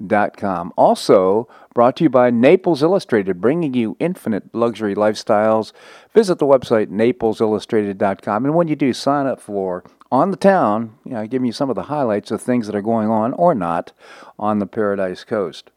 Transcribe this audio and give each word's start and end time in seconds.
Also, 0.00 1.48
brought 1.74 1.96
to 1.96 2.04
you 2.04 2.10
by 2.10 2.30
Naples 2.30 2.82
Illustrated, 2.82 3.40
bringing 3.40 3.74
you 3.74 3.96
infinite 3.98 4.54
luxury 4.54 4.94
lifestyles. 4.94 5.72
Visit 6.14 6.38
the 6.38 6.46
website 6.46 6.86
naplesillustrated.com. 6.86 8.44
And 8.44 8.54
when 8.54 8.68
you 8.68 8.76
do, 8.76 8.92
sign 8.92 9.26
up 9.26 9.40
for 9.40 9.84
On 10.10 10.30
the 10.30 10.36
Town, 10.36 10.98
you 11.04 11.12
know, 11.12 11.26
giving 11.26 11.46
you 11.46 11.52
some 11.52 11.70
of 11.70 11.76
the 11.76 11.84
highlights 11.84 12.30
of 12.30 12.40
things 12.40 12.66
that 12.66 12.76
are 12.76 12.82
going 12.82 13.10
on 13.10 13.32
or 13.34 13.54
not 13.54 13.92
on 14.38 14.58
the 14.58 14.66
Paradise 14.66 15.24
Coast. 15.24 15.70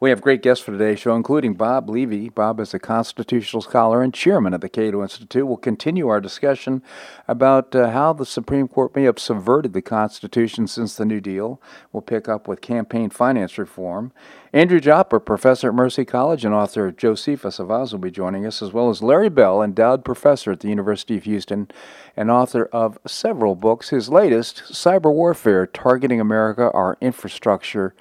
We 0.00 0.08
have 0.08 0.22
great 0.22 0.40
guests 0.40 0.64
for 0.64 0.72
today's 0.72 0.98
show, 0.98 1.14
including 1.14 1.52
Bob 1.52 1.90
Levy. 1.90 2.30
Bob 2.30 2.58
is 2.58 2.72
a 2.72 2.78
constitutional 2.78 3.60
scholar 3.60 4.00
and 4.00 4.14
chairman 4.14 4.54
of 4.54 4.62
the 4.62 4.70
Cato 4.70 5.02
Institute. 5.02 5.46
We'll 5.46 5.58
continue 5.58 6.08
our 6.08 6.22
discussion 6.22 6.82
about 7.28 7.74
uh, 7.76 7.90
how 7.90 8.14
the 8.14 8.24
Supreme 8.24 8.66
Court 8.66 8.96
may 8.96 9.02
have 9.02 9.18
subverted 9.18 9.74
the 9.74 9.82
Constitution 9.82 10.66
since 10.66 10.96
the 10.96 11.04
New 11.04 11.20
Deal. 11.20 11.60
We'll 11.92 12.00
pick 12.00 12.30
up 12.30 12.48
with 12.48 12.62
campaign 12.62 13.10
finance 13.10 13.58
reform. 13.58 14.12
Andrew 14.54 14.80
Joppa, 14.80 15.20
professor 15.20 15.68
at 15.68 15.74
Mercy 15.74 16.06
College 16.06 16.46
and 16.46 16.54
author 16.54 16.86
of 16.86 16.96
Josephus 16.96 17.58
of 17.58 17.70
Oz, 17.70 17.92
will 17.92 18.00
be 18.00 18.10
joining 18.10 18.46
us, 18.46 18.62
as 18.62 18.72
well 18.72 18.88
as 18.88 19.02
Larry 19.02 19.28
Bell, 19.28 19.62
endowed 19.62 20.02
professor 20.02 20.50
at 20.50 20.60
the 20.60 20.70
University 20.70 21.18
of 21.18 21.24
Houston 21.24 21.70
and 22.16 22.30
author 22.30 22.70
of 22.72 22.98
several 23.06 23.54
books. 23.54 23.90
His 23.90 24.08
latest, 24.08 24.62
Cyber 24.72 25.12
Warfare 25.12 25.66
Targeting 25.66 26.22
America, 26.22 26.70
Our 26.70 26.96
Infrastructure, 27.02 27.94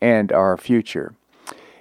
and 0.00 0.32
Our 0.32 0.56
Future. 0.56 1.14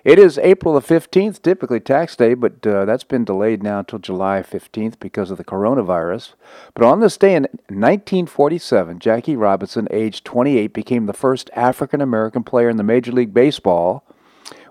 It 0.03 0.19
is 0.19 0.37
April 0.39 0.73
the 0.73 0.81
15th, 0.81 1.41
typically 1.41 1.79
tax 1.79 2.17
day, 2.17 2.33
but 2.33 2.67
uh, 2.67 2.83
that's 2.83 3.05
been 3.05 3.23
delayed 3.23 3.63
now 3.63 3.79
until 3.79 3.99
July 3.99 4.41
15th 4.41 4.99
because 4.99 5.31
of 5.31 5.37
the 5.37 5.45
coronavirus. 5.45 6.33
But 6.73 6.83
on 6.83 6.99
this 6.99 7.15
day 7.15 7.35
in 7.35 7.43
1947, 7.69 8.99
Jackie 8.99 9.37
Robinson, 9.37 9.87
aged 9.91 10.25
28, 10.25 10.73
became 10.73 11.05
the 11.05 11.13
first 11.13 11.49
African 11.55 12.01
American 12.01 12.43
player 12.43 12.69
in 12.69 12.75
the 12.75 12.83
Major 12.83 13.13
League 13.13 13.33
Baseball. 13.33 14.03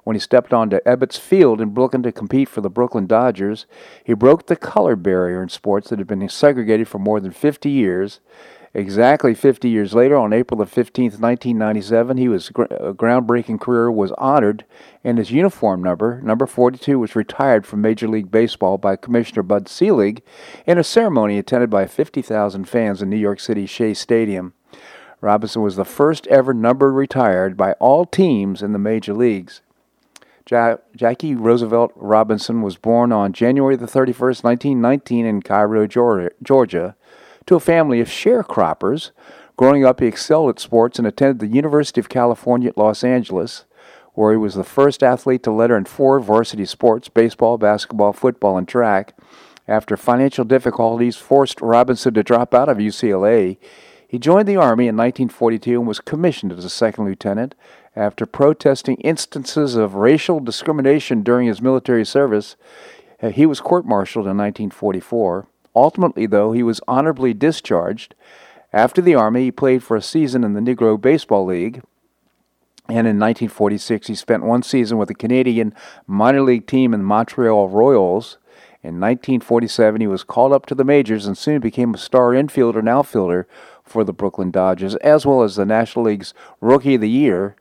When 0.04 0.16
he 0.16 0.20
stepped 0.20 0.52
onto 0.52 0.80
Ebbets 0.80 1.18
Field 1.18 1.62
in 1.62 1.70
Brooklyn 1.70 2.02
to 2.02 2.12
compete 2.12 2.50
for 2.50 2.60
the 2.60 2.68
Brooklyn 2.68 3.06
Dodgers, 3.06 3.64
he 4.04 4.12
broke 4.12 4.48
the 4.48 4.56
color 4.56 4.96
barrier 4.96 5.42
in 5.42 5.48
sports 5.48 5.88
that 5.88 5.98
had 5.98 6.08
been 6.08 6.28
segregated 6.28 6.88
for 6.88 6.98
more 6.98 7.20
than 7.20 7.30
50 7.30 7.70
years. 7.70 8.20
Exactly 8.74 9.34
50 9.34 9.68
years 9.68 9.92
later, 9.92 10.16
on 10.16 10.32
April 10.32 10.56
the 10.56 10.64
15th, 10.64 11.20
1997, 11.20 12.16
he 12.16 12.26
was 12.26 12.48
groundbreaking 12.48 13.60
career 13.60 13.92
was 13.92 14.12
honored, 14.12 14.64
and 15.04 15.18
his 15.18 15.30
uniform 15.30 15.82
number, 15.82 16.22
number 16.22 16.46
42, 16.46 16.98
was 16.98 17.14
retired 17.14 17.66
from 17.66 17.82
Major 17.82 18.08
League 18.08 18.30
Baseball 18.30 18.78
by 18.78 18.96
Commissioner 18.96 19.42
Bud 19.42 19.68
Selig 19.68 20.22
in 20.66 20.78
a 20.78 20.84
ceremony 20.84 21.36
attended 21.36 21.68
by 21.68 21.86
50,000 21.86 22.64
fans 22.64 23.02
in 23.02 23.10
New 23.10 23.16
York 23.16 23.40
City's 23.40 23.68
Shea 23.68 23.92
Stadium. 23.92 24.54
Robinson 25.20 25.60
was 25.60 25.76
the 25.76 25.84
first 25.84 26.26
ever 26.28 26.54
number 26.54 26.90
retired 26.90 27.58
by 27.58 27.72
all 27.74 28.06
teams 28.06 28.62
in 28.62 28.72
the 28.72 28.78
major 28.78 29.12
leagues. 29.12 29.60
Ja- 30.50 30.78
Jackie 30.96 31.34
Roosevelt 31.34 31.92
Robinson 31.94 32.62
was 32.62 32.76
born 32.78 33.12
on 33.12 33.34
January 33.34 33.76
the 33.76 33.86
31st, 33.86 34.42
1919 34.42 35.26
in 35.26 35.42
Cairo, 35.42 35.86
Georgia 35.86 36.96
to 37.46 37.56
a 37.56 37.60
family 37.60 38.00
of 38.00 38.08
sharecroppers. 38.08 39.10
Growing 39.56 39.84
up, 39.84 40.00
he 40.00 40.06
excelled 40.06 40.50
at 40.50 40.60
sports 40.60 40.98
and 40.98 41.06
attended 41.06 41.38
the 41.38 41.54
University 41.54 42.00
of 42.00 42.08
California 42.08 42.68
at 42.68 42.78
Los 42.78 43.04
Angeles, 43.04 43.64
where 44.14 44.32
he 44.32 44.38
was 44.38 44.54
the 44.54 44.64
first 44.64 45.02
athlete 45.02 45.42
to 45.42 45.50
letter 45.50 45.76
in 45.76 45.84
four 45.84 46.20
varsity 46.20 46.64
sports 46.64 47.08
baseball, 47.08 47.58
basketball, 47.58 48.12
football, 48.12 48.56
and 48.56 48.68
track. 48.68 49.16
After 49.68 49.96
financial 49.96 50.44
difficulties 50.44 51.16
forced 51.16 51.60
Robinson 51.60 52.14
to 52.14 52.22
drop 52.22 52.54
out 52.54 52.68
of 52.68 52.78
UCLA, 52.78 53.58
he 54.08 54.18
joined 54.18 54.46
the 54.46 54.56
Army 54.56 54.88
in 54.88 54.96
1942 54.96 55.78
and 55.78 55.88
was 55.88 56.00
commissioned 56.00 56.52
as 56.52 56.64
a 56.64 56.70
second 56.70 57.04
lieutenant. 57.04 57.54
After 57.96 58.26
protesting 58.26 58.96
instances 58.96 59.74
of 59.76 59.94
racial 59.94 60.40
discrimination 60.40 61.22
during 61.22 61.46
his 61.46 61.62
military 61.62 62.04
service, 62.04 62.56
uh, 63.22 63.30
he 63.30 63.46
was 63.46 63.60
court 63.60 63.86
martialed 63.86 64.26
in 64.26 64.36
1944. 64.36 65.46
Ultimately, 65.74 66.26
though, 66.26 66.52
he 66.52 66.62
was 66.62 66.80
honorably 66.86 67.34
discharged. 67.34 68.14
After 68.72 69.02
the 69.02 69.14
Army, 69.14 69.44
he 69.44 69.50
played 69.50 69.82
for 69.82 69.96
a 69.96 70.02
season 70.02 70.44
in 70.44 70.54
the 70.54 70.60
Negro 70.60 71.00
Baseball 71.00 71.44
League. 71.44 71.82
And 72.88 73.06
in 73.06 73.18
1946, 73.18 74.08
he 74.08 74.14
spent 74.14 74.44
one 74.44 74.62
season 74.62 74.98
with 74.98 75.08
the 75.08 75.14
Canadian 75.14 75.74
minor 76.06 76.42
league 76.42 76.66
team 76.66 76.92
in 76.92 77.00
the 77.00 77.06
Montreal 77.06 77.68
Royals. 77.68 78.38
In 78.82 78.98
1947, 78.98 80.00
he 80.00 80.06
was 80.06 80.24
called 80.24 80.52
up 80.52 80.66
to 80.66 80.74
the 80.74 80.84
majors 80.84 81.26
and 81.26 81.38
soon 81.38 81.60
became 81.60 81.94
a 81.94 81.98
star 81.98 82.30
infielder 82.30 82.80
and 82.80 82.88
outfielder 82.88 83.46
for 83.84 84.02
the 84.02 84.12
Brooklyn 84.12 84.50
Dodgers, 84.50 84.96
as 84.96 85.24
well 85.24 85.42
as 85.42 85.54
the 85.54 85.64
National 85.64 86.06
League's 86.06 86.34
Rookie 86.60 86.96
of 86.96 87.00
the 87.00 87.08
Year. 87.08 87.54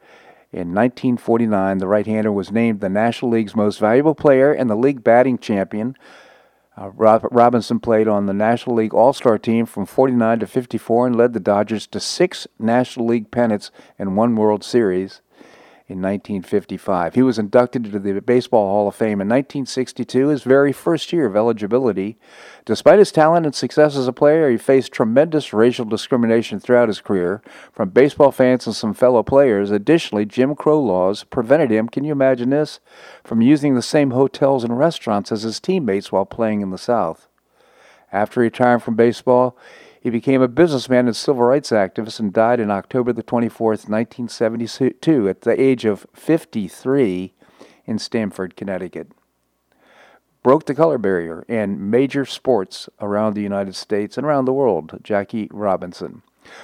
In 0.51 0.73
1949, 0.73 1.77
the 1.77 1.87
right 1.87 2.05
hander 2.05 2.31
was 2.31 2.51
named 2.51 2.81
the 2.81 2.89
National 2.89 3.31
League's 3.31 3.55
most 3.55 3.79
valuable 3.79 4.15
player 4.15 4.51
and 4.51 4.69
the 4.69 4.75
league 4.75 5.03
batting 5.03 5.37
champion. 5.37 5.95
Uh, 6.77 6.89
Rob- 6.91 7.27
Robinson 7.31 7.79
played 7.79 8.07
on 8.07 8.25
the 8.25 8.33
National 8.33 8.77
League 8.77 8.93
All 8.93 9.13
Star 9.13 9.37
team 9.37 9.65
from 9.65 9.85
49 9.85 10.39
to 10.39 10.47
54 10.47 11.07
and 11.07 11.15
led 11.15 11.33
the 11.33 11.39
Dodgers 11.39 11.85
to 11.87 11.99
six 11.99 12.47
National 12.57 13.07
League 13.07 13.29
pennants 13.29 13.71
and 13.99 14.15
one 14.15 14.35
World 14.35 14.63
Series 14.63 15.21
in 15.91 16.01
1955. 16.01 17.15
He 17.15 17.21
was 17.21 17.37
inducted 17.37 17.85
into 17.85 17.99
the 17.99 18.21
Baseball 18.21 18.65
Hall 18.65 18.87
of 18.87 18.95
Fame 18.95 19.19
in 19.21 19.27
1962, 19.27 20.29
his 20.29 20.43
very 20.43 20.71
first 20.71 21.11
year 21.11 21.25
of 21.25 21.35
eligibility. 21.35 22.17
Despite 22.65 22.99
his 22.99 23.11
talent 23.11 23.45
and 23.45 23.53
success 23.53 23.95
as 23.95 24.07
a 24.07 24.13
player, 24.13 24.49
he 24.49 24.57
faced 24.57 24.91
tremendous 24.91 25.53
racial 25.53 25.85
discrimination 25.85 26.59
throughout 26.59 26.87
his 26.87 27.01
career 27.01 27.41
from 27.73 27.89
baseball 27.89 28.31
fans 28.31 28.65
and 28.65 28.75
some 28.75 28.93
fellow 28.93 29.21
players. 29.21 29.69
Additionally, 29.69 30.25
Jim 30.25 30.55
Crow 30.55 30.79
laws 30.79 31.23
prevented 31.25 31.71
him, 31.71 31.89
can 31.89 32.03
you 32.03 32.11
imagine 32.11 32.49
this, 32.49 32.79
from 33.23 33.41
using 33.41 33.75
the 33.75 33.81
same 33.81 34.11
hotels 34.11 34.63
and 34.63 34.77
restaurants 34.77 35.31
as 35.31 35.43
his 35.43 35.59
teammates 35.59 36.11
while 36.11 36.25
playing 36.25 36.61
in 36.61 36.71
the 36.71 36.77
South. 36.77 37.27
After 38.11 38.39
retiring 38.39 38.79
from 38.79 38.95
baseball, 38.95 39.57
he 40.01 40.09
became 40.09 40.41
a 40.41 40.47
businessman 40.47 41.05
and 41.05 41.15
civil 41.15 41.43
rights 41.43 41.69
activist 41.69 42.19
and 42.19 42.33
died 42.33 42.59
on 42.59 42.71
October 42.71 43.13
the 43.13 43.21
24th, 43.21 43.87
1972, 43.87 45.29
at 45.29 45.41
the 45.41 45.61
age 45.61 45.85
of 45.85 46.07
53 46.15 47.33
in 47.85 47.99
Stamford, 47.99 48.55
Connecticut. 48.55 49.11
Broke 50.41 50.65
the 50.65 50.73
color 50.73 50.97
barrier 50.97 51.45
in 51.47 51.91
major 51.91 52.25
sports 52.25 52.89
around 52.99 53.35
the 53.35 53.43
United 53.43 53.75
States 53.75 54.17
and 54.17 54.25
around 54.25 54.45
the 54.45 54.53
world, 54.53 54.99
Jackie 55.03 55.47
Robinson. 55.51 56.23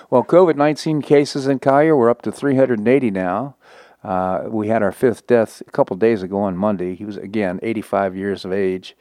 Well, 0.10 0.24
COVID 0.24 0.56
19 0.56 1.04
cases 1.04 1.48
in 1.48 1.60
Collier, 1.60 1.96
we're 1.96 2.10
up 2.10 2.24
to 2.24 2.32
380 2.32 3.12
now. 3.12 3.56
Uh, 4.04 4.46
we 4.48 4.70
had 4.70 4.82
our 4.82 4.92
fifth 4.92 5.28
death 5.28 5.62
a 5.68 5.72
couple 5.72 5.96
days 5.96 6.24
ago 6.24 6.40
on 6.40 6.58
Monday. 6.58 6.96
He 6.96 7.06
was, 7.06 7.18
again, 7.18 7.60
85 7.62 8.16
years 8.16 8.46
of 8.46 8.52
age. 8.52 8.96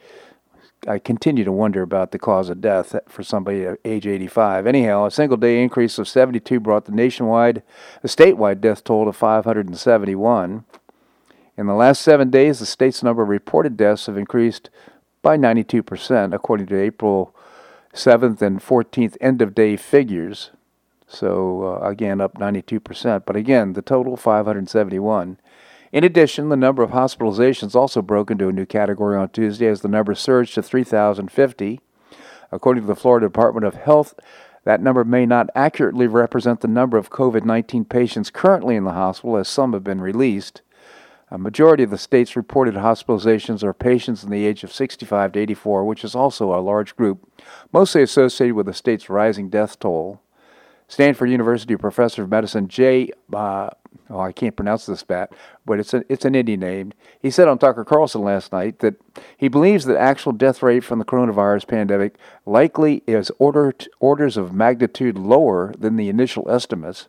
I 0.86 0.98
continue 0.98 1.44
to 1.44 1.52
wonder 1.52 1.82
about 1.82 2.12
the 2.12 2.19
cause 2.19 2.48
of 2.48 2.60
death 2.60 2.94
for 3.08 3.22
somebody 3.22 3.64
at 3.64 3.78
age 3.84 4.06
85. 4.06 4.66
Anyhow, 4.66 5.06
a 5.06 5.10
single 5.10 5.36
day 5.36 5.62
increase 5.62 5.98
of 5.98 6.06
72 6.06 6.61
brought 6.61 6.84
the 6.84 6.93
nationwide, 6.93 7.62
the 8.02 8.08
statewide 8.08 8.61
death 8.61 8.84
toll 8.84 9.05
to 9.06 9.12
571. 9.12 10.64
In 11.58 11.66
the 11.66 11.75
last 11.75 12.02
seven 12.02 12.31
days, 12.31 12.61
the 12.61 12.66
state's 12.66 13.02
number 13.02 13.22
of 13.22 13.28
reported 13.28 13.76
deaths 13.76 14.06
have 14.06 14.16
increased 14.16 14.70
by 15.22 15.37
92%, 15.37 16.34
according 16.34 16.66
to 16.66 16.81
April 16.81 17.34
7th 17.93 18.40
and 18.43 18.61
14th 18.61 19.16
end 19.20 19.43
of 19.43 19.55
day 19.55 19.76
figures. 19.76 20.50
So, 21.08 21.81
uh, 21.82 21.88
again, 21.88 22.20
up 22.20 22.34
92%. 22.34 23.25
But 23.26 23.37
again, 23.37 23.72
the 23.72 23.82
total 23.82 24.16
571. 24.16 25.38
In 25.93 26.05
addition, 26.05 26.49
the 26.49 26.56
number 26.56 26.83
of 26.83 26.91
hospitalizations 26.91 27.75
also 27.75 28.03
broke 28.03 28.31
into 28.31 28.49
a 28.49 28.53
new 28.53 28.67
category 28.67 29.17
on 29.17 29.29
Tuesday 29.29 29.67
as 29.67 29.81
the 29.81 29.88
number 29.88 30.15
surged 30.15 30.55
to 30.55 30.62
3,050. 30.62 31.81
According 32.53 32.83
to 32.83 32.87
the 32.87 32.97
Florida 32.97 33.27
Department 33.27 33.67
of 33.67 33.75
Health, 33.75 34.15
that 34.65 34.83
number 34.83 35.05
may 35.05 35.27
not 35.27 35.49
accurately 35.55 36.06
represent 36.09 36.61
the 36.61 36.69
number 36.69 36.97
of 36.97 37.11
COVID 37.11 37.44
19 37.44 37.85
patients 37.85 38.31
currently 38.31 38.75
in 38.75 38.85
the 38.85 38.93
hospital, 38.93 39.37
as 39.37 39.49
some 39.49 39.73
have 39.73 39.85
been 39.85 40.00
released. 40.00 40.62
A 41.31 41.38
majority 41.38 41.83
of 41.83 41.91
the 41.91 41.99
state's 41.99 42.37
reported 42.37 42.75
hospitalizations 42.75 43.62
are 43.65 43.73
patients 43.73 44.23
in 44.23 44.31
the 44.31 44.47
age 44.47 44.62
of 44.62 44.73
65 44.73 45.33
to 45.33 45.41
84, 45.41 45.85
which 45.85 46.05
is 46.05 46.15
also 46.15 46.53
a 46.53 46.62
large 46.62 46.97
group, 46.97 47.29
mostly 47.73 48.03
associated 48.03 48.55
with 48.55 48.67
the 48.67 48.73
state's 48.73 49.11
rising 49.11 49.49
death 49.49 49.79
toll. 49.79 50.21
Stanford 50.88 51.31
University 51.31 51.77
professor 51.77 52.23
of 52.23 52.31
medicine 52.31 52.69
Jay, 52.69 53.11
uh, 53.33 53.71
oh, 54.09 54.21
I 54.21 54.33
can't 54.33 54.55
pronounce 54.55 54.87
this 54.87 55.03
bat, 55.03 55.33
but 55.65 55.81
it's, 55.81 55.93
a, 55.93 56.05
it's 56.09 56.25
an 56.25 56.35
Indian 56.35 56.61
name. 56.61 56.93
He 57.21 57.31
said 57.31 57.49
on 57.49 57.59
Tucker 57.59 57.85
Carlson 57.85 58.23
last 58.23 58.53
night 58.53 58.79
that 58.79 58.94
he 59.37 59.49
believes 59.49 59.85
that 59.87 59.97
actual 59.97 60.33
death 60.33 60.62
rate 60.62 60.85
from 60.85 60.99
the 60.99 61.05
coronavirus 61.05 61.67
pandemic 61.67 62.17
likely 62.44 63.03
is 63.06 63.33
order, 63.38 63.75
orders 63.99 64.37
of 64.37 64.55
magnitude 64.55 65.19
lower 65.19 65.75
than 65.79 65.97
the 65.97 66.09
initial 66.09 66.49
estimates. 66.50 67.09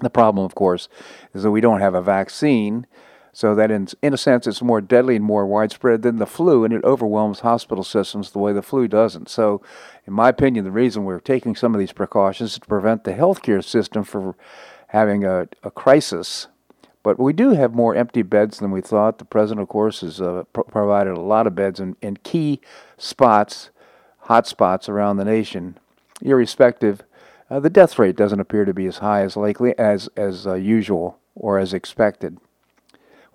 The 0.00 0.10
problem, 0.10 0.44
of 0.44 0.54
course, 0.54 0.88
is 1.34 1.42
that 1.42 1.50
we 1.50 1.60
don't 1.60 1.80
have 1.80 1.94
a 1.94 2.02
vaccine, 2.02 2.86
so 3.32 3.54
that 3.54 3.70
in, 3.70 3.88
in 4.02 4.14
a 4.14 4.18
sense 4.18 4.46
it's 4.46 4.62
more 4.62 4.80
deadly 4.80 5.16
and 5.16 5.24
more 5.24 5.46
widespread 5.46 6.02
than 6.02 6.16
the 6.16 6.26
flu, 6.26 6.64
and 6.64 6.74
it 6.74 6.84
overwhelms 6.84 7.40
hospital 7.40 7.84
systems 7.84 8.30
the 8.30 8.38
way 8.38 8.52
the 8.52 8.62
flu 8.62 8.88
doesn't. 8.88 9.28
So, 9.28 9.62
in 10.06 10.12
my 10.12 10.28
opinion, 10.28 10.64
the 10.64 10.70
reason 10.70 11.04
we're 11.04 11.20
taking 11.20 11.54
some 11.54 11.74
of 11.74 11.78
these 11.78 11.92
precautions 11.92 12.52
is 12.52 12.58
to 12.58 12.66
prevent 12.66 13.04
the 13.04 13.12
healthcare 13.12 13.62
system 13.62 14.04
from 14.04 14.34
having 14.88 15.24
a, 15.24 15.48
a 15.62 15.70
crisis. 15.70 16.48
But 17.02 17.18
we 17.18 17.32
do 17.32 17.50
have 17.50 17.74
more 17.74 17.94
empty 17.94 18.22
beds 18.22 18.58
than 18.58 18.70
we 18.70 18.80
thought. 18.80 19.18
The 19.18 19.24
president, 19.24 19.62
of 19.62 19.68
course, 19.68 20.00
has 20.00 20.20
uh, 20.20 20.44
pro- 20.52 20.64
provided 20.64 21.16
a 21.16 21.20
lot 21.20 21.46
of 21.46 21.54
beds 21.54 21.80
in, 21.80 21.96
in 22.02 22.18
key 22.18 22.60
spots, 22.96 23.70
hot 24.20 24.46
spots 24.46 24.88
around 24.88 25.16
the 25.16 25.24
nation, 25.24 25.78
irrespective 26.22 27.02
uh, 27.50 27.60
the 27.60 27.70
death 27.70 27.98
rate 27.98 28.16
doesn't 28.16 28.40
appear 28.40 28.64
to 28.64 28.74
be 28.74 28.86
as 28.86 28.98
high 28.98 29.22
as 29.22 29.36
likely 29.36 29.76
as 29.78 30.08
as 30.16 30.46
uh, 30.46 30.54
usual 30.54 31.18
or 31.34 31.58
as 31.58 31.72
expected. 31.72 32.38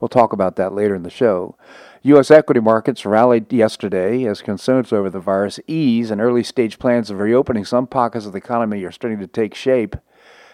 We'll 0.03 0.09
talk 0.09 0.33
about 0.33 0.57
that 0.57 0.73
later 0.73 0.95
in 0.95 1.03
the 1.03 1.09
show. 1.09 1.55
U.S. 2.01 2.29
equity 2.29 2.59
markets 2.59 3.05
rallied 3.05 3.53
yesterday 3.53 4.25
as 4.25 4.41
concerns 4.41 4.91
over 4.91 5.09
the 5.09 5.21
virus 5.21 5.61
ease 5.65 6.11
and 6.11 6.19
early 6.19 6.43
stage 6.43 6.77
plans 6.77 7.09
of 7.09 7.19
reopening 7.19 7.63
some 7.63 7.87
pockets 7.87 8.25
of 8.25 8.33
the 8.33 8.39
economy 8.39 8.83
are 8.83 8.91
starting 8.91 9.21
to 9.21 9.27
take 9.27 9.55
shape. 9.55 9.95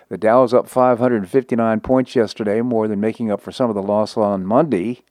The 0.07 0.19
Dow 0.19 0.43
was 0.43 0.53
up 0.53 0.69
559 0.69 1.79
points 1.79 2.15
yesterday, 2.15 2.61
more 2.61 2.87
than 2.87 2.99
making 2.99 3.31
up 3.31 3.41
for 3.41 3.51
some 3.51 3.71
of 3.71 3.75
the 3.75 3.81
loss 3.81 4.15
on 4.17 4.45
Monday. 4.45 5.01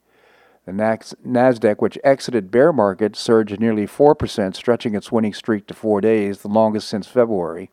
The 0.66 0.72
NASDAQ, 0.72 1.78
which 1.80 1.98
exited 2.04 2.52
bear 2.52 2.72
market, 2.72 3.16
surged 3.16 3.58
nearly 3.58 3.88
4%, 3.88 4.54
stretching 4.54 4.94
its 4.94 5.10
winning 5.10 5.34
streak 5.34 5.66
to 5.66 5.74
four 5.74 6.00
days, 6.00 6.42
the 6.42 6.48
longest 6.48 6.88
since 6.88 7.08
February. 7.08 7.72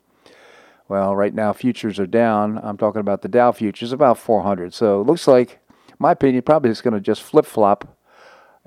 Well, 0.87 1.15
right 1.15 1.35
now 1.35 1.53
futures 1.53 1.99
are 1.99 2.07
down. 2.07 2.59
I'm 2.63 2.77
talking 2.77 3.01
about 3.01 3.21
the 3.21 3.27
Dow 3.27 3.51
futures, 3.51 3.91
about 3.91 4.17
400. 4.17 4.73
So 4.73 5.01
it 5.01 5.05
looks 5.05 5.27
like, 5.27 5.59
my 5.99 6.11
opinion, 6.11 6.41
probably 6.43 6.71
it's 6.71 6.81
going 6.81 6.93
to 6.93 6.99
just 6.99 7.21
flip 7.21 7.45
flop 7.45 7.97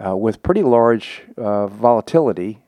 uh, 0.05 0.17
with 0.17 0.43
pretty 0.43 0.63
large 0.63 1.23
uh, 1.37 1.67
volatility 1.67 2.63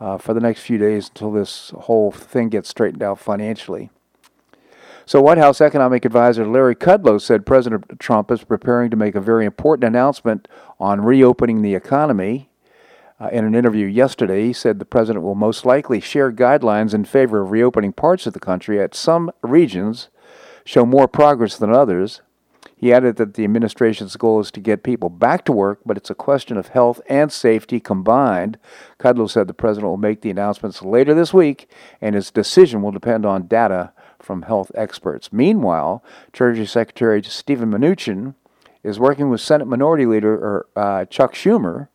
uh, 0.00 0.18
for 0.18 0.34
the 0.34 0.40
next 0.40 0.60
few 0.60 0.78
days 0.78 1.08
until 1.08 1.32
this 1.32 1.70
whole 1.70 2.10
thing 2.10 2.48
gets 2.48 2.68
straightened 2.68 3.02
out 3.02 3.18
financially. 3.18 3.90
So, 5.06 5.22
White 5.22 5.38
House 5.38 5.60
economic 5.60 6.04
advisor 6.04 6.46
Larry 6.46 6.76
Kudlow 6.76 7.20
said 7.20 7.46
President 7.46 7.98
Trump 7.98 8.30
is 8.30 8.44
preparing 8.44 8.90
to 8.90 8.96
make 8.96 9.14
a 9.14 9.20
very 9.20 9.46
important 9.46 9.84
announcement 9.84 10.46
on 10.78 11.00
reopening 11.00 11.62
the 11.62 11.74
economy. 11.74 12.50
Uh, 13.20 13.28
in 13.32 13.44
an 13.44 13.54
interview 13.54 13.86
yesterday, 13.86 14.46
he 14.46 14.52
said 14.52 14.78
the 14.78 14.84
president 14.84 15.24
will 15.24 15.34
most 15.34 15.64
likely 15.64 15.98
share 15.98 16.30
guidelines 16.30 16.94
in 16.94 17.04
favor 17.04 17.40
of 17.40 17.50
reopening 17.50 17.92
parts 17.92 18.26
of 18.26 18.32
the 18.32 18.38
country 18.38 18.80
at 18.80 18.94
some 18.94 19.32
regions 19.42 20.08
show 20.64 20.84
more 20.84 21.08
progress 21.08 21.56
than 21.56 21.72
others. 21.72 22.20
He 22.78 22.92
added 22.92 23.16
that 23.16 23.34
the 23.34 23.42
administration's 23.42 24.16
goal 24.16 24.38
is 24.38 24.52
to 24.52 24.60
get 24.60 24.84
people 24.84 25.10
back 25.10 25.44
to 25.46 25.52
work, 25.52 25.80
but 25.84 25.96
it's 25.96 26.10
a 26.10 26.14
question 26.14 26.56
of 26.56 26.68
health 26.68 27.00
and 27.08 27.32
safety 27.32 27.80
combined. 27.80 28.56
Kudlow 29.00 29.28
said 29.28 29.48
the 29.48 29.54
president 29.54 29.90
will 29.90 29.96
make 29.96 30.20
the 30.20 30.30
announcements 30.30 30.80
later 30.80 31.12
this 31.12 31.34
week, 31.34 31.68
and 32.00 32.14
his 32.14 32.30
decision 32.30 32.80
will 32.80 32.92
depend 32.92 33.26
on 33.26 33.48
data 33.48 33.92
from 34.20 34.42
health 34.42 34.70
experts. 34.76 35.32
Meanwhile, 35.32 36.04
Treasury 36.32 36.66
Secretary 36.66 37.20
Steven 37.24 37.70
Mnuchin 37.70 38.34
is 38.84 39.00
working 39.00 39.28
with 39.28 39.40
Senate 39.40 39.66
Minority 39.66 40.06
Leader 40.06 40.64
uh, 40.76 41.04
Chuck 41.06 41.34
Schumer 41.34 41.88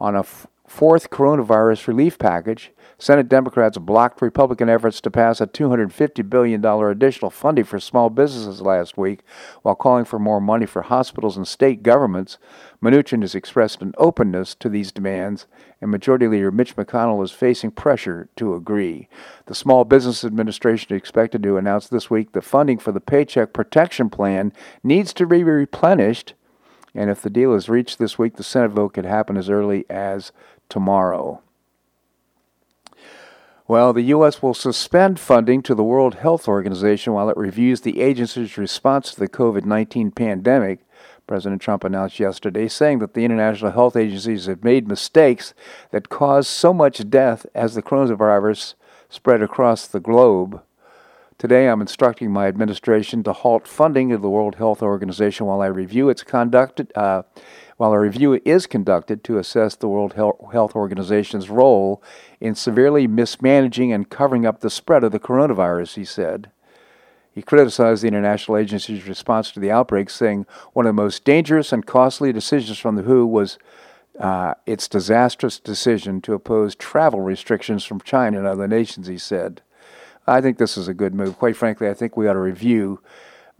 on 0.00 0.16
a 0.16 0.20
f- 0.20 0.48
fourth 0.66 1.10
coronavirus 1.10 1.86
relief 1.86 2.18
package, 2.18 2.72
Senate 3.00 3.30
Democrats 3.30 3.78
blocked 3.78 4.20
Republican 4.20 4.68
efforts 4.68 5.00
to 5.00 5.10
pass 5.10 5.40
a 5.40 5.46
$250 5.46 6.28
billion 6.28 6.62
additional 6.62 7.30
funding 7.30 7.64
for 7.64 7.80
small 7.80 8.10
businesses 8.10 8.60
last 8.60 8.98
week 8.98 9.20
while 9.62 9.74
calling 9.74 10.04
for 10.04 10.18
more 10.18 10.38
money 10.38 10.66
for 10.66 10.82
hospitals 10.82 11.34
and 11.34 11.48
state 11.48 11.82
governments. 11.82 12.36
Mnuchin 12.82 13.22
has 13.22 13.34
expressed 13.34 13.80
an 13.80 13.94
openness 13.96 14.54
to 14.54 14.68
these 14.68 14.92
demands, 14.92 15.46
and 15.80 15.90
Majority 15.90 16.28
Leader 16.28 16.50
Mitch 16.50 16.76
McConnell 16.76 17.24
is 17.24 17.32
facing 17.32 17.70
pressure 17.70 18.28
to 18.36 18.54
agree. 18.54 19.08
The 19.46 19.54
Small 19.54 19.86
Business 19.86 20.22
Administration 20.22 20.94
is 20.94 20.98
expected 20.98 21.42
to 21.42 21.56
announce 21.56 21.88
this 21.88 22.10
week 22.10 22.32
the 22.32 22.42
funding 22.42 22.78
for 22.78 22.92
the 22.92 23.00
Paycheck 23.00 23.54
Protection 23.54 24.10
Plan 24.10 24.52
needs 24.84 25.14
to 25.14 25.26
be 25.26 25.42
replenished 25.42 26.34
and 26.94 27.08
if 27.08 27.22
the 27.22 27.30
deal 27.30 27.54
is 27.54 27.68
reached 27.68 27.98
this 27.98 28.18
week, 28.18 28.36
the 28.36 28.42
Senate 28.42 28.72
vote 28.72 28.94
could 28.94 29.04
happen 29.04 29.36
as 29.36 29.48
early 29.48 29.84
as 29.88 30.32
tomorrow. 30.68 31.40
Well, 33.70 33.92
the 33.92 34.02
U.S. 34.02 34.42
will 34.42 34.52
suspend 34.52 35.20
funding 35.20 35.62
to 35.62 35.76
the 35.76 35.84
World 35.84 36.16
Health 36.16 36.48
Organization 36.48 37.12
while 37.12 37.30
it 37.30 37.36
reviews 37.36 37.82
the 37.82 38.00
agency's 38.00 38.58
response 38.58 39.12
to 39.12 39.20
the 39.20 39.28
COVID 39.28 39.64
19 39.64 40.10
pandemic. 40.10 40.80
President 41.28 41.62
Trump 41.62 41.84
announced 41.84 42.18
yesterday, 42.18 42.66
saying 42.66 42.98
that 42.98 43.14
the 43.14 43.24
international 43.24 43.70
health 43.70 43.94
agencies 43.94 44.46
have 44.46 44.64
made 44.64 44.88
mistakes 44.88 45.54
that 45.92 46.08
caused 46.08 46.48
so 46.48 46.74
much 46.74 47.08
death 47.08 47.46
as 47.54 47.76
the 47.76 47.82
coronavirus 47.82 48.74
spread 49.08 49.40
across 49.40 49.86
the 49.86 50.00
globe. 50.00 50.60
Today, 51.38 51.68
I'm 51.68 51.80
instructing 51.80 52.32
my 52.32 52.48
administration 52.48 53.22
to 53.22 53.32
halt 53.32 53.68
funding 53.68 54.10
of 54.10 54.20
the 54.20 54.28
World 54.28 54.56
Health 54.56 54.82
Organization 54.82 55.46
while 55.46 55.62
I 55.62 55.66
review 55.66 56.08
its 56.08 56.24
conduct. 56.24 56.82
Uh, 56.96 57.22
while 57.80 57.94
a 57.94 57.98
review 57.98 58.38
is 58.44 58.66
conducted 58.66 59.24
to 59.24 59.38
assess 59.38 59.74
the 59.74 59.88
World 59.88 60.12
Health 60.12 60.76
Organization's 60.76 61.48
role 61.48 62.02
in 62.38 62.54
severely 62.54 63.06
mismanaging 63.06 63.90
and 63.90 64.10
covering 64.10 64.44
up 64.44 64.60
the 64.60 64.68
spread 64.68 65.02
of 65.02 65.12
the 65.12 65.18
coronavirus, 65.18 65.94
he 65.94 66.04
said. 66.04 66.50
He 67.32 67.40
criticized 67.40 68.02
the 68.02 68.08
international 68.08 68.58
agency's 68.58 69.08
response 69.08 69.50
to 69.52 69.60
the 69.60 69.70
outbreak, 69.70 70.10
saying 70.10 70.44
one 70.74 70.84
of 70.84 70.90
the 70.90 71.02
most 71.02 71.24
dangerous 71.24 71.72
and 71.72 71.86
costly 71.86 72.34
decisions 72.34 72.78
from 72.78 72.96
the 72.96 73.02
WHO 73.04 73.24
was 73.24 73.56
uh, 74.18 74.52
its 74.66 74.86
disastrous 74.86 75.58
decision 75.58 76.20
to 76.20 76.34
oppose 76.34 76.74
travel 76.74 77.22
restrictions 77.22 77.82
from 77.82 78.02
China 78.02 78.36
and 78.36 78.46
other 78.46 78.68
nations, 78.68 79.06
he 79.06 79.16
said. 79.16 79.62
I 80.26 80.42
think 80.42 80.58
this 80.58 80.76
is 80.76 80.86
a 80.86 80.92
good 80.92 81.14
move. 81.14 81.38
Quite 81.38 81.56
frankly, 81.56 81.88
I 81.88 81.94
think 81.94 82.14
we 82.14 82.28
ought 82.28 82.34
to 82.34 82.40
review 82.40 83.00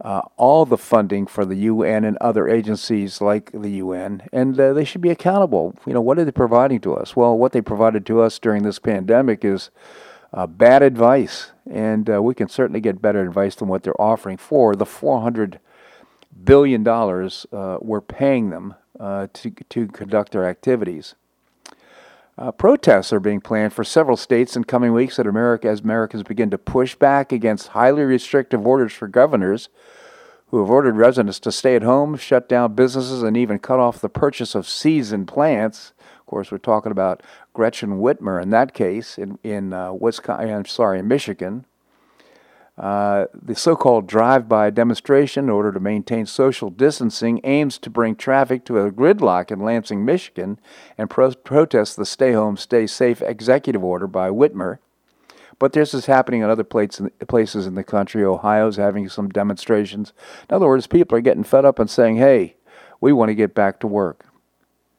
uh, 0.03 0.21
all 0.35 0.65
the 0.65 0.77
funding 0.77 1.27
for 1.27 1.45
the 1.45 1.55
UN 1.55 2.03
and 2.03 2.17
other 2.17 2.47
agencies 2.47 3.21
like 3.21 3.51
the 3.51 3.69
UN, 3.71 4.23
and 4.33 4.59
uh, 4.59 4.73
they 4.73 4.83
should 4.83 5.01
be 5.01 5.09
accountable. 5.09 5.75
You 5.85 5.93
know, 5.93 6.01
what 6.01 6.17
are 6.17 6.25
they 6.25 6.31
providing 6.31 6.81
to 6.81 6.95
us? 6.95 7.15
Well, 7.15 7.37
what 7.37 7.51
they 7.51 7.61
provided 7.61 8.05
to 8.07 8.21
us 8.21 8.39
during 8.39 8.63
this 8.63 8.79
pandemic 8.79 9.45
is 9.45 9.69
uh, 10.33 10.47
bad 10.47 10.81
advice, 10.81 11.51
and 11.69 12.09
uh, 12.09 12.21
we 12.21 12.33
can 12.33 12.47
certainly 12.47 12.81
get 12.81 13.01
better 13.01 13.21
advice 13.21 13.55
than 13.55 13.67
what 13.67 13.83
they're 13.83 14.01
offering 14.01 14.37
for 14.37 14.75
the 14.75 14.85
400 14.85 15.59
billion 16.43 16.83
dollars 16.83 17.45
uh, 17.51 17.77
we're 17.81 18.01
paying 18.01 18.49
them 18.49 18.73
uh, 18.99 19.27
to 19.33 19.51
to 19.69 19.87
conduct 19.87 20.31
their 20.31 20.45
activities. 20.45 21.15
Uh, 22.41 22.51
protests 22.51 23.13
are 23.13 23.19
being 23.19 23.39
planned 23.39 23.71
for 23.71 23.83
several 23.83 24.17
states 24.17 24.55
in 24.55 24.63
coming 24.63 24.93
weeks 24.93 25.19
at 25.19 25.27
America 25.27 25.67
as 25.67 25.81
Americans 25.81 26.23
begin 26.23 26.49
to 26.49 26.57
push 26.57 26.95
back 26.95 27.31
against 27.31 27.67
highly 27.67 28.01
restrictive 28.01 28.65
orders 28.65 28.91
for 28.91 29.07
governors 29.07 29.69
who 30.47 30.57
have 30.57 30.67
ordered 30.67 30.95
residents 30.95 31.39
to 31.39 31.51
stay 31.51 31.75
at 31.75 31.83
home, 31.83 32.17
shut 32.17 32.49
down 32.49 32.73
businesses, 32.73 33.21
and 33.21 33.37
even 33.37 33.59
cut 33.59 33.77
off 33.77 34.01
the 34.01 34.09
purchase 34.09 34.55
of 34.55 34.67
seeds 34.67 35.11
and 35.11 35.27
plants. 35.27 35.93
Of 36.19 36.25
course, 36.25 36.51
we're 36.51 36.57
talking 36.57 36.91
about 36.91 37.21
Gretchen 37.53 37.99
Whitmer 37.99 38.41
in 38.41 38.49
that 38.49 38.73
case 38.73 39.19
in 39.19 39.37
in 39.43 39.71
uh, 39.71 39.93
Wisconsin. 39.93 40.49
I'm 40.49 40.65
sorry, 40.65 40.97
in 40.97 41.07
Michigan. 41.07 41.67
Uh, 42.77 43.25
the 43.33 43.53
so 43.53 43.75
called 43.75 44.07
drive 44.07 44.47
by 44.47 44.69
demonstration, 44.69 45.45
in 45.45 45.49
order 45.49 45.71
to 45.71 45.79
maintain 45.79 46.25
social 46.25 46.69
distancing, 46.69 47.39
aims 47.43 47.77
to 47.77 47.89
bring 47.89 48.15
traffic 48.15 48.65
to 48.65 48.79
a 48.79 48.91
gridlock 48.91 49.51
in 49.51 49.59
Lansing, 49.59 50.03
Michigan, 50.03 50.59
and 50.97 51.09
pro- 51.09 51.33
protest 51.33 51.97
the 51.97 52.05
Stay 52.05 52.31
Home, 52.31 52.57
Stay 52.57 52.87
Safe 52.87 53.21
executive 53.21 53.83
order 53.83 54.07
by 54.07 54.29
Whitmer. 54.29 54.79
But 55.59 55.73
this 55.73 55.93
is 55.93 56.07
happening 56.07 56.41
in 56.41 56.49
other 56.49 56.63
places 56.63 57.67
in 57.67 57.75
the 57.75 57.83
country. 57.83 58.23
Ohio's 58.23 58.77
having 58.77 59.07
some 59.09 59.29
demonstrations. 59.29 60.11
In 60.49 60.55
other 60.55 60.65
words, 60.65 60.87
people 60.87 61.15
are 61.15 61.21
getting 61.21 61.43
fed 61.43 61.65
up 61.65 61.77
and 61.77 61.87
saying, 61.87 62.15
hey, 62.15 62.55
we 62.99 63.13
want 63.13 63.29
to 63.29 63.35
get 63.35 63.53
back 63.53 63.79
to 63.81 63.87
work. 63.87 64.25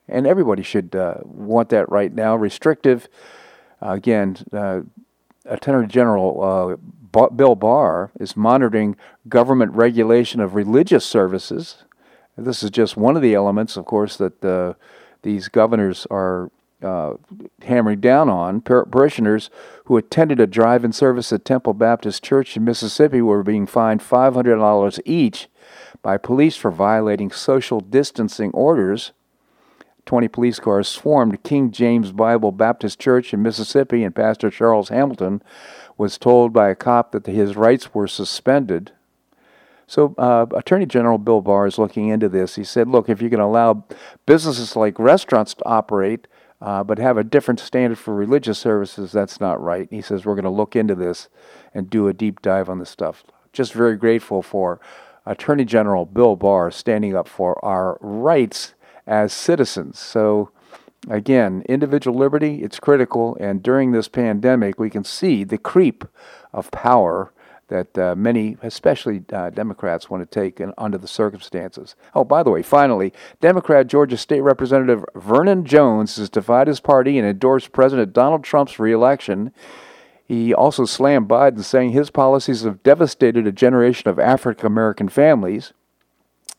And 0.06 0.24
everybody 0.24 0.62
should 0.62 0.94
uh, 0.94 1.16
want 1.24 1.70
that 1.70 1.90
right 1.90 2.14
now. 2.14 2.36
Restrictive, 2.36 3.08
uh, 3.80 3.90
again, 3.90 4.36
uh, 4.52 4.82
Attorney 5.46 5.88
General 5.88 6.42
uh, 6.44 6.76
Bill 7.12 7.54
Barr 7.54 8.10
is 8.18 8.36
monitoring 8.36 8.96
government 9.28 9.72
regulation 9.72 10.40
of 10.40 10.54
religious 10.54 11.04
services. 11.04 11.84
This 12.36 12.62
is 12.62 12.70
just 12.70 12.96
one 12.96 13.16
of 13.16 13.22
the 13.22 13.34
elements, 13.34 13.76
of 13.76 13.84
course, 13.84 14.16
that 14.16 14.44
uh, 14.44 14.74
these 15.22 15.48
governors 15.48 16.06
are 16.10 16.50
uh, 16.82 17.14
hammering 17.62 18.00
down 18.00 18.28
on. 18.28 18.60
Par- 18.60 18.86
parishioners 18.86 19.50
who 19.84 19.96
attended 19.96 20.40
a 20.40 20.46
drive 20.46 20.84
in 20.84 20.92
service 20.92 21.32
at 21.32 21.44
Temple 21.44 21.74
Baptist 21.74 22.22
Church 22.22 22.56
in 22.56 22.64
Mississippi 22.64 23.22
were 23.22 23.42
being 23.42 23.66
fined 23.66 24.00
$500 24.00 25.00
each 25.04 25.48
by 26.02 26.16
police 26.16 26.56
for 26.56 26.70
violating 26.70 27.30
social 27.30 27.80
distancing 27.80 28.50
orders. 28.50 29.12
20 30.06 30.26
police 30.28 30.58
cars 30.58 30.88
swarmed 30.88 31.42
King 31.44 31.70
James 31.70 32.10
Bible 32.10 32.50
Baptist 32.50 32.98
Church 32.98 33.32
in 33.32 33.42
Mississippi, 33.42 34.02
and 34.02 34.14
Pastor 34.14 34.50
Charles 34.50 34.88
Hamilton 34.88 35.42
was 35.96 36.18
told 36.18 36.52
by 36.52 36.70
a 36.70 36.74
cop 36.74 37.12
that 37.12 37.26
his 37.26 37.56
rights 37.56 37.94
were 37.94 38.08
suspended. 38.08 38.92
So, 39.86 40.14
uh, 40.16 40.46
Attorney 40.54 40.86
General 40.86 41.18
Bill 41.18 41.42
Barr 41.42 41.66
is 41.66 41.78
looking 41.78 42.08
into 42.08 42.28
this. 42.28 42.54
He 42.54 42.64
said, 42.64 42.88
look, 42.88 43.08
if 43.08 43.20
you 43.20 43.28
can 43.28 43.40
allow 43.40 43.84
businesses 44.24 44.74
like 44.74 44.98
restaurants 44.98 45.54
to 45.54 45.64
operate, 45.66 46.28
uh, 46.62 46.82
but 46.84 46.98
have 46.98 47.18
a 47.18 47.24
different 47.24 47.60
standard 47.60 47.98
for 47.98 48.14
religious 48.14 48.58
services, 48.58 49.12
that's 49.12 49.40
not 49.40 49.60
right. 49.60 49.88
He 49.90 50.00
says, 50.00 50.24
we're 50.24 50.34
going 50.34 50.44
to 50.44 50.50
look 50.50 50.76
into 50.76 50.94
this 50.94 51.28
and 51.74 51.90
do 51.90 52.08
a 52.08 52.14
deep 52.14 52.40
dive 52.40 52.70
on 52.70 52.78
this 52.78 52.90
stuff. 52.90 53.24
Just 53.52 53.72
very 53.74 53.96
grateful 53.96 54.40
for 54.42 54.80
Attorney 55.26 55.64
General 55.64 56.06
Bill 56.06 56.36
Barr 56.36 56.70
standing 56.70 57.14
up 57.14 57.28
for 57.28 57.62
our 57.64 57.98
rights 58.00 58.74
as 59.06 59.32
citizens. 59.32 59.98
So, 59.98 60.50
again, 61.08 61.62
individual 61.68 62.16
liberty, 62.16 62.62
it's 62.62 62.80
critical. 62.80 63.36
And 63.40 63.62
during 63.62 63.92
this 63.92 64.08
pandemic, 64.08 64.78
we 64.78 64.90
can 64.90 65.04
see 65.04 65.44
the 65.44 65.58
creep 65.58 66.04
of 66.52 66.70
power 66.70 67.32
that 67.68 67.96
uh, 67.96 68.14
many, 68.14 68.56
especially 68.62 69.24
uh, 69.32 69.48
Democrats, 69.48 70.10
want 70.10 70.22
to 70.22 70.40
take 70.40 70.60
in, 70.60 70.74
under 70.76 70.98
the 70.98 71.08
circumstances. 71.08 71.96
Oh, 72.14 72.22
by 72.22 72.42
the 72.42 72.50
way, 72.50 72.62
finally, 72.62 73.14
Democrat 73.40 73.86
Georgia 73.86 74.18
State 74.18 74.42
Representative 74.42 75.04
Vernon 75.14 75.64
Jones 75.64 76.16
has 76.16 76.28
defied 76.28 76.66
his 76.66 76.80
party 76.80 77.18
and 77.18 77.26
endorsed 77.26 77.72
President 77.72 78.12
Donald 78.12 78.44
Trump's 78.44 78.78
reelection. 78.78 79.52
He 80.24 80.52
also 80.52 80.84
slammed 80.84 81.28
Biden, 81.28 81.64
saying 81.64 81.92
his 81.92 82.10
policies 82.10 82.62
have 82.62 82.82
devastated 82.82 83.46
a 83.46 83.52
generation 83.52 84.08
of 84.10 84.18
African 84.18 84.66
American 84.66 85.08
families. 85.08 85.72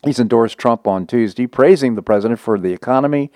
He's 0.04 0.20
endorsed 0.20 0.58
Trump 0.58 0.86
on 0.86 1.06
Tuesday, 1.06 1.46
praising 1.46 1.94
the 1.94 2.02
president 2.02 2.40
for 2.40 2.58
the 2.58 2.72
economy, 2.72 3.30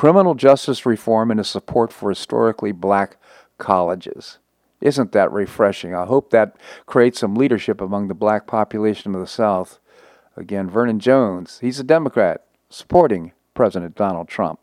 criminal 0.00 0.34
justice 0.34 0.86
reform, 0.86 1.30
and 1.30 1.36
his 1.36 1.46
support 1.46 1.92
for 1.92 2.08
historically 2.08 2.72
black 2.72 3.18
colleges. 3.58 4.38
Isn't 4.80 5.12
that 5.12 5.30
refreshing? 5.30 5.94
I 5.94 6.06
hope 6.06 6.30
that 6.30 6.56
creates 6.86 7.20
some 7.20 7.34
leadership 7.34 7.82
among 7.82 8.08
the 8.08 8.14
black 8.14 8.46
population 8.46 9.14
of 9.14 9.20
the 9.20 9.26
South. 9.26 9.78
Again, 10.38 10.70
Vernon 10.70 11.00
Jones, 11.00 11.58
he's 11.60 11.78
a 11.78 11.84
Democrat 11.84 12.46
supporting 12.70 13.32
President 13.52 13.94
Donald 13.94 14.28
Trump. 14.28 14.60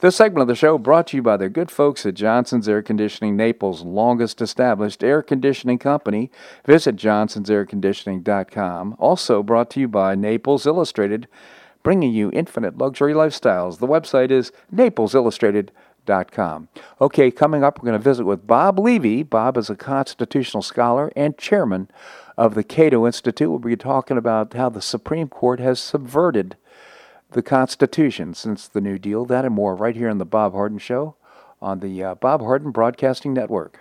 This 0.00 0.16
segment 0.16 0.40
of 0.40 0.48
the 0.48 0.54
show 0.54 0.78
brought 0.78 1.08
to 1.08 1.18
you 1.18 1.22
by 1.22 1.36
the 1.36 1.50
good 1.50 1.70
folks 1.70 2.06
at 2.06 2.14
Johnson's 2.14 2.66
Air 2.66 2.80
Conditioning, 2.80 3.36
Naples' 3.36 3.82
longest 3.82 4.40
established 4.40 5.04
air 5.04 5.20
conditioning 5.20 5.78
company. 5.78 6.30
Visit 6.64 6.96
johnsonsairconditioning.com. 6.96 8.96
Also 8.98 9.42
brought 9.42 9.68
to 9.72 9.80
you 9.80 9.88
by 9.88 10.14
Naples 10.14 10.64
Illustrated, 10.64 11.28
bringing 11.84 12.12
you 12.12 12.32
infinite 12.32 12.76
luxury 12.76 13.14
lifestyles. 13.14 13.78
The 13.78 13.86
website 13.86 14.32
is 14.32 14.50
naplesillustrated.com. 14.74 16.68
Okay, 17.00 17.30
coming 17.30 17.62
up, 17.62 17.78
we're 17.78 17.86
going 17.86 18.00
to 18.00 18.02
visit 18.02 18.24
with 18.24 18.48
Bob 18.48 18.80
Levy. 18.80 19.22
Bob 19.22 19.56
is 19.56 19.70
a 19.70 19.76
constitutional 19.76 20.64
scholar 20.64 21.12
and 21.14 21.38
chairman 21.38 21.88
of 22.36 22.56
the 22.56 22.64
Cato 22.64 23.06
Institute. 23.06 23.48
We'll 23.48 23.60
be 23.60 23.76
talking 23.76 24.18
about 24.18 24.54
how 24.54 24.68
the 24.68 24.82
Supreme 24.82 25.28
Court 25.28 25.60
has 25.60 25.78
subverted 25.78 26.56
the 27.30 27.42
Constitution 27.42 28.34
since 28.34 28.66
the 28.66 28.80
New 28.80 28.98
Deal. 28.98 29.24
That 29.24 29.44
and 29.44 29.54
more 29.54 29.76
right 29.76 29.94
here 29.94 30.08
on 30.08 30.18
The 30.18 30.24
Bob 30.24 30.54
Harden 30.54 30.78
Show 30.78 31.14
on 31.60 31.80
the 31.80 32.02
uh, 32.02 32.14
Bob 32.16 32.40
Harden 32.40 32.70
Broadcasting 32.70 33.32
Network. 33.32 33.78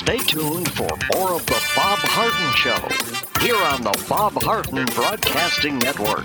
Stay 0.00 0.16
tuned 0.16 0.66
for 0.72 0.88
more 1.14 1.32
of 1.32 1.44
The 1.44 1.62
Bob 1.76 1.98
Harden 1.98 2.54
Show 2.54 3.44
here 3.44 3.62
on 3.66 3.82
the 3.82 4.06
Bob 4.08 4.32
Harden 4.42 4.86
Broadcasting 4.94 5.78
Network. 5.78 6.24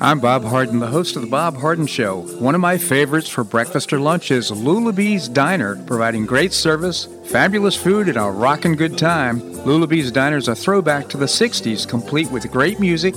I'm 0.00 0.20
Bob 0.20 0.44
Harden, 0.44 0.78
the 0.78 0.86
host 0.86 1.16
of 1.16 1.22
The 1.22 1.28
Bob 1.28 1.56
Harden 1.56 1.88
Show. 1.88 2.20
One 2.38 2.54
of 2.54 2.60
my 2.60 2.78
favorites 2.78 3.28
for 3.28 3.42
breakfast 3.42 3.92
or 3.92 3.98
lunch 3.98 4.30
is 4.30 4.52
Lulabee's 4.52 5.28
Diner, 5.28 5.74
providing 5.86 6.24
great 6.24 6.52
service, 6.52 7.08
fabulous 7.24 7.74
food, 7.74 8.08
and 8.08 8.16
a 8.16 8.30
rockin' 8.30 8.76
good 8.76 8.96
time. 8.96 9.40
Lulabee's 9.40 10.12
Diner 10.12 10.36
is 10.36 10.46
a 10.46 10.54
throwback 10.54 11.08
to 11.08 11.16
the 11.16 11.26
60s, 11.26 11.86
complete 11.88 12.30
with 12.30 12.48
great 12.52 12.78
music 12.78 13.16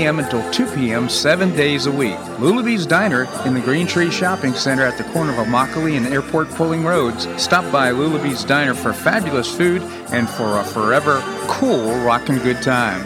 until 0.07 0.49
2 0.51 0.65
p.m. 0.75 1.09
seven 1.09 1.55
days 1.55 1.85
a 1.85 1.91
week. 1.91 2.17
Lulabee's 2.39 2.85
Diner 2.85 3.27
in 3.45 3.53
the 3.53 3.61
Green 3.61 3.85
Tree 3.85 4.09
Shopping 4.09 4.53
Center 4.53 4.83
at 4.83 4.97
the 4.97 5.03
corner 5.05 5.31
of 5.31 5.47
Immokalee 5.47 5.97
and 5.97 6.07
Airport 6.07 6.49
Pulling 6.49 6.83
Roads. 6.83 7.27
Stop 7.41 7.71
by 7.71 7.91
Lulabee's 7.91 8.43
Diner 8.43 8.73
for 8.73 8.93
fabulous 8.93 9.55
food 9.55 9.81
and 10.11 10.29
for 10.29 10.59
a 10.59 10.63
forever 10.63 11.21
cool 11.47 11.93
rockin' 12.03 12.39
good 12.39 12.61
time. 12.61 13.01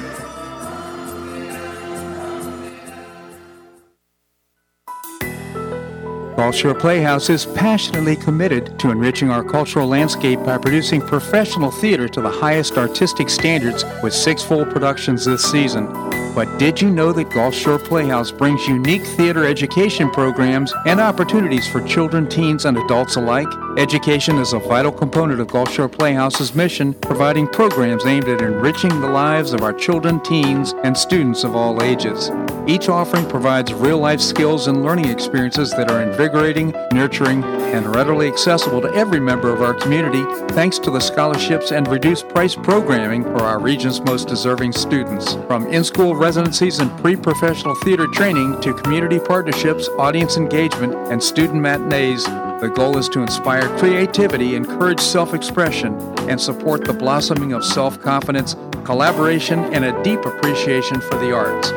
Gulf 6.35 6.79
Playhouse 6.79 7.29
is 7.29 7.45
passionately 7.45 8.15
committed 8.15 8.77
to 8.77 8.91
enriching 8.91 9.31
our 9.31 9.43
cultural 9.43 9.87
landscape 9.87 10.39
by 10.43 10.57
producing 10.57 11.01
professional 11.01 11.71
theater 11.71 12.07
to 12.07 12.21
the 12.21 12.29
highest 12.29 12.77
artistic 12.77 13.29
standards 13.29 13.83
with 14.03 14.13
six 14.13 14.43
full 14.43 14.65
productions 14.65 15.25
this 15.25 15.41
season. 15.41 15.87
But 16.35 16.59
did 16.59 16.81
you 16.81 16.91
know 16.91 17.13
that 17.13 17.29
Gulf 17.29 17.55
Shore 17.55 17.79
Playhouse 17.79 18.29
brings 18.29 18.67
unique 18.67 19.05
theater 19.05 19.45
education 19.45 20.09
programs 20.11 20.73
and 20.85 20.99
opportunities 20.99 21.65
for 21.65 21.79
children, 21.87 22.27
teens, 22.27 22.65
and 22.65 22.77
adults 22.77 23.15
alike? 23.15 23.47
Education 23.77 24.37
is 24.37 24.53
a 24.53 24.59
vital 24.59 24.91
component 24.91 25.41
of 25.41 25.49
Gulf 25.49 25.69
Shore 25.69 25.89
Playhouse's 25.89 26.55
mission, 26.55 26.93
providing 26.93 27.45
programs 27.45 28.05
aimed 28.05 28.29
at 28.29 28.41
enriching 28.41 29.01
the 29.01 29.09
lives 29.09 29.51
of 29.51 29.63
our 29.63 29.73
children, 29.73 30.21
teens, 30.21 30.73
and 30.85 30.97
students 30.97 31.43
of 31.43 31.57
all 31.57 31.83
ages. 31.83 32.31
Each 32.67 32.87
offering 32.87 33.27
provides 33.27 33.73
real 33.73 33.97
life 33.97 34.21
skills 34.21 34.67
and 34.67 34.81
learning 34.81 35.09
experiences 35.09 35.71
that 35.71 35.91
are 35.91 36.01
invigorating, 36.01 36.71
nurturing, 36.93 37.43
and 37.43 37.93
readily 37.93 38.29
accessible 38.29 38.79
to 38.79 38.93
every 38.93 39.19
member 39.19 39.51
of 39.51 39.61
our 39.61 39.73
community 39.73 40.23
thanks 40.53 40.79
to 40.79 40.89
the 40.89 41.01
scholarships 41.01 41.73
and 41.73 41.85
reduced 41.89 42.29
price 42.29 42.55
programming 42.55 43.23
for 43.23 43.41
our 43.41 43.59
region's 43.59 43.99
most 43.99 44.29
deserving 44.29 44.71
students. 44.71 45.33
From 45.47 45.67
in 45.67 45.83
school 45.83 46.15
residencies 46.15 46.79
and 46.79 46.97
pre 47.01 47.17
professional 47.17 47.75
theater 47.75 48.07
training 48.07 48.61
to 48.61 48.73
community 48.73 49.19
partnerships, 49.19 49.89
audience 49.97 50.37
engagement, 50.37 50.95
and 51.11 51.21
student 51.21 51.61
matinees, 51.61 52.25
the 52.61 52.69
goal 52.69 52.97
is 52.97 53.09
to 53.09 53.21
inspire 53.21 53.67
creativity, 53.77 54.55
encourage 54.55 55.01
self 55.01 55.33
expression, 55.33 55.93
and 56.29 56.39
support 56.39 56.85
the 56.85 56.93
blossoming 56.93 57.51
of 57.53 57.65
self 57.65 58.01
confidence, 58.01 58.55
collaboration, 58.83 59.59
and 59.73 59.83
a 59.83 60.03
deep 60.03 60.25
appreciation 60.25 61.01
for 61.01 61.17
the 61.19 61.33
arts. 61.33 61.71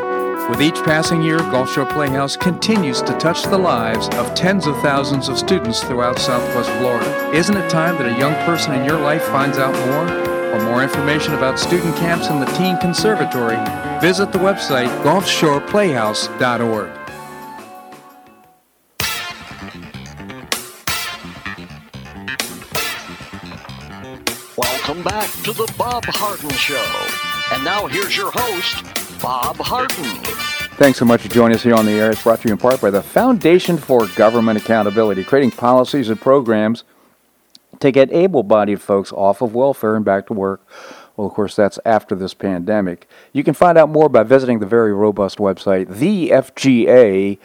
With 0.48 0.62
each 0.62 0.82
passing 0.84 1.20
year, 1.20 1.38
Gulf 1.38 1.72
Shore 1.72 1.84
Playhouse 1.84 2.36
continues 2.36 3.02
to 3.02 3.12
touch 3.18 3.42
the 3.42 3.58
lives 3.58 4.08
of 4.14 4.34
tens 4.34 4.66
of 4.66 4.80
thousands 4.80 5.28
of 5.28 5.38
students 5.38 5.82
throughout 5.82 6.18
Southwest 6.18 6.70
Florida. 6.78 7.30
Isn't 7.34 7.56
it 7.56 7.68
time 7.68 7.96
that 7.98 8.06
a 8.06 8.18
young 8.18 8.34
person 8.46 8.72
in 8.72 8.86
your 8.86 8.98
life 8.98 9.24
finds 9.24 9.58
out 9.58 9.74
more? 9.86 10.08
For 10.52 10.64
more 10.64 10.82
information 10.82 11.34
about 11.34 11.58
student 11.58 11.94
camps 11.96 12.28
and 12.28 12.40
the 12.40 12.46
Teen 12.52 12.78
Conservatory, 12.78 13.58
visit 14.00 14.32
the 14.32 14.38
website 14.38 14.88
gulfshoreplayhouse.org. 15.02 16.97
Welcome 24.98 25.16
back 25.16 25.30
to 25.44 25.52
the 25.52 25.72
Bob 25.78 26.04
Harden 26.06 26.50
Show. 26.50 26.84
And 27.54 27.64
now 27.64 27.86
here's 27.86 28.16
your 28.16 28.32
host, 28.32 28.82
Bob 29.22 29.54
Harden. 29.58 30.04
Thanks 30.76 30.98
so 30.98 31.04
much 31.04 31.22
for 31.22 31.28
joining 31.28 31.54
us 31.54 31.62
here 31.62 31.76
on 31.76 31.86
the 31.86 31.92
air. 31.92 32.10
It's 32.10 32.24
brought 32.24 32.40
to 32.40 32.48
you 32.48 32.54
in 32.54 32.58
part 32.58 32.80
by 32.80 32.90
the 32.90 33.00
Foundation 33.00 33.78
for 33.78 34.08
Government 34.16 34.58
Accountability, 34.58 35.22
creating 35.22 35.52
policies 35.52 36.08
and 36.08 36.20
programs 36.20 36.82
to 37.78 37.92
get 37.92 38.12
able 38.12 38.42
bodied 38.42 38.80
folks 38.80 39.12
off 39.12 39.40
of 39.40 39.54
welfare 39.54 39.94
and 39.94 40.04
back 40.04 40.26
to 40.26 40.32
work. 40.32 40.66
Well, 41.16 41.28
of 41.28 41.32
course, 41.32 41.54
that's 41.54 41.78
after 41.84 42.16
this 42.16 42.34
pandemic. 42.34 43.08
You 43.32 43.44
can 43.44 43.54
find 43.54 43.78
out 43.78 43.90
more 43.90 44.08
by 44.08 44.24
visiting 44.24 44.58
the 44.58 44.66
very 44.66 44.92
robust 44.92 45.38
website, 45.38 45.86
thefga.org. 45.86 47.38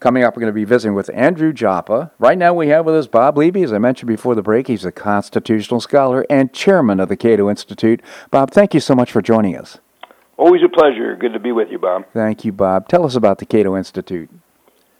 Coming 0.00 0.24
up, 0.24 0.34
we're 0.34 0.40
going 0.40 0.52
to 0.52 0.54
be 0.54 0.64
visiting 0.64 0.94
with 0.94 1.10
Andrew 1.12 1.52
Joppa. 1.52 2.10
Right 2.18 2.38
now, 2.38 2.54
we 2.54 2.68
have 2.68 2.86
with 2.86 2.94
us 2.94 3.06
Bob 3.06 3.36
Levy. 3.36 3.62
As 3.62 3.70
I 3.70 3.76
mentioned 3.76 4.08
before 4.08 4.34
the 4.34 4.40
break, 4.40 4.66
he's 4.66 4.86
a 4.86 4.90
constitutional 4.90 5.78
scholar 5.78 6.24
and 6.30 6.54
chairman 6.54 7.00
of 7.00 7.10
the 7.10 7.18
Cato 7.18 7.50
Institute. 7.50 8.00
Bob, 8.30 8.50
thank 8.50 8.72
you 8.72 8.80
so 8.80 8.94
much 8.94 9.12
for 9.12 9.20
joining 9.20 9.58
us. 9.58 9.76
Always 10.38 10.62
a 10.64 10.70
pleasure. 10.70 11.14
Good 11.16 11.34
to 11.34 11.38
be 11.38 11.52
with 11.52 11.68
you, 11.70 11.78
Bob. 11.78 12.06
Thank 12.14 12.46
you, 12.46 12.52
Bob. 12.52 12.88
Tell 12.88 13.04
us 13.04 13.14
about 13.14 13.40
the 13.40 13.44
Cato 13.44 13.76
Institute. 13.76 14.30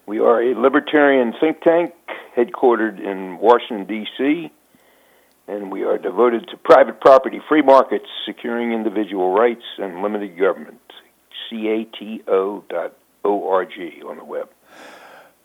We 0.04 0.19
are 0.19 0.42
a 0.42 0.54
libertarian 0.54 1.33
think 1.40 1.62
tank 1.62 1.95
headquartered 2.37 3.00
in 3.00 3.38
Washington, 3.38 3.87
D.C., 3.87 4.52
and 5.49 5.73
we 5.73 5.83
are 5.83 5.97
devoted 5.97 6.47
to 6.49 6.59
private 6.59 7.00
property, 7.00 7.40
free 7.49 7.62
markets, 7.62 8.04
securing 8.26 8.73
individual 8.73 9.33
rights, 9.33 9.64
and 9.78 10.02
limited 10.02 10.38
government. 10.38 10.78
cato.org 11.49 12.23
on 13.25 14.16
the 14.19 14.25
web 14.25 14.50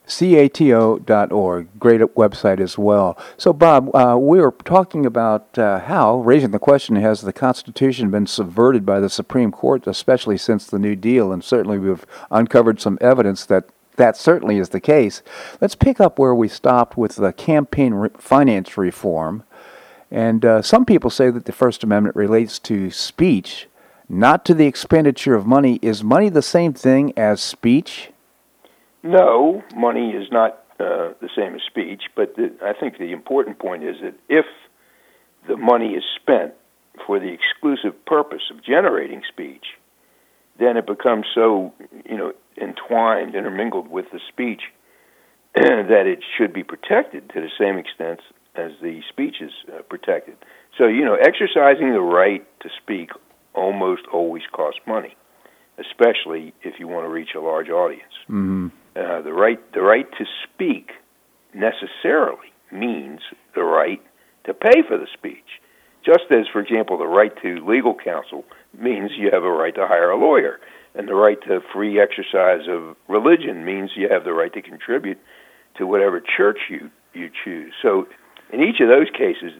cato.org, 0.07 1.67
great 1.79 2.01
website 2.01 2.59
as 2.59 2.77
well. 2.77 3.17
So, 3.37 3.53
Bob, 3.53 3.93
uh, 3.95 4.17
we 4.19 4.39
were 4.39 4.51
talking 4.63 5.05
about 5.05 5.57
uh, 5.57 5.79
how, 5.79 6.17
raising 6.19 6.51
the 6.51 6.59
question, 6.59 6.95
has 6.97 7.21
the 7.21 7.33
Constitution 7.33 8.11
been 8.11 8.27
subverted 8.27 8.85
by 8.85 8.99
the 8.99 9.09
Supreme 9.09 9.51
Court, 9.51 9.87
especially 9.87 10.37
since 10.37 10.67
the 10.67 10.79
New 10.79 10.95
Deal? 10.95 11.31
And 11.31 11.43
certainly 11.43 11.79
we've 11.79 12.05
uncovered 12.31 12.79
some 12.79 12.97
evidence 13.01 13.45
that 13.45 13.65
that 13.95 14.17
certainly 14.17 14.57
is 14.57 14.69
the 14.69 14.81
case. 14.81 15.21
Let's 15.61 15.75
pick 15.75 15.99
up 15.99 16.19
where 16.19 16.35
we 16.35 16.47
stopped 16.47 16.97
with 16.97 17.15
the 17.15 17.31
campaign 17.33 17.93
re- 17.93 18.09
finance 18.17 18.77
reform. 18.77 19.43
And 20.11 20.45
uh, 20.45 20.61
some 20.61 20.85
people 20.85 21.09
say 21.09 21.29
that 21.29 21.45
the 21.45 21.51
First 21.51 21.83
Amendment 21.83 22.15
relates 22.15 22.59
to 22.59 22.91
speech, 22.91 23.67
not 24.07 24.45
to 24.45 24.53
the 24.53 24.67
expenditure 24.67 25.35
of 25.35 25.45
money. 25.45 25.79
Is 25.81 26.03
money 26.03 26.29
the 26.29 26.41
same 26.41 26.73
thing 26.73 27.17
as 27.17 27.41
speech? 27.41 28.11
No, 29.05 29.63
money 29.75 30.09
is 30.09 30.27
not 30.31 30.63
uh, 30.79 31.13
the 31.21 31.29
same 31.37 31.53
as 31.53 31.61
speech, 31.61 32.03
but 32.15 32.35
the, 32.35 32.51
I 32.63 32.73
think 32.73 32.97
the 32.97 33.11
important 33.11 33.59
point 33.59 33.83
is 33.83 33.97
that 34.01 34.15
if 34.27 34.45
the 35.47 35.55
money 35.55 35.89
is 35.89 36.03
spent 36.19 36.53
for 37.05 37.19
the 37.19 37.31
exclusive 37.31 37.93
purpose 38.05 38.41
of 38.51 38.63
generating 38.63 39.21
speech, 39.31 39.65
then 40.57 40.75
it 40.75 40.87
becomes 40.87 41.27
so, 41.35 41.71
you 42.09 42.17
know, 42.17 42.33
entwined, 42.59 43.35
intermingled 43.35 43.89
with 43.89 44.05
the 44.11 44.19
speech 44.27 44.61
that 45.55 46.07
it 46.07 46.19
should 46.35 46.51
be 46.51 46.63
protected 46.63 47.29
to 47.29 47.41
the 47.41 47.51
same 47.59 47.77
extent 47.77 48.21
as 48.55 48.71
the 48.81 49.01
speech 49.07 49.35
is 49.39 49.51
uh, 49.71 49.83
protected. 49.83 50.35
So, 50.77 50.87
you 50.87 51.05
know, 51.05 51.15
exercising 51.15 51.91
the 51.91 52.01
right 52.01 52.43
to 52.61 52.69
speak 52.81 53.11
almost 53.53 54.01
always 54.11 54.43
costs 54.51 54.79
money, 54.87 55.15
especially 55.77 56.53
if 56.63 56.79
you 56.79 56.87
want 56.87 57.05
to 57.05 57.09
reach 57.09 57.35
a 57.35 57.39
large 57.39 57.69
audience. 57.69 58.13
Mm-hmm. 58.23 58.69
Uh, 58.95 59.21
the 59.21 59.33
right 59.33 59.59
the 59.73 59.81
right 59.81 60.09
to 60.17 60.25
speak 60.43 60.91
necessarily 61.53 62.53
means 62.71 63.19
the 63.53 63.63
right 63.63 64.01
to 64.45 64.53
pay 64.53 64.83
for 64.87 64.97
the 64.97 65.07
speech. 65.13 65.59
Just 66.05 66.31
as, 66.31 66.45
for 66.51 66.61
example, 66.61 66.97
the 66.97 67.07
right 67.07 67.33
to 67.41 67.65
legal 67.65 67.95
counsel 67.95 68.45
means 68.77 69.11
you 69.17 69.31
have 69.31 69.43
a 69.43 69.51
right 69.51 69.73
to 69.75 69.87
hire 69.87 70.11
a 70.11 70.17
lawyer, 70.17 70.59
and 70.93 71.07
the 71.07 71.15
right 71.15 71.41
to 71.47 71.61
free 71.73 71.99
exercise 71.99 72.67
of 72.69 72.95
religion 73.07 73.65
means 73.65 73.91
you 73.95 74.07
have 74.09 74.23
the 74.23 74.33
right 74.33 74.53
to 74.53 74.61
contribute 74.61 75.17
to 75.77 75.87
whatever 75.87 76.21
church 76.21 76.59
you 76.69 76.89
you 77.13 77.29
choose. 77.43 77.73
So, 77.81 78.07
in 78.51 78.61
each 78.61 78.79
of 78.79 78.87
those 78.87 79.09
cases, 79.09 79.53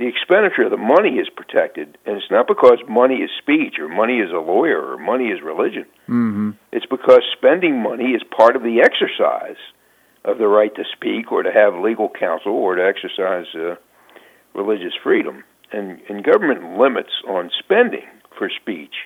the 0.00 0.06
expenditure 0.08 0.62
of 0.62 0.70
the 0.70 0.78
money 0.78 1.20
is 1.20 1.28
protected, 1.28 1.98
and 2.06 2.16
it's 2.16 2.30
not 2.30 2.48
because 2.48 2.78
money 2.88 3.16
is 3.16 3.28
speech 3.36 3.78
or 3.78 3.86
money 3.86 4.20
is 4.20 4.30
a 4.32 4.40
lawyer 4.40 4.80
or 4.80 4.96
money 4.96 5.26
is 5.26 5.42
religion. 5.42 5.84
Mm-hmm. 6.08 6.52
It's 6.72 6.86
because 6.86 7.20
spending 7.36 7.82
money 7.82 8.12
is 8.12 8.22
part 8.34 8.56
of 8.56 8.62
the 8.62 8.80
exercise 8.80 9.60
of 10.24 10.38
the 10.38 10.48
right 10.48 10.74
to 10.74 10.84
speak 10.90 11.30
or 11.30 11.42
to 11.42 11.52
have 11.52 11.74
legal 11.74 12.08
counsel 12.08 12.52
or 12.52 12.76
to 12.76 12.82
exercise 12.82 13.44
uh, 13.54 13.74
religious 14.54 14.94
freedom. 15.02 15.44
And, 15.70 16.00
and 16.08 16.24
government 16.24 16.78
limits 16.78 17.12
on 17.28 17.50
spending 17.58 18.08
for 18.38 18.48
speech 18.48 19.04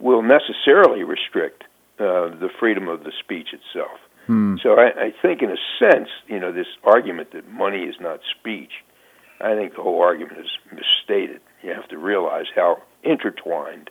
will 0.00 0.22
necessarily 0.22 1.04
restrict 1.04 1.62
uh, 2.00 2.34
the 2.42 2.50
freedom 2.58 2.88
of 2.88 3.04
the 3.04 3.12
speech 3.22 3.50
itself. 3.52 4.00
Hmm. 4.26 4.56
So 4.64 4.74
I, 4.74 4.88
I 4.98 5.14
think, 5.22 5.42
in 5.42 5.50
a 5.50 5.62
sense, 5.78 6.08
you 6.26 6.40
know, 6.40 6.52
this 6.52 6.66
argument 6.82 7.32
that 7.34 7.48
money 7.48 7.82
is 7.84 7.94
not 8.00 8.18
speech 8.38 8.72
I 9.40 9.54
think 9.54 9.76
the 9.76 9.82
whole 9.82 10.02
argument 10.02 10.38
is 10.40 10.50
misstated. 10.72 11.40
You 11.62 11.72
have 11.72 11.88
to 11.88 11.98
realize 11.98 12.46
how 12.54 12.82
intertwined 13.02 13.90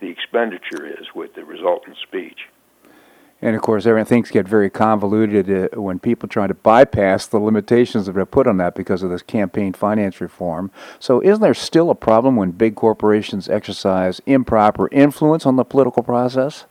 the 0.00 0.08
expenditure 0.08 0.86
is 0.86 1.06
with 1.14 1.34
the 1.34 1.44
resultant 1.44 1.96
speech. 2.02 2.48
And 3.40 3.56
of 3.56 3.62
course, 3.62 3.84
things 3.84 4.30
get 4.30 4.46
very 4.46 4.70
convoluted 4.70 5.50
uh, 5.50 5.80
when 5.80 5.98
people 5.98 6.28
try 6.28 6.46
to 6.46 6.54
bypass 6.54 7.26
the 7.26 7.40
limitations 7.40 8.06
that 8.06 8.16
are 8.16 8.24
put 8.24 8.46
on 8.46 8.56
that 8.58 8.76
because 8.76 9.02
of 9.02 9.10
this 9.10 9.22
campaign 9.22 9.72
finance 9.72 10.20
reform. 10.20 10.70
So, 11.00 11.20
isn't 11.20 11.42
there 11.42 11.52
still 11.52 11.90
a 11.90 11.96
problem 11.96 12.36
when 12.36 12.52
big 12.52 12.76
corporations 12.76 13.48
exercise 13.48 14.20
improper 14.26 14.88
influence 14.92 15.44
on 15.44 15.56
the 15.56 15.64
political 15.64 16.04
process? 16.04 16.66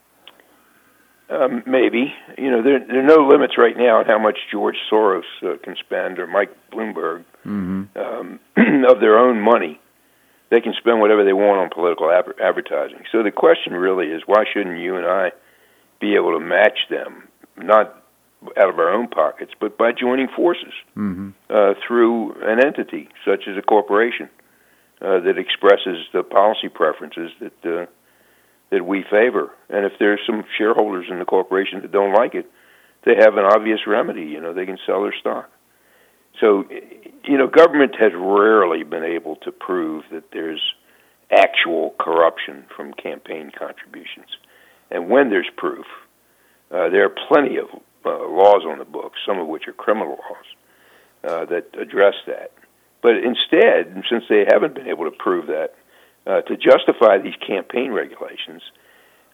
Um, 1.29 1.63
maybe. 1.65 2.13
You 2.37 2.51
know, 2.51 2.63
there, 2.63 2.79
there 2.79 2.99
are 2.99 3.03
no 3.03 3.27
limits 3.27 3.57
right 3.57 3.75
now 3.77 3.99
on 3.99 4.05
how 4.05 4.19
much 4.19 4.37
George 4.49 4.77
Soros 4.89 5.23
uh, 5.43 5.57
can 5.63 5.75
spend 5.75 6.19
or 6.19 6.27
Mike 6.27 6.55
Bloomberg 6.71 7.25
mm-hmm. 7.45 7.97
um, 7.97 8.39
of 8.89 8.99
their 8.99 9.17
own 9.17 9.41
money. 9.41 9.79
They 10.49 10.59
can 10.59 10.73
spend 10.77 10.99
whatever 10.99 11.23
they 11.23 11.33
want 11.33 11.61
on 11.61 11.69
political 11.69 12.11
ab- 12.11 12.39
advertising. 12.41 13.03
So 13.11 13.23
the 13.23 13.31
question 13.31 13.73
really 13.73 14.07
is 14.07 14.23
why 14.25 14.43
shouldn't 14.51 14.79
you 14.79 14.97
and 14.97 15.05
I 15.05 15.31
be 15.99 16.15
able 16.15 16.37
to 16.37 16.39
match 16.39 16.77
them, 16.89 17.27
not 17.57 17.95
out 18.57 18.69
of 18.69 18.79
our 18.79 18.91
own 18.91 19.07
pockets, 19.07 19.53
but 19.59 19.77
by 19.77 19.91
joining 19.91 20.27
forces 20.35 20.73
mm-hmm. 20.97 21.29
uh, 21.49 21.73
through 21.87 22.33
an 22.41 22.59
entity 22.59 23.07
such 23.23 23.43
as 23.47 23.55
a 23.57 23.61
corporation 23.61 24.29
uh, 25.01 25.19
that 25.21 25.37
expresses 25.37 26.05
the 26.13 26.23
policy 26.23 26.69
preferences 26.69 27.31
that. 27.39 27.65
Uh, 27.65 27.85
that 28.71 28.85
we 28.85 29.03
favor. 29.03 29.51
And 29.69 29.85
if 29.85 29.93
there's 29.99 30.21
some 30.25 30.43
shareholders 30.57 31.07
in 31.09 31.19
the 31.19 31.25
corporation 31.25 31.81
that 31.81 31.91
don't 31.91 32.13
like 32.13 32.33
it, 32.33 32.49
they 33.05 33.15
have 33.19 33.37
an 33.37 33.45
obvious 33.45 33.81
remedy. 33.85 34.23
You 34.23 34.41
know, 34.41 34.53
they 34.53 34.65
can 34.65 34.77
sell 34.85 35.03
their 35.03 35.13
stock. 35.19 35.51
So, 36.41 36.65
you 37.23 37.37
know, 37.37 37.47
government 37.47 37.95
has 37.99 38.11
rarely 38.15 38.83
been 38.83 39.03
able 39.03 39.35
to 39.37 39.51
prove 39.51 40.03
that 40.11 40.31
there's 40.33 40.61
actual 41.31 41.95
corruption 41.99 42.65
from 42.75 42.93
campaign 42.93 43.51
contributions. 43.57 44.27
And 44.89 45.09
when 45.09 45.29
there's 45.29 45.49
proof, 45.55 45.85
uh, 46.71 46.89
there 46.89 47.05
are 47.05 47.15
plenty 47.29 47.57
of 47.57 47.67
uh, 48.05 48.09
laws 48.09 48.63
on 48.67 48.79
the 48.79 48.85
books, 48.85 49.19
some 49.25 49.39
of 49.39 49.47
which 49.47 49.67
are 49.67 49.73
criminal 49.73 50.17
laws, 50.17 50.45
uh, 51.23 51.45
that 51.45 51.67
address 51.79 52.15
that. 52.25 52.51
But 53.03 53.17
instead, 53.17 54.03
since 54.09 54.23
they 54.27 54.45
haven't 54.51 54.73
been 54.73 54.87
able 54.87 55.05
to 55.05 55.15
prove 55.17 55.47
that, 55.47 55.75
uh, 56.25 56.41
to 56.41 56.57
justify 56.57 57.17
these 57.17 57.35
campaign 57.45 57.91
regulations, 57.91 58.61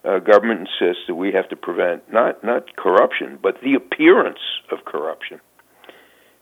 uh, 0.05 0.19
government 0.19 0.61
insists 0.61 1.03
that 1.07 1.15
we 1.15 1.31
have 1.33 1.49
to 1.49 1.55
prevent 1.55 2.11
not 2.11 2.43
not 2.43 2.75
corruption, 2.77 3.37
but 3.41 3.55
the 3.61 3.73
appearance 3.73 4.39
of 4.71 4.85
corruption. 4.85 5.41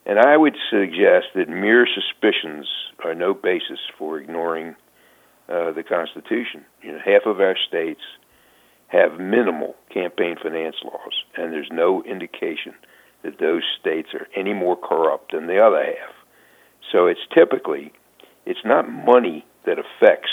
And 0.06 0.20
I 0.20 0.38
would 0.38 0.56
suggest 0.70 1.28
that 1.36 1.50
mere 1.50 1.88
suspicions 1.88 2.68
are 3.04 3.16
no 3.16 3.34
basis 3.34 3.80
for 3.98 4.20
ignoring 4.20 4.76
uh, 5.50 5.72
the 5.72 5.84
Constitution. 5.84 6.66
You 6.84 6.94
know, 6.94 7.00
half 7.04 7.26
of 7.26 7.40
our 7.40 7.56
states 7.68 8.02
have 8.88 9.20
minimal 9.20 9.76
campaign 9.92 10.36
finance 10.42 10.76
laws, 10.84 11.24
and 11.36 11.52
there's 11.52 11.70
no 11.72 12.04
indication 12.04 12.74
that 13.24 13.40
those 13.40 13.64
states 13.80 14.10
are 14.14 14.28
any 14.36 14.54
more 14.54 14.78
corrupt 14.78 15.32
than 15.32 15.48
the 15.48 15.60
other 15.60 15.84
half. 15.84 16.14
So 16.92 17.08
it's 17.08 17.28
typically 17.34 17.92
it's 18.46 18.64
not 18.64 18.88
money 18.88 19.44
that 19.66 19.80
affects 19.80 20.30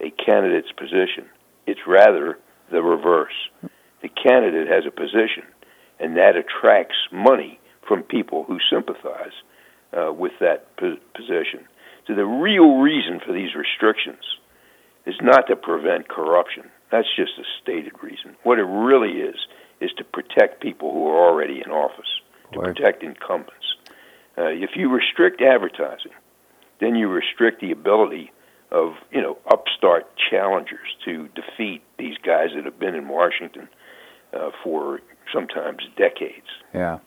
a 0.00 0.10
candidate's 0.10 0.72
position. 0.72 1.26
It's 1.66 1.86
rather 1.86 2.38
the 2.72 2.82
reverse. 2.82 3.34
The 4.02 4.08
candidate 4.08 4.66
has 4.66 4.84
a 4.84 4.90
position, 4.90 5.44
and 6.00 6.16
that 6.16 6.34
attracts 6.36 6.96
money 7.12 7.60
from 7.86 8.02
people 8.02 8.44
who 8.44 8.58
sympathize 8.70 9.32
uh, 9.96 10.12
with 10.12 10.32
that 10.40 10.76
po- 10.76 10.98
position. 11.14 11.66
So 12.06 12.14
the 12.14 12.24
real 12.24 12.78
reason 12.78 13.20
for 13.24 13.32
these 13.32 13.54
restrictions 13.54 14.22
is 15.06 15.14
not 15.22 15.46
to 15.48 15.56
prevent 15.56 16.08
corruption. 16.08 16.70
That's 16.90 17.08
just 17.16 17.32
a 17.38 17.44
stated 17.62 17.92
reason. 18.02 18.36
What 18.42 18.58
it 18.58 18.64
really 18.64 19.20
is 19.20 19.36
is 19.80 19.90
to 19.98 20.04
protect 20.04 20.60
people 20.60 20.92
who 20.92 21.06
are 21.08 21.28
already 21.28 21.62
in 21.64 21.70
office, 21.70 22.20
to 22.52 22.60
protect 22.60 23.02
incumbents. 23.02 23.76
Uh, 24.38 24.44
if 24.46 24.70
you 24.76 24.90
restrict 24.90 25.40
advertising, 25.40 26.12
then 26.80 26.94
you 26.94 27.08
restrict 27.08 27.60
the 27.60 27.72
ability 27.72 28.30
of 28.70 28.94
you 29.10 29.22
know 29.22 29.38
upstart 29.50 30.06
challengers 30.30 30.96
to 31.04 31.28
defeat 31.28 31.82
these 31.98 32.16
guys 32.18 32.50
that 32.54 32.64
have 32.64 32.78
been 32.78 32.94
in 32.94 33.08
Washington 33.08 33.68
uh, 34.32 34.50
for 34.62 35.00
sometimes 35.32 35.82
decades. 35.96 36.46
Yeah. 36.74 36.98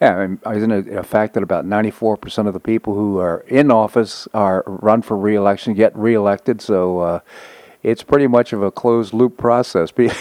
Yeah, 0.00 0.16
I 0.16 0.26
mean, 0.26 0.40
isn't 0.44 0.70
it 0.72 0.88
a 0.88 1.02
fact 1.02 1.34
that 1.34 1.42
about 1.42 1.64
94% 1.64 2.46
of 2.46 2.54
the 2.54 2.60
people 2.60 2.94
who 2.94 3.18
are 3.18 3.44
in 3.48 3.70
office 3.70 4.26
are 4.34 4.64
run 4.66 5.02
for 5.02 5.16
reelection, 5.16 5.74
get 5.74 5.96
reelected? 5.96 6.60
So 6.60 7.00
uh, 7.00 7.20
it's 7.82 8.02
pretty 8.02 8.26
much 8.26 8.52
of 8.52 8.62
a 8.62 8.70
closed 8.70 9.12
loop 9.12 9.36
process. 9.36 9.92
with, 9.96 10.16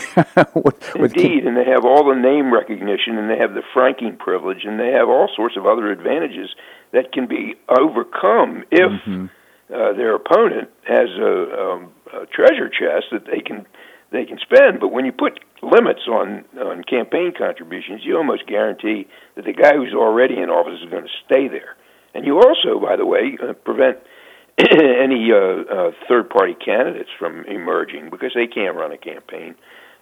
with 0.56 1.16
Indeed, 1.16 1.46
and 1.46 1.56
they 1.56 1.66
have 1.66 1.86
all 1.86 2.08
the 2.08 2.20
name 2.20 2.54
recognition, 2.54 3.18
and 3.18 3.30
they 3.30 3.38
have 3.38 3.54
the 3.54 3.64
franking 3.74 4.18
privilege, 4.18 4.66
and 4.66 4.80
they 4.80 4.92
have 4.92 5.10
all 5.10 5.30
sorts 5.36 5.58
of 5.58 5.66
other 5.66 5.92
advantages 5.92 6.56
that 6.92 7.12
can 7.12 7.28
be 7.28 7.56
overcome 7.70 8.64
if 8.72 8.92
mm-hmm. 8.92 9.26
uh, 9.74 9.94
their 9.94 10.16
opponent 10.16 10.70
has 10.88 11.10
a, 11.20 11.62
um, 11.62 11.92
a 12.14 12.26
treasure 12.28 12.70
chest 12.70 13.06
that 13.12 13.26
they 13.26 13.40
can 13.40 13.66
they 14.12 14.26
can 14.26 14.38
spend. 14.39 14.80
But 14.80 14.89
when 14.89 15.06
you 15.06 15.12
put 15.12 15.39
limits 15.62 16.02
on 16.08 16.45
on 16.60 16.84
campaign 16.84 17.34
contributions, 17.38 18.02
you 18.04 18.17
almost 18.17 18.47
guarantee 18.47 19.08
that 19.36 19.45
the 19.45 19.54
guy 19.54 19.76
who's 19.76 19.93
already 19.93 20.38
in 20.38 20.50
office 20.50 20.80
is 20.84 20.89
going 20.89 21.04
to 21.04 21.15
stay 21.26 21.47
there. 21.47 21.76
And 22.13 22.26
you 22.26 22.38
also, 22.38 22.80
by 22.80 22.95
the 22.97 23.06
way, 23.06 23.38
uh, 23.41 23.54
prevent 23.54 23.97
any 24.58 25.32
uh, 25.32 25.63
uh, 25.63 25.91
third 26.08 26.30
party 26.30 26.54
candidates 26.54 27.10
from 27.17 27.45
emerging 27.45 28.10
because 28.10 28.32
they 28.36 28.47
can't 28.47 28.76
run 28.76 28.91
a 28.91 28.97
campaign 28.97 29.56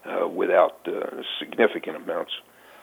uh, 0.05 0.27
without 0.27 0.87
uh, 0.87 1.21
significant 1.39 1.97
amounts 1.97 2.31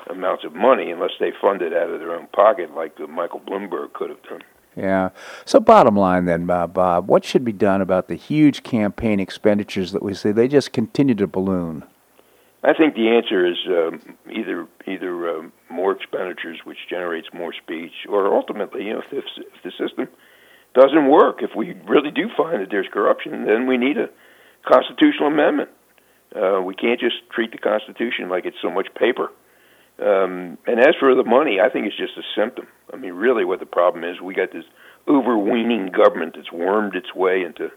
amounts 0.09 0.45
of 0.45 0.55
money 0.55 0.93
unless 0.93 1.11
they 1.19 1.33
fund 1.41 1.63
it 1.63 1.73
out 1.73 1.91
of 1.91 1.99
their 1.99 2.15
own 2.15 2.29
pocket, 2.29 2.73
like 2.75 2.93
uh, 3.01 3.09
Michael 3.09 3.41
Bloomberg 3.41 3.93
could 3.93 4.11
have 4.11 4.23
done. 4.23 4.43
Yeah. 4.77 5.09
So, 5.47 5.59
bottom 5.59 5.97
line 5.97 6.27
then, 6.27 6.45
Bob, 6.45 6.75
Bob, 6.75 7.09
what 7.09 7.25
should 7.25 7.45
be 7.45 7.53
done 7.53 7.81
about 7.81 8.09
the 8.09 8.15
huge 8.15 8.63
campaign 8.63 9.19
expenditures 9.19 9.93
that 9.93 10.03
we 10.03 10.13
see? 10.13 10.33
They 10.33 10.49
just 10.49 10.73
continue 10.73 11.15
to 11.15 11.27
balloon. 11.27 11.85
I 12.63 12.75
think 12.75 12.95
the 12.95 13.09
answer 13.09 13.47
is 13.47 13.57
um, 13.69 14.17
either 14.31 14.67
either 14.87 15.31
um, 15.31 15.53
more 15.71 15.93
expenditures, 15.93 16.59
which 16.65 16.79
generates 16.91 17.29
more 17.33 17.55
speech, 17.55 17.93
or 18.09 18.35
ultimately, 18.35 18.85
you 18.85 18.95
know, 18.95 19.03
if, 19.11 19.25
if 19.37 19.63
the 19.63 19.71
system 19.71 20.09
doesn't 20.75 21.09
work, 21.09 21.43
if 21.43 21.51
we 21.57 21.73
really 21.89 22.11
do 22.11 22.29
find 22.37 22.61
that 22.61 22.69
there's 22.71 22.89
corruption, 22.93 23.47
then 23.47 23.67
we 23.67 23.79
need 23.79 23.97
a 23.97 24.11
constitutional 24.67 25.29
amendment. 25.29 25.71
Uh, 26.35 26.61
we 26.61 26.75
can't 26.75 27.01
just 27.01 27.17
treat 27.31 27.53
the 27.53 27.59
Constitution 27.59 28.29
like 28.29 28.45
it's 28.45 28.57
so 28.61 28.71
much 28.71 28.89
paper. 28.95 29.31
Um, 29.99 30.59
and 30.67 30.79
as 30.79 30.95
for 31.01 31.15
the 31.15 31.25
money, 31.25 31.59
I 31.61 31.71
think 31.71 31.87
it's 31.87 31.97
just 31.97 32.19
a 32.19 32.23
symptom. 32.39 32.67
I 32.93 32.97
mean, 32.97 33.15
really, 33.15 33.45
what 33.45 33.61
the 33.61 33.67
problem 33.67 34.05
is, 34.05 34.21
we 34.21 34.35
got 34.35 34.53
this 34.53 34.65
overweening 35.09 35.91
government 35.91 36.35
that's 36.37 36.53
wormed 36.53 36.95
its 36.95 37.15
way 37.15 37.43
into 37.43 37.71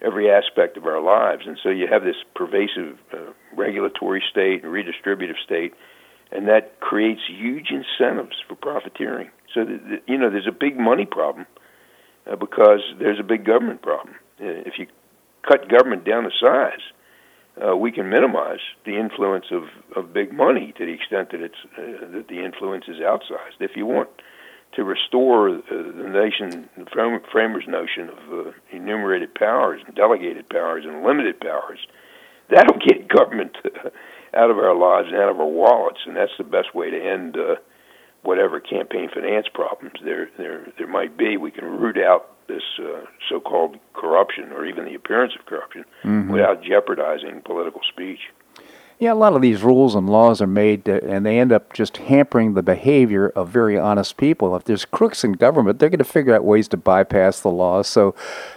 every 0.00 0.30
aspect 0.30 0.76
of 0.76 0.86
our 0.86 1.00
lives, 1.00 1.42
and 1.46 1.58
so 1.62 1.68
you 1.68 1.86
have 1.90 2.02
this 2.02 2.16
pervasive 2.34 2.98
uh, 3.12 3.32
regulatory 3.56 4.22
state 4.30 4.64
and 4.64 4.72
redistributive 4.72 5.38
state, 5.44 5.74
and 6.32 6.48
that 6.48 6.80
creates 6.80 7.20
huge 7.28 7.70
incentives 7.70 8.36
for 8.48 8.54
profiteering. 8.54 9.30
So, 9.52 9.64
the, 9.64 9.78
the, 9.78 9.96
you 10.06 10.18
know, 10.18 10.30
there's 10.30 10.48
a 10.48 10.52
big 10.52 10.78
money 10.78 11.06
problem 11.06 11.46
uh, 12.30 12.36
because 12.36 12.80
there's 12.98 13.20
a 13.20 13.22
big 13.22 13.44
government 13.44 13.82
problem. 13.82 14.16
Uh, 14.40 14.64
if 14.66 14.74
you 14.78 14.86
cut 15.46 15.68
government 15.68 16.04
down 16.04 16.24
to 16.24 16.30
size, 16.40 16.80
uh, 17.62 17.76
we 17.76 17.92
can 17.92 18.08
minimize 18.08 18.60
the 18.84 18.98
influence 18.98 19.46
of, 19.52 19.64
of 19.96 20.12
big 20.12 20.32
money 20.32 20.72
to 20.76 20.84
the 20.84 20.92
extent 20.92 21.30
that 21.30 21.40
it's 21.40 21.54
uh, 21.78 22.06
that 22.12 22.26
the 22.28 22.44
influence 22.44 22.84
is 22.88 22.96
outsized. 22.96 23.60
If 23.60 23.72
you 23.76 23.86
want 23.86 24.08
to 24.74 24.82
restore 24.82 25.48
uh, 25.50 25.60
the 25.68 26.10
nation, 26.12 26.68
the 26.76 27.20
framers' 27.30 27.64
notion 27.68 28.10
of 28.10 28.46
uh, 28.46 28.50
enumerated 28.72 29.34
powers 29.34 29.80
and 29.86 29.94
delegated 29.94 30.48
powers 30.48 30.84
and 30.84 31.04
limited 31.04 31.38
powers, 31.40 31.78
that'll 32.50 32.78
get 32.78 33.08
government 33.14 33.56
out 34.34 34.50
of 34.50 34.58
our 34.58 34.74
lives 34.74 35.08
and 35.08 35.16
out 35.16 35.30
of 35.30 35.38
our 35.38 35.46
wallets, 35.46 36.00
and 36.06 36.16
that's 36.16 36.36
the 36.38 36.44
best 36.44 36.74
way 36.74 36.90
to 36.90 37.00
end 37.00 37.36
uh, 37.36 37.54
whatever 38.22 38.58
campaign 38.58 39.08
finance 39.14 39.46
problems 39.52 39.94
there 40.04 40.28
there 40.38 40.66
there 40.76 40.88
might 40.88 41.16
be. 41.16 41.36
We 41.36 41.52
can 41.52 41.64
root 41.64 41.98
out 41.98 42.33
this 42.46 42.62
uh, 42.78 43.04
so-called 43.28 43.76
corruption 43.94 44.52
or 44.52 44.66
even 44.66 44.84
the 44.84 44.94
appearance 44.94 45.34
of 45.38 45.46
corruption 45.46 45.84
mm-hmm. 46.02 46.30
without 46.30 46.62
jeopardizing 46.62 47.42
political 47.42 47.80
speech. 47.88 48.20
Yeah, 49.00 49.12
a 49.12 49.14
lot 49.14 49.34
of 49.34 49.42
these 49.42 49.62
rules 49.62 49.96
and 49.96 50.08
laws 50.08 50.40
are 50.40 50.46
made, 50.46 50.84
to, 50.84 51.04
and 51.04 51.26
they 51.26 51.40
end 51.40 51.50
up 51.50 51.72
just 51.72 51.96
hampering 51.96 52.54
the 52.54 52.62
behavior 52.62 53.28
of 53.30 53.48
very 53.48 53.76
honest 53.76 54.16
people. 54.16 54.54
If 54.54 54.64
there's 54.64 54.84
crooks 54.84 55.24
in 55.24 55.32
government, 55.32 55.78
they're 55.78 55.90
going 55.90 55.98
to 55.98 56.04
figure 56.04 56.34
out 56.34 56.44
ways 56.44 56.68
to 56.68 56.76
bypass 56.76 57.40
the 57.40 57.50
laws. 57.50 57.88
So 57.88 58.14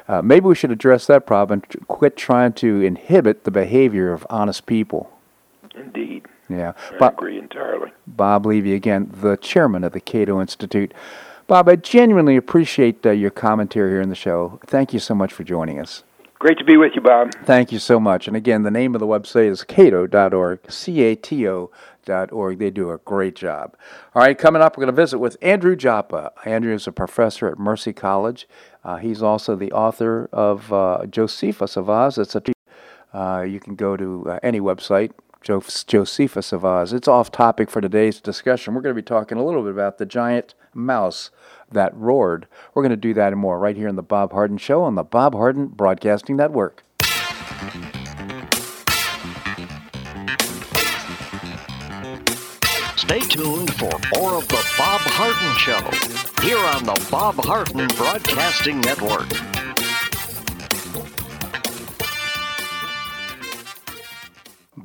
uh, 0.08 0.22
maybe 0.22 0.46
we 0.46 0.56
should 0.56 0.72
address 0.72 1.08
that 1.08 1.26
problem 1.26 1.64
and 1.64 1.88
quit 1.88 2.16
trying 2.16 2.54
to 2.54 2.82
inhibit 2.82 3.46
the 3.46 3.52
behavior 3.52 4.14
of 4.14 4.28
honest 4.30 4.68
people. 4.68 5.12
Indeed. 5.76 6.28
Yeah. 6.50 6.74
I 6.94 6.98
Bob, 6.98 7.14
agree 7.14 7.40
entirely. 7.40 7.92
Bob 8.06 8.46
Levy, 8.46 8.74
again, 8.74 9.12
the 9.12 9.38
chairman 9.38 9.84
of 9.84 9.92
the 9.92 10.00
Cato 10.00 10.40
Institute. 10.40 10.94
Bob, 11.48 11.70
I 11.70 11.78
genuinely 11.78 12.36
appreciate 12.36 13.06
uh, 13.06 13.12
your 13.12 13.32
commentary 13.32 13.92
here 13.92 14.02
in 14.02 14.10
the 14.10 14.16
show. 14.16 14.60
Thank 14.68 14.92
you 14.92 15.00
so 15.00 15.16
much 15.16 15.32
for 15.32 15.46
joining 15.46 15.80
us. 15.80 16.04
Great 16.40 16.58
to 16.58 16.66
be 16.66 16.76
with 16.76 16.92
you, 16.94 17.02
Bob. 17.02 17.32
Thank 17.46 17.72
you 17.72 17.80
so 17.80 18.02
much. 18.02 18.28
And 18.28 18.36
again, 18.36 18.64
the 18.64 18.70
name 18.70 18.94
of 18.94 19.00
the 19.00 19.08
website 19.08 19.50
is 19.50 19.64
cato.org, 19.64 20.60
C 20.70 21.02
A 21.04 21.16
T 21.16 21.48
O 21.48 21.72
dot 22.06 22.34
org. 22.34 22.60
They 22.60 22.70
do 22.70 22.92
a 22.92 22.98
great 22.98 23.34
job. 23.34 23.78
All 24.14 24.22
right, 24.22 24.38
coming 24.38 24.62
up, 24.62 24.76
we're 24.76 24.84
going 24.84 24.96
to 24.96 25.02
visit 25.02 25.20
with 25.20 25.38
Andrew 25.42 25.78
Joppa. 25.78 26.34
Andrew 26.46 26.74
is 26.74 26.86
a 26.86 26.92
professor 26.92 27.48
at 27.48 27.58
Mercy 27.58 27.94
College. 27.94 28.48
Uh, 28.84 28.98
he's 28.98 29.24
also 29.24 29.56
the 29.56 29.72
author 29.72 30.30
of 30.34 30.72
uh, 30.74 31.06
Josephus 31.06 31.78
of 31.78 31.90
Oz. 31.90 32.18
It's 32.18 32.36
a 32.36 32.42
uh, 33.14 33.42
you 33.42 33.60
can 33.60 33.76
go 33.76 33.96
to 33.96 34.26
uh, 34.30 34.40
any 34.44 34.60
website, 34.60 35.12
Josephus 35.42 36.52
of 36.52 36.66
Oz. 36.66 36.94
It's 36.94 37.08
off 37.08 37.32
topic 37.32 37.70
for 37.70 37.82
today's 37.82 38.20
discussion. 38.20 38.74
We're 38.74 38.82
going 38.82 38.96
to 38.96 39.02
be 39.02 39.06
talking 39.06 39.38
a 39.38 39.46
little 39.46 39.64
bit 39.64 39.72
about 39.72 39.98
the 39.98 40.06
giant 40.06 40.56
mouse 40.74 41.32
that 41.72 41.96
roared. 41.96 42.48
We're 42.74 42.84
going 42.84 42.90
to 42.92 42.98
do 42.98 43.14
that 43.14 43.34
and 43.34 43.42
more 43.42 43.60
right 43.60 43.76
here 43.76 43.90
on 43.90 43.96
The 43.96 44.04
Bob 44.04 44.32
Harden 44.32 44.58
Show 44.58 44.84
on 44.84 44.96
the 44.96 45.04
Bob 45.04 45.34
Harden 45.34 45.68
Broadcasting 45.68 46.36
Network. 46.36 46.84
Stay 52.96 53.20
tuned 53.22 53.74
for 53.76 53.92
more 54.16 54.34
of 54.36 54.48
The 54.50 54.66
Bob 54.78 55.02
Harden 55.02 55.58
Show 55.58 55.80
here 56.42 56.58
on 56.58 56.84
the 56.84 57.08
Bob 57.10 57.36
Harden 57.36 57.88
Broadcasting 57.96 58.82
Network. 58.82 59.28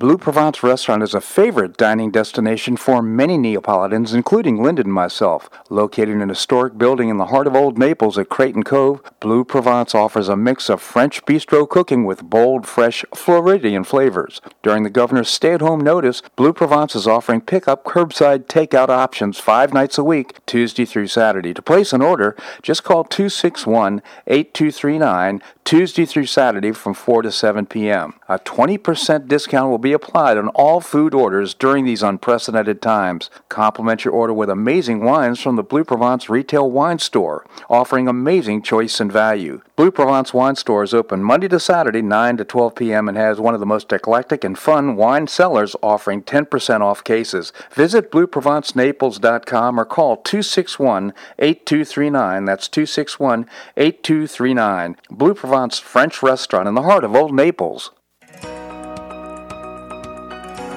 Blue 0.03 0.19
Provence 0.19 0.63
restaurant 0.65 1.05
is 1.05 1.15
a 1.15 1.21
favorite 1.21 1.77
dining 1.77 2.11
destination 2.11 2.77
for 2.77 3.03
many 3.03 3.39
Neapolitans, 3.39 4.13
including 4.13 4.61
Linda 4.61 4.83
and 4.83 4.93
myself. 4.93 5.49
Located 5.71 6.09
in 6.09 6.21
an 6.21 6.29
historic 6.29 6.77
building 6.77 7.09
in 7.09 7.19
the 7.19 7.27
heart 7.27 7.47
of 7.47 7.55
Old 7.55 7.79
Naples 7.79 8.19
at 8.19 8.29
Crayton 8.29 8.65
Cove, 8.65 9.01
Blue 9.21 9.45
Provence 9.45 9.95
offers 9.95 10.29
a 10.29 10.35
mix 10.35 10.69
of 10.69 10.83
French 10.83 11.25
bistro 11.25 11.69
cooking 11.69 12.05
with 12.05 12.25
bold, 12.25 12.67
fresh 12.67 13.05
Floridian 13.15 13.85
flavors. 13.85 14.41
During 14.65 14.83
the 14.83 14.91
governor's 14.91 15.29
stay-at-home 15.29 15.83
notice, 15.83 16.21
Blue 16.35 16.53
Provence 16.53 16.97
is 16.97 17.07
offering 17.07 17.41
pickup 17.41 17.85
curbside 17.85 18.47
takeout 18.47 18.89
options 18.89 19.39
five 19.39 19.73
nights 19.73 19.99
a 19.99 20.05
week, 20.05 20.45
Tuesday 20.47 20.85
through 20.85 21.07
Saturday. 21.07 21.55
To 21.55 21.63
place 21.63 21.93
an 21.93 22.03
order, 22.03 22.37
just 22.61 22.83
call 22.83 23.05
261-8239 23.05 25.41
Tuesday 25.65 26.05
through 26.05 26.27
Saturday 26.27 26.73
from 26.73 26.93
4 26.93 27.23
to 27.23 27.33
7 27.33 27.67
p.m. 27.67 28.15
A 28.29 28.39
20% 28.41 29.29
discount 29.29 29.71
will 29.71 29.79
be 29.79 29.93
applied 29.93 30.37
on 30.37 30.49
all 30.49 30.81
food 30.81 31.15
orders 31.15 31.55
during 31.55 31.85
these 31.85 32.03
unprecedented 32.03 32.83
times. 32.83 33.31
Complement 33.49 34.05
your 34.05 34.13
order 34.13 34.35
with 34.35 34.51
amazing 34.51 35.05
wines 35.05 35.41
from 35.41 35.57
the 35.57 35.63
Blue 35.63 35.85
Provence 35.85 36.29
Retail 36.29 36.71
Wine 36.71 36.99
Store, 36.99 37.47
offering 37.71 38.09
amazing 38.09 38.63
choice 38.63 39.01
and 39.01 39.11
value. 39.11 39.63
Blue 39.75 39.91
Provence 39.91 40.35
Wine 40.35 40.55
Store 40.55 40.83
is 40.83 40.93
open 40.93 41.25
Monday 41.25 41.49
to 41.49 41.59
Saturday, 41.59 42.03
9 42.03 42.37
to 42.37 42.45
12 42.45 42.75
p.m., 42.75 43.09
and 43.09 43.17
has 43.17 43.41
one 43.41 43.55
of 43.55 43.61
the 43.61 43.65
most 43.65 43.91
eclectic 43.91 44.45
and 44.45 44.59
fun 44.59 44.97
wine 44.97 45.27
cellars 45.27 45.75
offering 45.83 46.23
10% 46.23 46.83
off 46.83 47.03
cases. 47.03 47.55
Visit 47.73 48.11
BlueProvenceNaples.com 48.11 49.81
or 49.81 49.87
call 49.87 50.19
261 50.19 51.15
8239. 51.39 52.45
That's 52.45 52.69
261 52.69 53.47
8239. 53.79 54.97
Blue 55.11 55.35
Provence 55.35 55.79
French 55.79 56.23
Restaurant 56.23 56.69
in 56.69 56.75
the 56.75 56.83
heart 56.83 57.03
of 57.03 57.17
Old 57.17 57.35
Naples. 57.35 57.93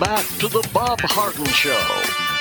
Back 0.00 0.26
to 0.38 0.48
the 0.48 0.66
Bob 0.72 0.98
Harden 1.02 1.44
Show. 1.46 1.78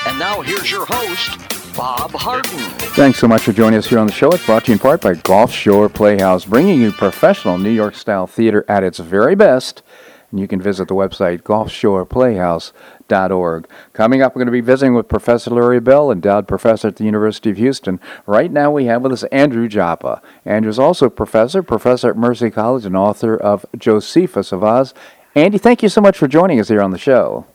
And 0.10 0.18
now 0.18 0.40
here's 0.40 0.72
your 0.72 0.86
host, 0.86 1.38
Bob 1.76 2.12
Harden. 2.12 2.58
Thanks 2.96 3.20
so 3.20 3.28
much 3.28 3.42
for 3.42 3.52
joining 3.52 3.78
us 3.78 3.88
here 3.88 4.00
on 4.00 4.08
the 4.08 4.14
show. 4.14 4.32
It's 4.32 4.46
brought 4.46 4.64
to 4.66 4.72
you 4.72 4.76
in 4.76 4.80
part 4.80 5.02
by 5.02 5.16
Gulf 5.16 5.52
Shore 5.52 5.90
Playhouse, 5.90 6.46
bringing 6.46 6.80
you 6.80 6.94
professional 6.94 7.58
New 7.58 7.70
York 7.70 7.96
style 7.96 8.28
theater 8.28 8.64
at 8.70 8.86
its 8.86 9.00
very 9.00 9.36
best. 9.36 9.84
And 10.32 10.40
you 10.40 10.48
can 10.48 10.62
visit 10.62 10.88
the 10.88 10.94
website 10.94 11.42
gulfshoreplayhouse.org. 11.42 13.68
Coming 13.94 14.22
up, 14.22 14.34
we're 14.34 14.40
going 14.40 14.46
to 14.46 14.54
be 14.54 14.62
visiting 14.62 14.94
with 14.94 15.10
Professor 15.10 15.50
Larry 15.50 15.82
Bell, 15.82 16.12
endowed 16.12 16.48
professor 16.48 16.88
at 16.88 16.96
the 16.96 17.04
University 17.04 17.50
of 17.50 17.58
Houston. 17.58 18.00
Right 18.26 18.52
now, 18.52 18.72
we 18.72 18.86
have 18.86 19.02
with 19.02 19.12
us 19.12 19.24
Andrew 19.26 19.68
Joppa. 19.68 20.22
Andrew's 20.46 20.80
also 20.80 21.10
professor, 21.10 21.62
professor 21.62 22.12
at 22.12 22.16
Mercy 22.16 22.52
College, 22.52 22.86
and 22.86 22.96
author 22.96 23.36
of 23.36 23.66
Josephus 23.78 24.54
of 24.54 24.64
Oz 24.64 24.94
Andy, 25.36 25.58
thank 25.58 25.84
you 25.84 25.90
so 25.90 26.02
much 26.02 26.18
for 26.18 26.28
joining 26.28 26.60
us 26.60 26.70
here 26.70 26.82
on 26.82 26.92
the 26.92 26.98
show. 26.98 27.46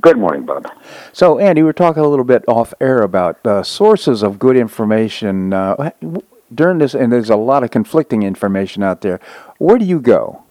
Good 0.00 0.16
morning, 0.16 0.44
Bob. 0.44 0.66
So, 1.12 1.38
Andy, 1.38 1.62
we 1.62 1.66
were 1.66 1.72
talking 1.72 2.02
a 2.02 2.08
little 2.08 2.24
bit 2.24 2.42
off 2.48 2.72
air 2.80 3.02
about 3.02 3.44
uh, 3.46 3.62
sources 3.62 4.22
of 4.22 4.38
good 4.38 4.56
information 4.56 5.52
uh, 5.52 5.90
during 6.54 6.78
this, 6.78 6.94
and 6.94 7.12
there's 7.12 7.30
a 7.30 7.36
lot 7.36 7.62
of 7.62 7.70
conflicting 7.70 8.22
information 8.22 8.82
out 8.82 9.02
there. 9.02 9.20
Where 9.58 9.78
do 9.78 9.84
you 9.84 10.00
go? 10.00 10.42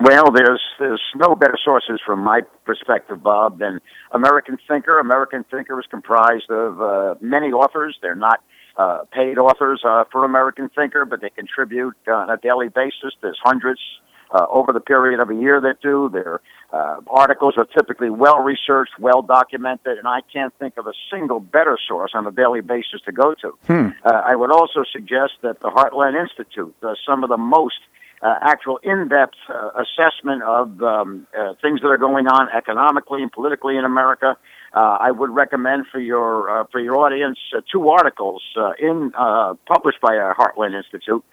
Well, 0.00 0.30
there's 0.30 0.62
there's 0.78 1.02
no 1.16 1.34
better 1.34 1.56
sources 1.62 2.00
from 2.06 2.20
my 2.20 2.42
perspective, 2.64 3.22
Bob, 3.22 3.58
than 3.58 3.80
American 4.12 4.56
Thinker. 4.68 5.00
American 5.00 5.44
Thinker 5.50 5.78
is 5.80 5.86
comprised 5.90 6.50
of 6.50 6.80
uh, 6.80 7.14
many 7.20 7.48
authors. 7.48 7.98
They're 8.00 8.14
not 8.14 8.40
uh, 8.76 9.00
paid 9.12 9.38
authors 9.38 9.82
uh, 9.84 10.04
for 10.10 10.24
American 10.24 10.68
Thinker, 10.70 11.04
but 11.04 11.20
they 11.20 11.30
contribute 11.30 11.96
on 12.06 12.30
a 12.30 12.36
daily 12.36 12.68
basis. 12.68 13.12
There's 13.20 13.38
hundreds 13.42 13.80
uh, 14.30 14.46
over 14.50 14.72
the 14.72 14.80
period 14.80 15.20
of 15.20 15.30
a 15.30 15.34
year 15.34 15.60
that 15.60 15.80
do. 15.80 16.08
Their 16.12 16.40
uh, 16.72 17.00
articles 17.08 17.54
are 17.56 17.66
typically 17.66 18.10
well 18.10 18.40
researched, 18.40 18.98
well 18.98 19.22
documented, 19.22 19.98
and 19.98 20.06
I 20.06 20.20
can't 20.32 20.52
think 20.58 20.76
of 20.76 20.86
a 20.86 20.92
single 21.10 21.40
better 21.40 21.78
source 21.88 22.12
on 22.14 22.26
a 22.26 22.32
daily 22.32 22.60
basis 22.60 23.00
to 23.06 23.12
go 23.12 23.34
to. 23.42 23.58
Hmm. 23.66 23.88
Uh, 24.04 24.22
I 24.24 24.36
would 24.36 24.50
also 24.50 24.84
suggest 24.92 25.34
that 25.42 25.60
the 25.60 25.70
Heartland 25.70 26.20
Institute 26.20 26.74
does 26.80 26.98
some 27.06 27.24
of 27.24 27.30
the 27.30 27.38
most 27.38 27.80
uh, 28.22 28.34
actual 28.42 28.78
in-depth 28.82 29.36
uh, 29.48 29.70
assessment 29.78 30.42
of 30.42 30.82
um, 30.82 31.26
uh, 31.38 31.54
things 31.62 31.80
that 31.80 31.88
are 31.88 31.98
going 31.98 32.26
on 32.26 32.48
economically 32.50 33.22
and 33.22 33.30
politically 33.30 33.76
in 33.76 33.84
America. 33.84 34.36
Uh, 34.74 34.98
I 35.00 35.10
would 35.10 35.30
recommend 35.30 35.86
for 35.90 35.98
your 35.98 36.50
uh, 36.50 36.64
for 36.70 36.80
your 36.80 36.98
audience 36.98 37.38
uh, 37.56 37.60
two 37.72 37.88
articles 37.88 38.42
uh, 38.56 38.72
in 38.78 39.12
uh, 39.16 39.54
published 39.66 40.00
by 40.00 40.16
uh, 40.16 40.34
Heartland 40.34 40.76
Institute, 40.76 41.24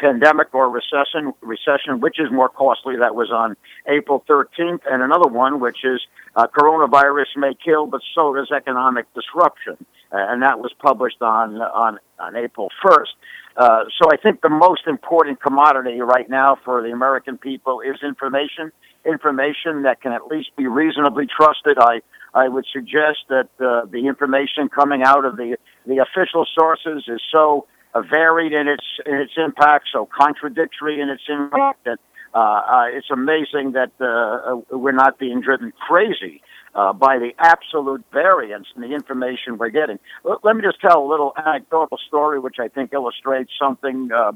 "Pandemic 0.00 0.52
or 0.52 0.68
Recession," 0.68 1.32
recession, 1.40 2.00
which 2.00 2.18
is 2.18 2.30
more 2.32 2.48
costly. 2.48 2.96
That 2.96 3.14
was 3.14 3.30
on 3.30 3.56
April 3.86 4.24
13th, 4.28 4.80
and 4.90 5.02
another 5.02 5.28
one 5.28 5.60
which 5.60 5.84
is 5.84 6.00
"Coronavirus 6.36 7.36
May 7.36 7.54
Kill, 7.54 7.86
but 7.86 8.00
So 8.16 8.34
Does 8.34 8.50
Economic 8.50 9.06
Disruption," 9.14 9.76
and 10.10 10.42
that 10.42 10.58
was 10.58 10.72
published 10.80 11.22
on 11.22 11.62
on 11.62 12.00
on 12.18 12.36
April 12.36 12.68
1st. 12.84 13.14
Uh, 13.56 13.84
so 14.00 14.08
I 14.10 14.16
think 14.16 14.40
the 14.40 14.48
most 14.48 14.86
important 14.86 15.40
commodity 15.40 16.00
right 16.00 16.28
now 16.28 16.56
for 16.64 16.82
the 16.82 16.90
American 16.90 17.36
people 17.36 17.80
is 17.80 17.96
information, 18.02 18.72
information 19.04 19.82
that 19.82 20.00
can 20.00 20.12
at 20.12 20.26
least 20.26 20.50
be 20.56 20.66
reasonably 20.66 21.26
trusted. 21.26 21.78
I 21.78 22.00
I 22.34 22.48
would 22.48 22.64
suggest 22.72 23.28
that 23.28 23.48
uh, 23.60 23.84
the 23.86 24.06
information 24.06 24.68
coming 24.68 25.02
out 25.02 25.24
of 25.24 25.36
the 25.36 25.56
the 25.86 25.98
official 25.98 26.46
sources 26.54 27.04
is 27.08 27.20
so 27.30 27.66
uh, 27.94 28.02
varied 28.02 28.52
in 28.52 28.68
its 28.68 28.84
in 29.06 29.14
its 29.14 29.32
impact, 29.36 29.88
so 29.92 30.08
contradictory 30.18 31.00
in 31.00 31.08
its 31.08 31.22
impact 31.28 31.84
that 31.84 31.98
uh, 32.34 32.38
uh, 32.38 32.84
it's 32.86 33.10
amazing 33.10 33.72
that 33.72 33.92
uh, 34.00 34.60
we're 34.74 34.92
not 34.92 35.18
being 35.18 35.40
driven 35.42 35.72
crazy 35.86 36.40
uh, 36.74 36.92
by 36.92 37.18
the 37.18 37.32
absolute 37.38 38.02
variance 38.12 38.66
in 38.74 38.82
the 38.82 38.94
information 38.94 39.58
we're 39.58 39.68
getting. 39.68 39.98
Let 40.24 40.56
me 40.56 40.62
just 40.62 40.80
tell 40.80 41.04
a 41.04 41.08
little 41.08 41.34
anecdotal 41.36 41.98
story, 42.08 42.38
which 42.40 42.56
I 42.58 42.68
think 42.68 42.92
illustrates 42.92 43.52
something. 43.60 44.10
Uh, 44.12 44.32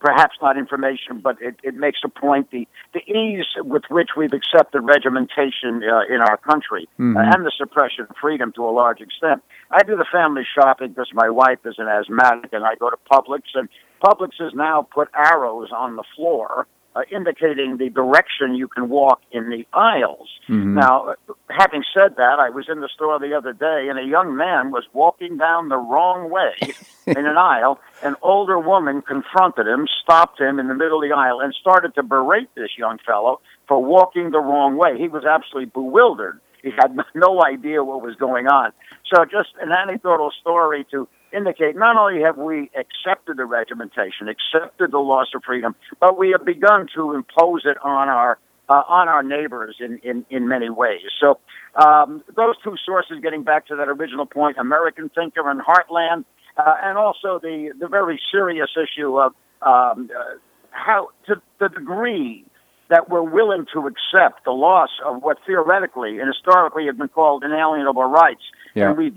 perhaps 0.00 0.36
not 0.40 0.56
information, 0.56 1.20
but 1.22 1.40
it, 1.40 1.56
it 1.62 1.74
makes 1.74 2.00
a 2.04 2.08
point. 2.08 2.50
The, 2.50 2.66
the 2.92 3.00
ease 3.00 3.46
with 3.58 3.84
which 3.90 4.10
we've 4.16 4.32
accepted 4.32 4.80
regimentation 4.80 5.82
uh, 5.82 6.02
in 6.12 6.20
our 6.20 6.36
country 6.36 6.88
mm-hmm. 6.98 7.16
uh, 7.16 7.22
and 7.22 7.44
the 7.44 7.52
suppression 7.56 8.06
of 8.08 8.16
freedom 8.20 8.52
to 8.52 8.64
a 8.64 8.70
large 8.70 9.00
extent. 9.00 9.42
I 9.70 9.82
do 9.82 9.96
the 9.96 10.06
family 10.10 10.46
shopping 10.54 10.88
because 10.88 11.10
my 11.12 11.28
wife 11.28 11.58
is 11.64 11.76
an 11.78 11.88
asthmatic, 11.88 12.52
and 12.52 12.64
I 12.64 12.74
go 12.76 12.90
to 12.90 12.96
Publix, 13.10 13.42
and 13.54 13.68
Publix 14.02 14.32
has 14.38 14.54
now 14.54 14.82
put 14.82 15.08
arrows 15.14 15.70
on 15.74 15.96
the 15.96 16.04
floor 16.16 16.66
uh, 16.96 17.02
indicating 17.10 17.76
the 17.76 17.90
direction 17.90 18.54
you 18.54 18.68
can 18.68 18.88
walk 18.88 19.20
in 19.30 19.50
the 19.50 19.66
aisles. 19.72 20.28
Mm-hmm. 20.48 20.74
Now, 20.74 21.14
having 21.50 21.84
said 21.94 22.16
that, 22.16 22.38
I 22.38 22.50
was 22.50 22.66
in 22.68 22.80
the 22.80 22.88
store 22.94 23.18
the 23.18 23.34
other 23.34 23.52
day, 23.52 23.88
and 23.88 23.98
a 23.98 24.04
young 24.04 24.36
man 24.36 24.70
was 24.70 24.84
walking 24.92 25.36
down 25.36 25.68
the 25.68 25.76
wrong 25.76 26.30
way 26.30 26.54
in 27.06 27.26
an 27.26 27.36
aisle. 27.36 27.78
An 28.02 28.16
older 28.22 28.58
woman 28.58 29.02
confronted 29.02 29.66
him, 29.66 29.86
stopped 30.02 30.40
him 30.40 30.58
in 30.58 30.68
the 30.68 30.74
middle 30.74 31.02
of 31.02 31.08
the 31.08 31.14
aisle, 31.14 31.40
and 31.40 31.54
started 31.54 31.94
to 31.94 32.02
berate 32.02 32.54
this 32.54 32.70
young 32.76 32.98
fellow 33.06 33.40
for 33.66 33.82
walking 33.82 34.30
the 34.30 34.40
wrong 34.40 34.76
way. 34.76 34.98
He 34.98 35.08
was 35.08 35.24
absolutely 35.24 35.70
bewildered. 35.70 36.40
He 36.62 36.70
had 36.70 36.96
no 37.14 37.44
idea 37.44 37.84
what 37.84 38.02
was 38.02 38.16
going 38.16 38.46
on. 38.46 38.72
So, 39.12 39.24
just 39.24 39.50
an 39.60 39.72
anecdotal 39.72 40.30
story 40.40 40.86
to 40.90 41.08
indicate 41.32 41.76
not 41.76 41.96
only 41.96 42.22
have 42.22 42.36
we 42.36 42.70
accepted 42.76 43.36
the 43.36 43.44
regimentation, 43.44 44.28
accepted 44.28 44.92
the 44.92 44.98
loss 44.98 45.28
of 45.34 45.42
freedom, 45.44 45.74
but 46.00 46.18
we 46.18 46.30
have 46.30 46.44
begun 46.44 46.86
to 46.94 47.14
impose 47.14 47.62
it 47.64 47.76
on 47.82 48.08
our 48.08 48.38
uh, 48.68 48.82
on 48.86 49.08
our 49.08 49.22
neighbors 49.22 49.76
in, 49.80 49.98
in, 50.02 50.26
in 50.28 50.46
many 50.46 50.68
ways. 50.68 51.00
So 51.20 51.38
um, 51.74 52.22
those 52.36 52.54
two 52.62 52.74
sources, 52.84 53.18
getting 53.22 53.42
back 53.42 53.66
to 53.68 53.76
that 53.76 53.88
original 53.88 54.26
point, 54.26 54.58
American 54.58 55.08
Thinker 55.08 55.48
and 55.50 55.60
Heartland, 55.60 56.24
uh, 56.58 56.74
and 56.82 56.98
also 56.98 57.38
the, 57.40 57.72
the 57.78 57.88
very 57.88 58.20
serious 58.30 58.68
issue 58.76 59.18
of 59.18 59.32
um, 59.62 60.10
uh, 60.14 60.36
how 60.70 61.08
to 61.26 61.40
the 61.58 61.68
degree 61.68 62.44
that 62.90 63.10
we're 63.10 63.22
willing 63.22 63.66
to 63.72 63.86
accept 63.86 64.44
the 64.44 64.50
loss 64.50 64.88
of 65.04 65.22
what 65.22 65.38
theoretically 65.46 66.18
and 66.18 66.28
historically 66.28 66.86
have 66.86 66.96
been 66.96 67.08
called 67.08 67.44
inalienable 67.44 68.04
rights 68.04 68.42
yeah. 68.78 68.88
and 68.88 68.98
we've 68.98 69.14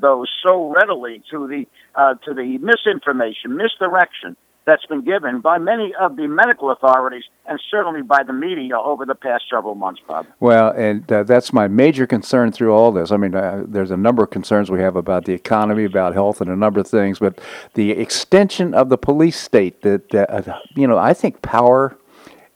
those 0.00 0.28
so 0.44 0.72
readily 0.72 1.22
to 1.30 1.46
the 1.46 1.66
uh, 1.94 2.14
to 2.24 2.34
the 2.34 2.58
misinformation, 2.58 3.56
misdirection 3.56 4.36
that's 4.68 4.84
been 4.84 5.02
given 5.02 5.40
by 5.40 5.56
many 5.56 5.94
of 5.98 6.16
the 6.16 6.28
medical 6.28 6.70
authorities 6.70 7.24
and 7.46 7.58
certainly 7.70 8.02
by 8.02 8.22
the 8.22 8.34
media 8.34 8.78
over 8.78 9.06
the 9.06 9.14
past 9.14 9.44
several 9.50 9.74
months, 9.74 9.98
Bob. 10.06 10.26
Well, 10.40 10.72
and 10.72 11.10
uh, 11.10 11.22
that's 11.22 11.54
my 11.54 11.68
major 11.68 12.06
concern 12.06 12.52
through 12.52 12.74
all 12.74 12.92
this. 12.92 13.10
I 13.10 13.16
mean, 13.16 13.34
uh, 13.34 13.64
there's 13.66 13.90
a 13.90 13.96
number 13.96 14.22
of 14.22 14.28
concerns 14.28 14.70
we 14.70 14.80
have 14.80 14.94
about 14.94 15.24
the 15.24 15.32
economy, 15.32 15.84
about 15.84 16.12
health, 16.12 16.42
and 16.42 16.50
a 16.50 16.56
number 16.56 16.80
of 16.80 16.86
things, 16.86 17.18
but 17.18 17.40
the 17.72 17.92
extension 17.92 18.74
of 18.74 18.90
the 18.90 18.98
police 18.98 19.40
state 19.40 19.80
that, 19.82 20.14
uh, 20.14 20.58
you 20.76 20.86
know, 20.86 20.98
I 20.98 21.14
think 21.14 21.40
power 21.40 21.96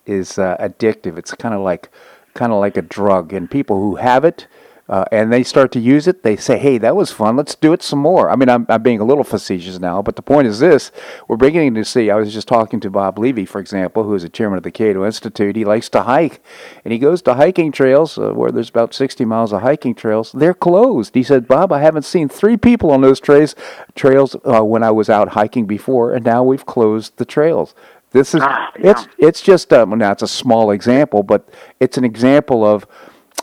is 0.04 0.38
uh, 0.38 0.58
addictive. 0.60 1.16
It's 1.16 1.32
kind 1.32 1.54
of 1.54 1.62
like 1.62 1.90
kind 2.34 2.52
of 2.52 2.60
like 2.60 2.76
a 2.76 2.82
drug, 2.82 3.32
and 3.32 3.50
people 3.50 3.80
who 3.80 3.96
have 3.96 4.24
it 4.24 4.46
uh, 4.88 5.05
and 5.12 5.33
they 5.33 5.42
start 5.42 5.71
to 5.73 5.81
use 5.81 6.09
it, 6.09 6.23
they 6.23 6.37
say, 6.37 6.59
hey, 6.59 6.77
that 6.79 6.97
was 6.97 7.12
fun. 7.12 7.37
Let's 7.37 7.55
do 7.55 7.73
it 7.73 7.83
some 7.83 8.01
more. 8.01 8.29
I 8.29 8.37
mean, 8.37 8.49
I'm, 8.49 8.66
I'm 8.68 8.83
being 8.83 9.01
a 9.01 9.05
little 9.05 9.25
facetious 9.25 9.79
now, 9.79 10.03
but 10.03 10.16
the 10.16 10.23
point 10.23 10.49
is 10.49 10.59
this 10.59 10.90
we're 11.29 11.37
beginning 11.37 11.75
to 11.75 11.85
see. 11.85 12.11
I 12.11 12.16
was 12.16 12.33
just 12.33 12.49
talking 12.49 12.81
to 12.81 12.90
Bob 12.90 13.18
Levy, 13.18 13.47
for 13.47 13.61
example, 13.61 14.03
who 14.03 14.14
is 14.14 14.25
a 14.25 14.29
chairman 14.29 14.57
of 14.57 14.64
the 14.64 14.71
Cato 14.71 15.05
Institute. 15.05 15.57
He 15.57 15.64
likes 15.64 15.88
to 15.90 16.03
hike, 16.03 16.42
and 16.85 16.92
he 16.92 16.99
goes 16.99 17.23
to 17.23 17.35
hiking 17.35 17.71
trails 17.71 18.18
uh, 18.18 18.33
where 18.33 18.51
there's 18.51 18.71
about 18.71 18.92
60 18.92 19.25
miles 19.25 19.53
of 19.53 19.62
hiking 19.62 19.95
trails. 19.95 20.33
They're 20.33 20.55
closed. 20.55 21.14
He 21.14 21.23
said, 21.23 21.47
Bob, 21.47 21.73
I 21.73 21.81
haven't 21.81 22.05
seen 22.05 22.29
three 22.29 22.57
people 22.57 22.90
on 22.90 23.03
those 23.03 23.21
trails, 23.21 23.55
trails 23.95 24.37
uh, 24.45 24.62
when 24.62 24.83
I 24.83 24.90
was 24.90 25.09
out 25.09 25.31
hiking 25.31 25.66
before, 25.66 26.12
and 26.12 26.25
now 26.25 26.42
we've 26.42 26.66
closed 26.66 27.16
the 27.18 27.25
trails. 27.25 27.75
This 28.11 28.35
is 28.35 28.42
ah, 28.45 28.71
yeah. 28.79 28.90
it's 28.90 29.09
it's 29.16 29.40
just 29.40 29.73
um, 29.73 29.97
now 29.99 30.12
it's 30.12 30.23
a 30.23 30.29
small 30.29 30.71
example, 30.71 31.23
but 31.23 31.49
it's 31.81 31.97
an 31.97 32.05
example 32.05 32.62
of 32.62 32.87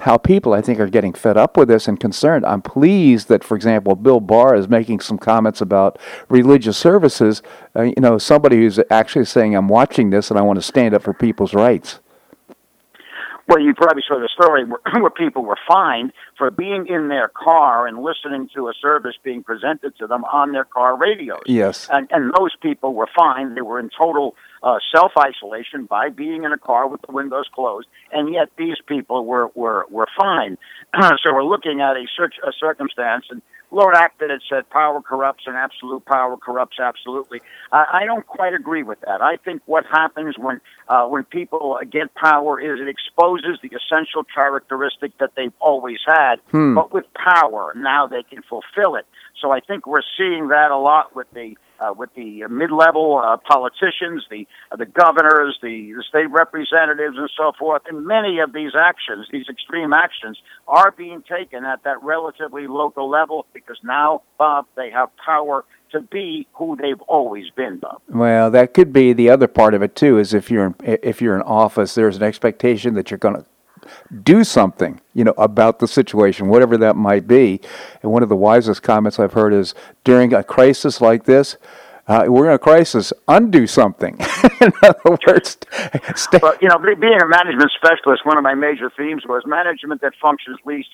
how 0.02 0.18
people, 0.18 0.54
I 0.54 0.62
think, 0.62 0.80
are 0.80 0.88
getting 0.88 1.14
fed 1.14 1.38
up 1.38 1.58
with 1.58 1.68
this 1.68 1.88
and 1.88 2.00
concerned. 2.00 2.46
I'm 2.46 2.62
pleased 2.62 3.28
that, 3.28 3.44
for 3.44 3.56
example, 3.56 3.96
Bill 3.96 4.20
Barr 4.20 4.56
is 4.56 4.70
making 4.70 5.02
some 5.02 5.18
comments 5.18 5.62
about 5.62 6.00
religious 6.30 6.78
services. 6.78 7.42
Uh, 7.76 7.84
you 7.84 7.96
know, 7.98 8.18
somebody 8.18 8.58
who's 8.58 8.80
actually 8.90 9.26
saying, 9.26 9.56
I'm 9.56 9.68
watching 9.68 10.10
this 10.10 10.30
and 10.30 10.40
I 10.40 10.42
want 10.42 10.58
to 10.58 10.64
stand 10.64 10.94
up 10.94 11.04
for 11.04 11.14
people's 11.14 11.54
rights. 11.54 12.00
well, 13.48 13.60
you 13.60 13.74
probably 13.74 14.04
saw 14.08 14.20
the 14.20 14.30
story 14.32 14.64
where, 14.64 14.80
where 15.02 15.10
people 15.10 15.44
were 15.44 15.58
fined 15.68 16.14
for 16.38 16.52
being 16.52 16.88
in 16.88 17.10
their 17.10 17.28
car 17.28 17.88
and 17.88 18.02
listening 18.02 18.48
to 18.56 18.70
a 18.70 18.74
service 18.80 19.16
being 19.24 19.44
presented 19.44 19.98
to 19.98 20.08
them 20.08 20.24
on 20.26 20.52
their 20.52 20.66
car 20.66 20.96
radios. 20.96 21.42
Yes. 21.46 21.90
And, 21.92 22.08
and 22.12 22.32
those 22.38 22.56
people 22.62 22.94
were 22.94 23.10
fined. 23.16 23.58
They 23.58 23.62
were 23.62 23.80
in 23.80 23.90
total 23.98 24.36
uh, 24.64 24.78
self 24.94 25.12
isolation 25.18 25.86
by 25.86 26.10
being 26.10 26.44
in 26.44 26.52
a 26.52 26.58
car 26.58 26.88
with 26.88 27.02
the 27.02 27.12
windows 27.12 27.46
closed, 27.54 27.88
and 28.12 28.34
yet 28.34 28.50
these 28.58 28.78
people 28.88 29.26
were 29.26 29.50
were 29.56 29.86
were 29.90 30.08
fine. 30.18 30.58
so 31.02 31.34
we're 31.34 31.44
looking 31.44 31.82
at 31.82 31.96
a, 31.96 32.06
search, 32.16 32.36
a 32.46 32.52
circumstance, 32.60 33.26
and 33.30 33.42
Lord 33.72 33.96
Acton 33.96 34.30
had 34.30 34.40
said 34.50 34.70
power 34.70 35.02
corrupts 35.02 35.44
and 35.46 35.56
absolute 35.56 36.04
power 36.06 36.38
corrupts 36.38 36.78
absolutely. 36.80 37.40
Uh, 37.72 37.86
I 37.92 38.06
don't 38.06 38.26
quite 38.26 38.54
agree 38.54 38.84
with 38.84 39.00
that. 39.02 39.22
I 39.22 39.38
think 39.38 39.62
what 39.66 39.86
happens 39.86 40.36
when 40.38 40.60
uh, 40.88 41.06
when 41.08 41.24
people 41.26 41.80
get 41.90 42.14
power 42.16 42.60
is 42.60 42.80
it 42.82 42.88
exposes 42.88 43.60
the 43.62 43.70
essential 43.70 44.24
characteristic 44.24 45.18
that 45.20 45.32
they've 45.36 45.54
always 45.60 46.00
had, 46.06 46.38
Hmm. 46.52 46.74
but 46.76 46.92
with 46.94 47.06
power 47.14 47.74
now 47.76 48.08
they 48.08 48.24
can 48.24 48.42
fulfill 48.44 48.96
it. 48.96 49.06
So 49.40 49.52
I 49.52 49.60
think 49.60 49.86
we're 49.86 50.02
seeing 50.18 50.50
that 50.50 50.72
a 50.72 50.78
lot 50.78 51.16
with 51.16 51.28
the 51.34 51.56
uh, 51.80 51.94
with 51.96 52.14
the 52.16 52.44
mid-level 52.50 53.22
uh, 53.24 53.38
politicians, 53.48 54.26
the 54.30 54.48
uh, 54.72 54.76
the 54.76 54.86
governors, 54.86 55.58
the, 55.62 55.94
the 55.96 56.04
state 56.08 56.30
representatives, 56.30 57.18
and 57.18 57.30
so 57.38 57.52
forth. 57.58 57.82
And 57.88 58.06
many 58.06 58.40
of 58.40 58.54
these 58.54 58.72
actions, 58.78 59.28
these 59.32 59.48
extreme 59.50 59.94
actions, 59.94 60.38
are 60.68 60.92
being 60.92 61.24
taken 61.24 61.66
at 61.66 61.84
that 61.84 62.02
relatively 62.04 62.68
local 62.68 63.10
level 63.10 63.46
because 63.54 63.78
now, 63.84 64.22
Bob, 64.38 64.66
they 64.76 64.90
have 64.92 65.10
power 65.18 65.66
to 65.92 66.02
be 66.02 66.48
who 66.54 66.76
they've 66.76 67.02
always 67.02 67.50
been, 67.56 67.78
Bob. 67.78 68.02
Well, 68.08 68.52
that 68.52 68.74
could 68.74 68.94
be 68.94 69.14
the 69.14 69.30
other 69.30 69.48
part 69.48 69.74
of 69.74 69.82
it 69.82 69.96
too. 69.96 70.20
Is 70.20 70.34
if 70.34 70.52
you're 70.52 70.68
in, 70.68 70.76
if 70.84 71.22
you're 71.22 71.36
in 71.36 71.42
office, 71.42 71.96
there's 71.96 72.18
an 72.18 72.24
expectation 72.24 72.94
that 72.94 73.10
you're 73.10 73.18
going 73.18 73.36
to 73.36 73.46
do 74.24 74.44
something, 74.44 75.00
you 75.14 75.24
know, 75.24 75.34
about 75.38 75.80
the 75.80 75.88
situation, 75.88 76.48
whatever 76.48 76.78
that 76.78 76.96
might 76.96 77.28
be. 77.28 77.62
And 78.02 78.12
one 78.12 78.24
of 78.24 78.30
the 78.30 78.36
wisest 78.36 78.84
comments 78.84 79.20
I've 79.20 79.34
heard 79.34 79.54
is 79.54 79.74
during 80.04 80.34
a 80.34 80.44
crisis 80.44 81.02
like 81.02 81.26
this, 81.26 81.58
uh, 82.10 82.26
we're 82.28 82.48
in 82.48 82.54
a 82.54 82.60
crisis, 82.60 83.14
undo 83.28 83.68
something. 83.68 84.18
in 84.62 84.72
other 84.82 85.18
words, 85.28 85.58
stay. 86.16 86.40
But 86.40 86.60
you 86.60 86.68
know, 86.68 86.80
being 86.80 87.22
a 87.22 87.28
management 87.28 87.72
specialist, 87.76 88.26
one 88.26 88.36
of 88.36 88.44
my 88.44 88.56
major 88.56 88.92
themes 88.98 89.24
was 89.28 89.44
management 89.46 90.02
that 90.02 90.14
functions 90.20 90.58
least 90.66 90.90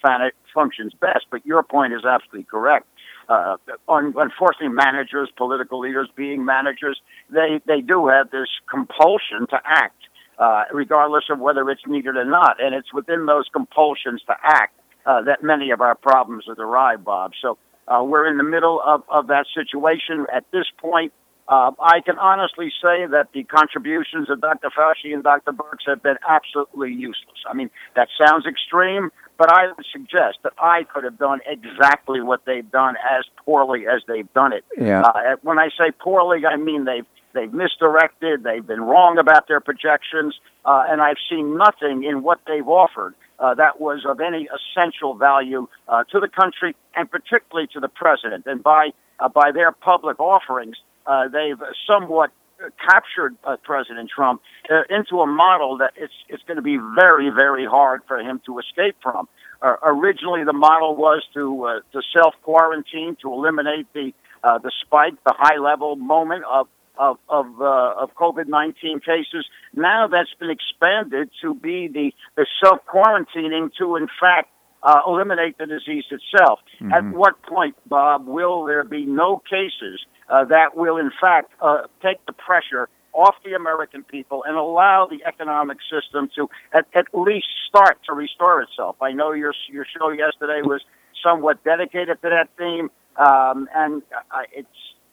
functions 0.54 0.94
best. 1.00 1.26
But 1.32 1.46
your 1.46 1.64
point 1.64 1.94
is 1.94 2.04
absolutely 2.04 2.44
correct. 2.44 2.86
Uh, 3.30 3.56
unfortunately, 3.88 4.76
managers, 4.76 5.30
political 5.38 5.80
leaders, 5.80 6.10
being 6.18 6.44
managers, 6.44 7.00
they 7.30 7.62
they 7.66 7.80
do 7.80 8.08
have 8.08 8.30
this 8.30 8.50
compulsion 8.70 9.48
to 9.50 9.60
act, 9.64 10.02
uh, 10.38 10.64
regardless 10.74 11.26
of 11.30 11.40
whether 11.40 11.70
it's 11.70 11.86
needed 11.88 12.16
or 12.16 12.26
not. 12.26 12.62
And 12.62 12.76
it's 12.76 12.94
within 12.94 13.26
those 13.26 13.46
compulsions 13.52 14.22
to 14.28 14.36
act 14.44 14.80
uh, 15.06 15.22
that 15.24 15.44
many 15.44 15.72
of 15.72 15.82
our 15.82 15.96
problems 15.96 16.46
are 16.48 16.56
derived, 16.56 17.06
Bob. 17.06 17.32
So 17.42 17.58
uh, 17.88 18.04
we're 18.04 18.28
in 18.28 18.38
the 18.38 18.44
middle 18.44 18.82
of, 18.84 19.04
of 19.10 19.28
that 19.28 19.46
situation 19.54 20.26
at 20.34 20.46
this 20.52 20.66
point. 20.78 21.14
Uh, 21.48 21.72
I 21.80 22.02
can 22.02 22.18
honestly 22.18 22.72
say 22.82 23.06
that 23.06 23.28
the 23.34 23.44
contributions 23.44 24.32
of 24.32 24.42
Dr. 24.42 24.70
Fauci 24.76 25.14
and 25.14 25.24
Dr. 25.24 25.52
Birx 25.52 25.86
have 25.86 26.02
been 26.02 26.18
absolutely 26.28 26.92
useless. 26.92 27.38
I 27.48 27.54
mean, 27.54 27.70
that 27.96 28.08
sounds 28.18 28.48
extreme, 28.48 29.12
but 29.38 29.52
I 29.52 29.68
would 29.68 29.86
suggest 29.92 30.40
that 30.44 30.54
I 30.58 30.86
could 30.92 31.04
have 31.04 31.20
done 31.20 31.42
exactly 31.46 32.22
what 32.22 32.46
they've 32.46 32.70
done 32.72 32.96
as 32.98 33.26
poorly 33.46 33.86
as 33.86 34.02
they've 34.08 34.32
done 34.34 34.54
it. 34.54 34.66
Yeah. 34.76 35.02
Uh, 35.02 35.36
when 35.44 35.60
I 35.60 35.70
say 35.78 35.92
poorly, 35.92 36.48
I 36.48 36.56
mean 36.56 36.86
they've 36.86 37.06
they've 37.36 37.54
misdirected, 37.54 38.44
they've 38.44 38.66
been 38.66 38.82
wrong 38.82 39.20
about 39.20 39.48
their 39.48 39.60
projections, 39.60 40.34
uh, 40.66 40.86
and 40.90 41.02
I've 41.02 41.22
seen 41.30 41.58
nothing 41.58 42.04
in 42.04 42.24
what 42.24 42.40
they've 42.48 42.68
offered 42.68 43.14
uh, 43.40 43.54
that 43.56 43.80
was 43.80 44.06
of 44.08 44.20
any 44.20 44.48
essential 44.48 45.14
value 45.16 45.68
uh, 45.88 46.04
to 46.12 46.20
the 46.20 46.28
country 46.28 46.76
and 46.96 47.10
particularly 47.10 47.68
to 47.74 47.80
the 47.80 47.90
president. 47.90 48.46
And 48.48 48.64
by 48.64 48.90
uh, 49.20 49.30
by 49.30 49.52
their 49.54 49.72
public 49.72 50.20
offerings, 50.20 50.76
uh, 51.06 51.28
they've 51.28 51.62
somewhat 51.88 52.32
captured 52.80 53.36
uh, 53.44 53.58
President 53.64 54.10
Trump 54.10 54.42
into 54.90 55.20
a 55.20 55.28
model 55.28 55.78
that 55.78 55.92
it's 55.98 56.14
it's 56.30 56.44
going 56.44 56.56
to 56.58 56.64
be 56.64 56.78
very 56.78 57.30
very 57.30 57.66
hard 57.66 58.02
for 58.08 58.18
him 58.20 58.42
to 58.46 58.60
escape 58.60 58.96
from. 59.04 59.28
Originally, 59.62 60.44
the 60.44 60.54
model 60.54 60.96
was 60.96 61.24
to 61.34 61.82
to 61.92 62.02
self 62.14 62.34
quarantine 62.44 63.18
to 63.22 63.32
eliminate 63.34 63.88
the 63.94 64.14
uh, 64.44 64.60
the 64.60 64.72
spike, 64.86 65.16
the 65.26 65.34
high 65.36 65.58
level 65.58 65.96
moment 65.96 66.44
of 66.50 66.68
of 66.98 67.18
of, 67.30 67.46
uh, 67.62 67.94
of 67.98 68.14
COVID 68.16 68.48
nineteen 68.48 69.00
cases. 69.00 69.46
Now 69.74 70.08
that's 70.08 70.34
been 70.40 70.50
expanded 70.50 71.30
to 71.42 71.54
be 71.54 71.88
the 71.88 72.14
the 72.36 72.46
self 72.64 72.80
quarantining 72.86 73.72
to 73.80 73.96
in 73.96 74.08
fact 74.20 74.50
uh, 74.84 75.02
eliminate 75.08 75.58
the 75.58 75.66
disease 75.66 76.06
itself. 76.12 76.60
At 76.94 77.04
what 77.12 77.42
point, 77.44 77.76
Bob, 77.88 78.28
will 78.28 78.66
there 78.66 78.84
be 78.84 79.06
no 79.06 79.42
cases 79.50 80.06
uh, 80.30 80.46
that 80.46 80.78
will 80.78 80.98
in 80.98 81.12
fact 81.20 81.52
uh, 81.62 81.84
take 82.02 82.24
the 82.28 82.34
pressure 82.34 82.88
off 83.12 83.36
the 83.44 83.54
American 83.54 84.04
people 84.04 84.44
and 84.46 84.56
allow 84.56 85.08
the 85.08 85.24
economic 85.26 85.78
system 85.90 86.30
to 86.36 86.50
at, 86.74 86.86
at 86.94 87.06
least 87.14 87.48
start 87.68 87.98
to 88.06 88.14
restore 88.14 88.62
itself? 88.62 88.96
I 89.02 89.12
know 89.12 89.32
your 89.32 89.54
your 89.72 89.86
show 89.98 90.12
yesterday 90.12 90.62
was 90.62 90.82
somewhat 91.24 91.64
dedicated 91.64 92.22
to 92.22 92.30
that 92.30 92.50
theme, 92.58 92.92
um, 93.18 93.68
and 93.74 94.04
uh, 94.32 94.44
it's 94.54 94.68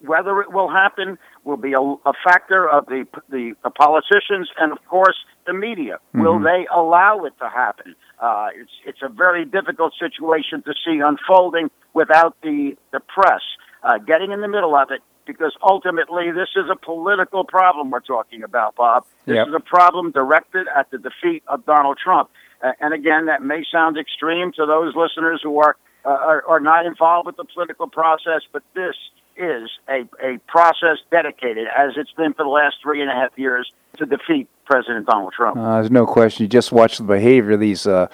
whether 0.06 0.40
it 0.40 0.52
will 0.52 0.68
happen 0.70 1.18
will 1.44 1.56
be 1.56 1.72
a, 1.72 1.80
a 1.80 2.12
factor 2.24 2.68
of 2.68 2.86
the, 2.86 3.06
the 3.30 3.54
the 3.62 3.70
politicians 3.70 4.50
and 4.58 4.72
of 4.72 4.78
course 4.86 5.16
the 5.46 5.52
media. 5.52 5.98
Will 6.14 6.38
they 6.38 6.66
allow 6.74 7.24
it 7.24 7.34
to 7.40 7.48
happen? 7.48 7.94
Uh, 8.20 8.48
it's 8.54 8.70
it's 8.86 9.02
a 9.02 9.08
very 9.08 9.44
difficult 9.44 9.92
situation 9.98 10.62
to 10.62 10.72
see 10.84 11.00
unfolding 11.00 11.70
without 11.94 12.36
the 12.42 12.76
the 12.92 13.00
press 13.00 13.42
uh, 13.82 13.98
getting 13.98 14.32
in 14.32 14.40
the 14.40 14.48
middle 14.48 14.74
of 14.76 14.90
it. 14.90 15.00
Because 15.24 15.52
ultimately, 15.62 16.32
this 16.32 16.48
is 16.56 16.64
a 16.68 16.74
political 16.74 17.44
problem 17.44 17.92
we're 17.92 18.00
talking 18.00 18.42
about, 18.42 18.74
Bob. 18.74 19.04
This 19.24 19.36
Yep. 19.36 19.48
is 19.48 19.54
a 19.54 19.60
problem 19.60 20.10
directed 20.10 20.66
at 20.74 20.90
the 20.90 20.98
defeat 20.98 21.44
of 21.46 21.64
Donald 21.64 21.96
Trump. 22.02 22.28
Uh, 22.60 22.72
and 22.80 22.92
again, 22.92 23.26
that 23.26 23.40
may 23.40 23.62
sound 23.70 23.96
extreme 23.98 24.50
to 24.54 24.66
those 24.66 24.96
listeners 24.96 25.40
who 25.40 25.60
are, 25.60 25.76
uh, 26.04 26.08
are 26.08 26.44
are 26.48 26.58
not 26.60 26.86
involved 26.86 27.26
with 27.26 27.36
the 27.36 27.44
political 27.44 27.86
process, 27.86 28.42
but 28.52 28.64
this 28.74 28.96
is 29.36 29.70
a, 29.88 30.04
a 30.22 30.38
process 30.46 30.98
dedicated, 31.10 31.66
as 31.76 31.92
it's 31.96 32.12
been 32.12 32.32
for 32.34 32.44
the 32.44 32.50
last 32.50 32.76
three 32.82 33.00
and 33.00 33.10
a 33.10 33.14
half 33.14 33.30
years, 33.36 33.70
to 33.98 34.06
defeat 34.06 34.48
President 34.64 35.06
Donald 35.06 35.32
Trump. 35.32 35.56
Uh, 35.56 35.76
there's 35.76 35.90
no 35.90 36.06
question. 36.06 36.44
You 36.44 36.48
just 36.48 36.72
watch 36.72 36.98
the 36.98 37.04
behavior 37.04 37.52
of 37.52 37.60
these 37.60 37.86
uh, 37.86 38.08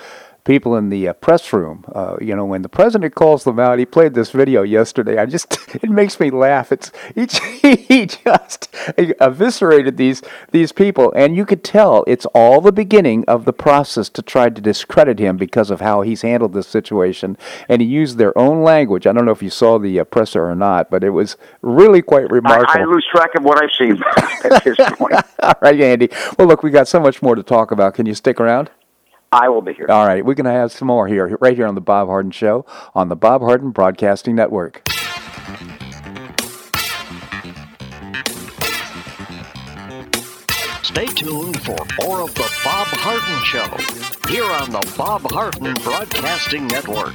people 0.49 0.77
in 0.77 0.89
the 0.89 1.07
uh, 1.07 1.13
press 1.13 1.53
room. 1.53 1.85
Uh, 1.95 2.17
you 2.23 2.35
know, 2.35 2.47
when 2.47 2.63
the 2.63 2.71
president 2.71 3.15
calls 3.15 3.45
them 3.45 3.61
out, 3.61 3.79
he 3.79 3.85
played 3.85 4.15
this 4.15 4.31
video 4.31 4.63
yesterday. 4.63 5.19
I 5.19 5.27
just, 5.27 5.59
it 5.75 5.91
makes 5.91 6.19
me 6.19 6.31
laugh. 6.31 6.73
It's 6.73 6.91
he, 7.15 7.77
he 7.77 8.07
just 8.07 8.75
eviscerated 8.97 9.99
these 9.99 10.23
these 10.51 10.73
people, 10.73 11.13
and 11.15 11.37
you 11.37 11.45
could 11.45 11.63
tell 11.63 12.03
it's 12.07 12.25
all 12.35 12.63
the 12.63 12.73
beginning 12.73 13.27
of 13.29 13.45
the 13.45 13.53
process 13.53 14.09
to 14.09 14.23
try 14.23 14.49
to 14.49 14.61
discredit 14.61 15.19
him 15.19 15.37
because 15.37 15.71
of 15.71 15.83
how 15.83 16.01
he's 16.01 16.23
handled 16.23 16.55
this 16.55 16.67
situation. 16.67 17.37
And 17.69 17.83
he 17.83 17.87
used 17.87 18.17
their 18.17 18.37
own 18.39 18.63
language. 18.63 19.07
I 19.07 19.13
don't 19.13 19.27
know 19.27 19.33
if 19.33 19.43
you 19.43 19.51
saw 19.51 19.79
the 19.79 20.01
uh, 20.01 20.05
presser 20.05 20.49
or 20.49 20.55
not, 20.55 20.89
but 20.89 21.05
it 21.05 21.11
was 21.11 21.37
really 21.61 22.01
quite 22.01 22.31
remarkable. 22.31 22.73
I. 22.73 22.81
I 22.81 22.85
lose 22.85 23.07
track 23.13 23.35
of 23.37 23.45
what 23.45 23.63
I've 23.63 23.71
seen 23.79 24.03
at 24.51 24.65
this 24.65 24.79
point. 24.97 25.15
all 25.43 25.55
right, 25.61 25.79
Andy. 25.79 26.09
Well, 26.39 26.49
look, 26.49 26.63
we 26.63 26.71
got 26.71 26.89
so 26.89 27.01
much 27.01 27.21
more 27.21 27.35
to 27.35 27.43
talk 27.43 27.71
about. 27.71 27.93
Can 27.93 28.07
you 28.07 28.15
stick 28.15 28.41
around? 28.41 28.71
I 29.31 29.49
will 29.49 29.61
be 29.61 29.75
here. 29.75 29.87
All 29.88 30.07
right, 30.07 30.25
we're 30.25 30.35
going 30.35 30.47
to 30.47 30.51
have 30.51 30.73
some 30.73 30.88
more 30.88 31.07
here, 31.07 31.37
right 31.41 31.57
here 31.57 31.67
on 31.67 31.75
the 31.75 31.81
Bob 31.81 32.09
Harden 32.09 32.31
Show 32.31 32.64
on 32.95 33.09
the 33.09 33.17
Bob 33.17 33.43
Harden 33.43 33.71
Broadcasting 33.71 34.35
Network. 34.35 34.88
Stay 40.83 41.07
tuned 41.07 41.61
for 41.62 41.77
more 42.03 42.23
of 42.23 42.35
the 42.35 42.51
Bob 42.64 42.87
Harden 42.88 43.45
Show 43.45 44.29
here 44.33 44.45
on 44.45 44.71
the 44.71 44.95
Bob 44.97 45.31
Harden 45.31 45.75
Broadcasting 45.85 46.67
Network. 46.67 47.14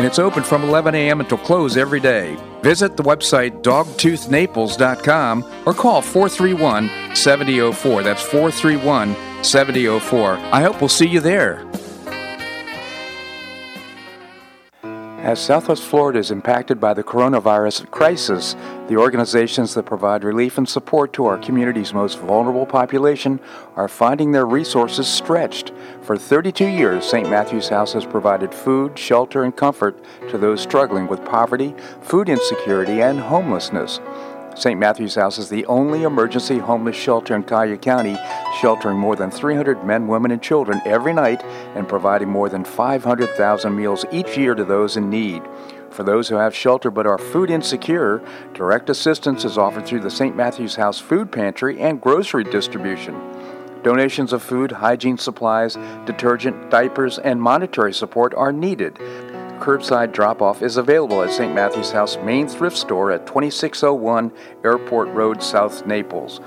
And 0.00 0.06
it's 0.06 0.18
open 0.18 0.42
from 0.42 0.64
11 0.64 0.94
a.m. 0.94 1.20
until 1.20 1.36
close 1.36 1.76
every 1.76 2.00
day. 2.00 2.34
Visit 2.62 2.96
the 2.96 3.02
website 3.02 3.60
dogtoothnaples.com 3.60 5.44
or 5.66 5.74
call 5.74 6.00
431 6.00 7.14
7004. 7.14 8.02
That's 8.02 8.22
431 8.22 9.44
7004. 9.44 10.36
I 10.36 10.62
hope 10.62 10.80
we'll 10.80 10.88
see 10.88 11.06
you 11.06 11.20
there. 11.20 11.70
As 14.82 15.38
Southwest 15.38 15.82
Florida 15.82 16.18
is 16.18 16.30
impacted 16.30 16.80
by 16.80 16.94
the 16.94 17.04
coronavirus 17.04 17.90
crisis, 17.90 18.56
the 18.88 18.96
organizations 18.96 19.74
that 19.74 19.84
provide 19.84 20.24
relief 20.24 20.56
and 20.56 20.66
support 20.66 21.12
to 21.12 21.26
our 21.26 21.36
community's 21.36 21.92
most 21.92 22.18
vulnerable 22.20 22.64
population 22.64 23.38
are 23.76 23.86
finding 23.86 24.32
their 24.32 24.46
resources 24.46 25.06
stretched. 25.06 25.72
For 26.10 26.18
32 26.18 26.66
years, 26.66 27.08
St. 27.08 27.30
Matthew's 27.30 27.68
House 27.68 27.92
has 27.92 28.04
provided 28.04 28.52
food, 28.52 28.98
shelter, 28.98 29.44
and 29.44 29.54
comfort 29.54 29.96
to 30.28 30.38
those 30.38 30.60
struggling 30.60 31.06
with 31.06 31.24
poverty, 31.24 31.72
food 32.02 32.28
insecurity, 32.28 33.00
and 33.00 33.20
homelessness. 33.20 34.00
St. 34.56 34.76
Matthew's 34.76 35.14
House 35.14 35.38
is 35.38 35.48
the 35.48 35.64
only 35.66 36.02
emergency 36.02 36.58
homeless 36.58 36.96
shelter 36.96 37.36
in 37.36 37.44
Collier 37.44 37.76
County, 37.76 38.18
sheltering 38.60 38.98
more 38.98 39.14
than 39.14 39.30
300 39.30 39.84
men, 39.84 40.08
women, 40.08 40.32
and 40.32 40.42
children 40.42 40.82
every 40.84 41.12
night 41.12 41.44
and 41.76 41.86
providing 41.86 42.28
more 42.28 42.48
than 42.48 42.64
500,000 42.64 43.76
meals 43.76 44.04
each 44.10 44.36
year 44.36 44.56
to 44.56 44.64
those 44.64 44.96
in 44.96 45.10
need. 45.10 45.44
For 45.90 46.02
those 46.02 46.28
who 46.28 46.34
have 46.34 46.56
shelter 46.56 46.90
but 46.90 47.06
are 47.06 47.18
food 47.18 47.50
insecure, 47.50 48.20
direct 48.52 48.90
assistance 48.90 49.44
is 49.44 49.56
offered 49.56 49.86
through 49.86 50.00
the 50.00 50.10
St. 50.10 50.34
Matthew's 50.34 50.74
House 50.74 50.98
Food 50.98 51.30
Pantry 51.30 51.78
and 51.78 52.00
grocery 52.00 52.42
distribution. 52.42 53.14
Donations 53.82 54.32
of 54.32 54.42
food, 54.42 54.72
hygiene 54.72 55.18
supplies, 55.18 55.76
detergent, 56.04 56.70
diapers, 56.70 57.18
and 57.18 57.40
monetary 57.40 57.92
support 57.92 58.34
are 58.34 58.52
needed 58.52 58.98
curbside 59.60 60.10
drop 60.12 60.40
off 60.40 60.62
is 60.62 60.78
available 60.78 61.22
at 61.22 61.30
St. 61.30 61.54
Matthew's 61.54 61.92
House 61.92 62.16
main 62.24 62.48
thrift 62.48 62.76
store 62.76 63.12
at 63.12 63.26
2601 63.26 64.32
Airport 64.64 65.08
Road, 65.08 65.42
South 65.42 65.86
Naples. 65.86 66.40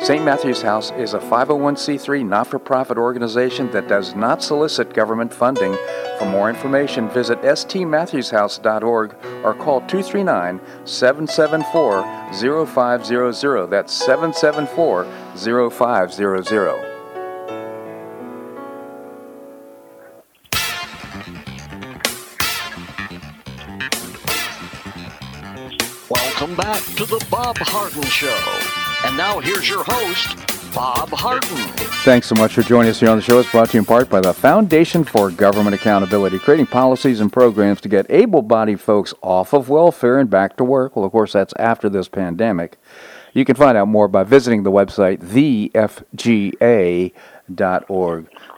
St. 0.00 0.24
Matthew's 0.24 0.62
House 0.62 0.92
is 0.92 1.12
a 1.12 1.18
501c3 1.18 2.26
not 2.26 2.46
for 2.46 2.58
profit 2.58 2.96
organization 2.96 3.70
that 3.72 3.88
does 3.88 4.14
not 4.14 4.42
solicit 4.42 4.94
government 4.94 5.34
funding. 5.34 5.76
For 6.18 6.26
more 6.26 6.48
information, 6.48 7.10
visit 7.10 7.42
stmatthewshouse.org 7.42 9.16
or 9.44 9.54
call 9.54 9.80
239 9.82 10.60
774 10.84 12.66
0500. 12.66 13.66
That's 13.66 13.92
774 13.92 15.04
0500. 15.44 16.90
Welcome 26.10 26.56
back 26.56 26.82
to 26.96 27.04
the 27.04 27.24
Bob 27.30 27.56
Harden 27.58 28.02
Show. 28.02 28.28
And 29.06 29.16
now 29.16 29.40
here's 29.40 29.68
your 29.68 29.84
host, 29.84 30.74
Bob 30.74 31.08
Harden. 31.10 31.56
Thanks 32.02 32.26
so 32.26 32.34
much 32.34 32.54
for 32.54 32.62
joining 32.62 32.90
us 32.90 33.00
here 33.00 33.08
on 33.08 33.16
the 33.16 33.22
show. 33.22 33.38
It's 33.38 33.50
brought 33.50 33.68
to 33.68 33.74
you 33.74 33.80
in 33.80 33.84
part 33.84 34.08
by 34.08 34.20
the 34.20 34.34
Foundation 34.34 35.04
for 35.04 35.30
Government 35.30 35.74
Accountability, 35.74 36.38
creating 36.38 36.66
policies 36.66 37.20
and 37.20 37.32
programs 37.32 37.80
to 37.82 37.88
get 37.88 38.06
able 38.10 38.42
bodied 38.42 38.80
folks 38.80 39.14
off 39.22 39.52
of 39.52 39.68
welfare 39.68 40.18
and 40.18 40.28
back 40.28 40.56
to 40.56 40.64
work. 40.64 40.96
Well, 40.96 41.04
of 41.04 41.12
course, 41.12 41.32
that's 41.34 41.54
after 41.58 41.88
this 41.88 42.08
pandemic. 42.08 42.79
You 43.32 43.44
can 43.44 43.54
find 43.56 43.76
out 43.78 43.88
more 43.88 44.08
by 44.08 44.24
visiting 44.24 44.62
the 44.64 44.72
website, 44.72 45.18
thefga.org. 45.18 47.14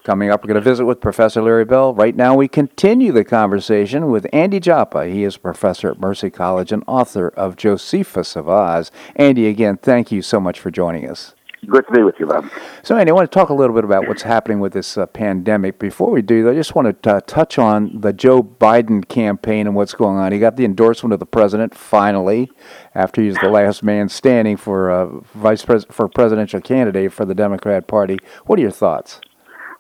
Coming 0.04 0.30
up, 0.30 0.42
we're 0.42 0.48
going 0.48 0.54
to 0.56 0.60
visit 0.60 0.84
with 0.84 1.00
Professor 1.00 1.42
Larry 1.42 1.64
Bell. 1.64 1.94
Right 1.94 2.16
now, 2.16 2.34
we 2.34 2.48
continue 2.48 3.12
the 3.12 3.24
conversation 3.24 4.10
with 4.10 4.26
Andy 4.32 4.58
Joppa. 4.58 5.06
He 5.06 5.22
is 5.24 5.36
a 5.36 5.40
professor 5.40 5.90
at 5.90 6.00
Mercy 6.00 6.30
College 6.30 6.72
and 6.72 6.82
author 6.86 7.28
of 7.28 7.56
Josephus 7.56 8.34
of 8.34 8.48
Oz. 8.48 8.90
Andy, 9.14 9.46
again, 9.46 9.76
thank 9.76 10.10
you 10.10 10.22
so 10.22 10.40
much 10.40 10.58
for 10.58 10.70
joining 10.70 11.08
us. 11.08 11.34
Good 11.68 11.86
to 11.86 11.92
be 11.92 12.02
with 12.02 12.16
you, 12.18 12.26
Bob. 12.26 12.50
So, 12.82 12.96
Andy, 12.96 13.12
I 13.12 13.14
want 13.14 13.30
to 13.30 13.34
talk 13.38 13.48
a 13.48 13.54
little 13.54 13.74
bit 13.74 13.84
about 13.84 14.08
what's 14.08 14.22
happening 14.22 14.58
with 14.58 14.72
this 14.72 14.98
uh, 14.98 15.06
pandemic. 15.06 15.78
Before 15.78 16.10
we 16.10 16.20
do, 16.20 16.50
I 16.50 16.54
just 16.54 16.74
want 16.74 17.02
to 17.04 17.10
uh, 17.14 17.20
touch 17.20 17.56
on 17.56 18.00
the 18.00 18.12
Joe 18.12 18.42
Biden 18.42 19.06
campaign 19.06 19.68
and 19.68 19.76
what's 19.76 19.94
going 19.94 20.18
on. 20.18 20.32
He 20.32 20.40
got 20.40 20.56
the 20.56 20.64
endorsement 20.64 21.12
of 21.12 21.20
the 21.20 21.26
president 21.26 21.72
finally, 21.72 22.50
after 22.96 23.22
he's 23.22 23.36
the 23.36 23.48
last 23.48 23.84
man 23.84 24.08
standing 24.08 24.56
for 24.56 24.90
uh, 24.90 25.06
vice 25.34 25.64
pres- 25.64 25.86
for 25.88 26.08
presidential 26.08 26.60
candidate 26.60 27.12
for 27.12 27.24
the 27.24 27.34
Democrat 27.34 27.86
Party. 27.86 28.18
What 28.46 28.58
are 28.58 28.62
your 28.62 28.72
thoughts? 28.72 29.20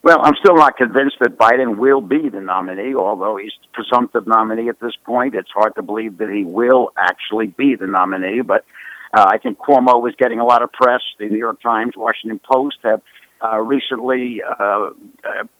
Well, 0.04 0.20
I'm 0.22 0.34
still 0.36 0.54
not 0.54 0.76
convinced 0.76 1.16
that 1.20 1.36
Biden 1.36 1.78
will 1.78 2.00
be 2.00 2.28
the 2.28 2.40
nominee, 2.40 2.94
although 2.94 3.36
he's 3.36 3.52
the 3.60 3.68
presumptive 3.72 4.28
nominee 4.28 4.68
at 4.68 4.78
this 4.78 4.94
point. 5.04 5.34
It's 5.34 5.50
hard 5.50 5.74
to 5.74 5.82
believe 5.82 6.18
that 6.18 6.30
he 6.30 6.44
will 6.44 6.92
actually 6.96 7.48
be 7.48 7.74
the 7.74 7.88
nominee, 7.88 8.40
but 8.42 8.64
uh, 9.12 9.26
I 9.28 9.38
think 9.38 9.58
Cuomo 9.58 10.08
is 10.08 10.14
getting 10.18 10.40
a 10.40 10.44
lot 10.44 10.62
of 10.62 10.72
press. 10.72 11.00
The 11.18 11.28
New 11.28 11.38
York 11.38 11.60
Times, 11.60 11.92
Washington 11.96 12.40
Post 12.50 12.78
have 12.82 13.02
uh, 13.44 13.58
recently 13.58 14.40
uh, 14.40 14.62
uh 14.62 14.90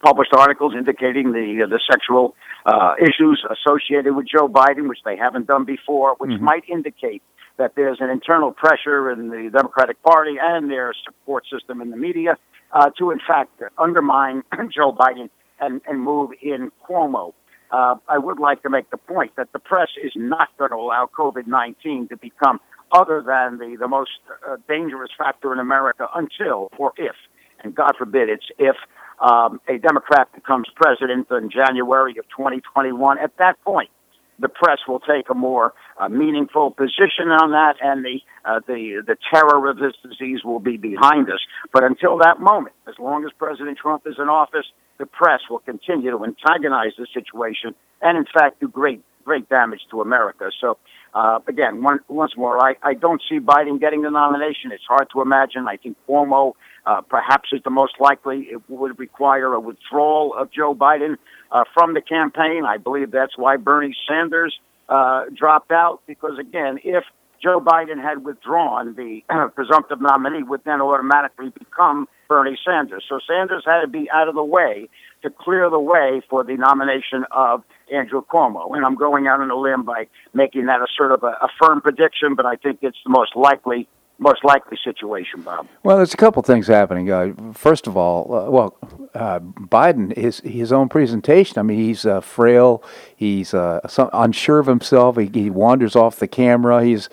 published 0.05 0.33
articles 0.33 0.73
indicating 0.77 1.33
the 1.33 1.65
uh, 1.65 1.67
the 1.67 1.81
sexual 1.91 2.35
uh, 2.65 2.95
issues 3.01 3.45
associated 3.51 4.15
with 4.15 4.27
Joe 4.27 4.49
Biden, 4.49 4.89
which 4.89 5.01
they 5.05 5.17
haven't 5.17 5.47
done 5.49 5.65
before, 5.65 6.15
which 6.19 6.31
mm-hmm. 6.31 6.45
might 6.45 6.63
indicate 6.69 7.23
that 7.59 7.73
there's 7.77 7.99
an 8.01 8.09
internal 8.09 8.53
pressure 8.53 9.11
in 9.11 9.29
the 9.29 9.51
Democratic 9.53 10.03
Party 10.03 10.37
and 10.41 10.71
their 10.71 10.95
support 11.05 11.45
system 11.53 11.81
in 11.81 11.91
the 11.91 11.97
media 11.97 12.37
uh, 12.73 12.91
to, 12.99 13.11
in 13.11 13.19
fact, 13.27 13.63
undermine 13.79 14.43
Joe 14.75 14.93
Biden 14.93 15.29
and, 15.61 15.81
and 15.87 16.01
move 16.01 16.31
in 16.41 16.71
Cuomo. 16.89 17.35
Uh, 17.71 17.97
I 18.09 18.19
would 18.19 18.39
like 18.39 18.63
to 18.63 18.71
make 18.71 18.91
the 18.91 18.97
point 18.99 19.33
that 19.37 19.53
the 19.53 19.59
press 19.59 19.89
is 20.03 20.13
not 20.15 20.49
going 20.59 20.71
to 20.71 20.77
allow 20.77 21.09
COVID 21.19 21.47
19 21.47 22.09
to 22.09 22.17
become 22.17 22.61
other 22.93 23.23
than 23.27 23.59
the, 23.59 23.77
the 23.79 23.89
most 23.89 24.11
uh, 24.49 24.57
dangerous 24.69 25.11
factor 25.17 25.53
in 25.53 25.59
America 25.59 26.09
until 26.15 26.71
or 26.79 26.93
if, 26.97 27.15
and 27.63 27.75
God 27.75 27.93
forbid 27.97 28.29
it's 28.29 28.47
if, 28.59 28.77
um, 29.21 29.61
a 29.69 29.79
Democrat 29.79 30.29
becomes 30.35 30.67
president 30.75 31.29
in 31.31 31.51
January 31.51 32.17
of 32.19 32.25
2021. 32.37 33.19
At 33.19 33.37
that 33.39 33.55
point, 33.65 33.91
the 34.39 34.49
press 34.49 34.79
will 34.89 34.99
take 34.99 35.31
a 35.31 35.35
more 35.35 35.73
uh, 35.99 36.09
meaningful 36.09 36.73
position 36.73 37.29
on 37.29 37.53
that, 37.53 37.77
and 37.81 38.05
the 38.05 38.21
uh, 38.45 38.61
the 38.67 39.03
the 39.07 39.17
terror 39.33 39.69
of 39.71 39.77
this 39.77 39.93
disease 40.03 40.41
will 40.45 40.59
be 40.59 40.77
behind 40.77 41.31
us. 41.31 41.39
But 41.73 41.85
until 41.85 42.19
that 42.19 42.41
moment, 42.41 42.75
as 42.89 42.95
long 42.99 43.25
as 43.25 43.31
President 43.39 43.79
Trump 43.79 44.03
is 44.07 44.17
in 44.19 44.29
office, 44.29 44.67
the 44.99 45.07
press 45.07 45.41
will 45.49 45.61
continue 45.61 46.11
to 46.11 46.25
antagonize 46.25 46.93
the 46.99 47.07
situation, 47.15 47.75
and 48.01 48.19
in 48.19 48.25
fact, 48.25 48.61
do 48.61 48.69
great 48.69 49.03
great 49.25 49.49
damage 49.49 49.81
to 49.91 50.01
America. 50.01 50.51
So. 50.61 50.77
Uh, 51.15 51.41
again, 51.47 51.83
one, 51.83 52.01
once 52.09 52.33
more, 52.37 52.59
I, 52.59 52.75
I 52.83 52.95
don't 52.95 53.23
see 53.29 53.39
Biden 53.39 53.79
getting 53.79 54.03
the 54.03 54.11
nomination. 54.11 54.73
It's 54.73 54.85
hard 54.89 55.09
to 55.13 55.21
imagine. 55.21 55.67
I 55.69 55.77
think 55.77 55.97
Cuomo 56.09 56.55
uh, 56.87 57.03
perhaps 57.03 57.51
is 57.53 57.61
the 57.65 57.71
most 57.71 57.95
likely. 58.01 58.49
It 58.51 58.63
would 58.69 58.99
require 58.99 59.53
a 59.53 59.61
withdrawal 59.61 60.35
of 60.35 60.51
Joe 60.51 60.75
Biden 60.75 61.17
uh, 61.51 61.65
from 61.75 61.95
the 61.95 62.01
campaign. 62.01 62.65
I 62.67 62.79
believe 62.79 63.11
that's 63.11 63.37
why 63.37 63.57
Bernie 63.59 63.95
Sanders 64.09 64.59
uh, 64.89 65.25
dropped 65.37 65.71
out 65.71 66.01
because, 66.07 66.39
again, 66.39 66.79
if 66.83 67.05
Joe 67.43 67.61
Biden 67.61 68.01
had 68.01 68.25
withdrawn, 68.25 68.95
the 68.95 69.23
presumptive 69.55 70.01
nominee 70.01 70.45
would 70.45 70.63
then 70.65 70.81
automatically 70.81 71.51
become 71.51 72.09
Bernie 72.29 72.59
Sanders. 72.65 73.05
So 73.09 73.19
Sanders 73.29 73.65
had 73.67 73.83
to 73.83 73.89
be 73.89 74.09
out 74.11 74.29
of 74.29 74.35
the 74.35 74.45
way 74.45 74.89
to 75.23 75.31
clear 75.31 75.71
the 75.71 75.81
way 75.81 76.23
for 76.29 76.45
the 76.45 76.57
nomination 76.57 77.25
of 77.31 77.63
Andrew 77.93 78.23
Cuomo. 78.25 78.75
And 78.75 78.85
I'm 78.85 78.97
going 78.97 79.27
out 79.27 79.41
on 79.41 79.51
a 79.51 79.57
limb 79.57 79.85
by 79.85 80.07
making 80.35 80.67
that 80.67 80.81
a 80.81 80.87
sort 80.97 81.13
of 81.13 81.23
a, 81.23 81.39
a 81.43 81.49
firm 81.61 81.81
prediction, 81.81 82.35
but 82.35 82.47
I 82.47 82.57
think 82.57 82.81
it's 82.83 82.99
the 83.05 83.11
most 83.11 83.37
likely 83.37 83.89
most 84.19 84.45
likely 84.45 84.79
situation, 84.83 85.43
Bob? 85.43 85.67
Well, 85.83 85.97
there's 85.97 86.15
a 86.15 86.17
couple 86.17 86.43
things 86.43 86.69
happening. 86.69 87.11
Uh, 87.11 87.33
first 87.53 87.87
of 87.87 87.97
all, 87.97 88.33
uh, 88.33 88.51
well, 88.51 88.77
uh, 89.15 89.41
Biden 89.41 90.17
his 90.17 90.41
his 90.41 90.73
own 90.73 90.89
presentation. 90.89 91.59
I 91.59 91.63
mean, 91.63 91.79
he's 91.79 92.07
uh, 92.07 92.21
frail. 92.21 92.83
He's 93.15 93.53
uh, 93.53 93.81
unsure 94.13 94.61
of 94.61 94.67
himself. 94.67 95.17
He, 95.17 95.31
he, 95.33 95.51
wanders 95.51 95.97
off 95.97 96.17
the 96.17 96.29
camera. 96.29 96.85
He's 96.85 97.09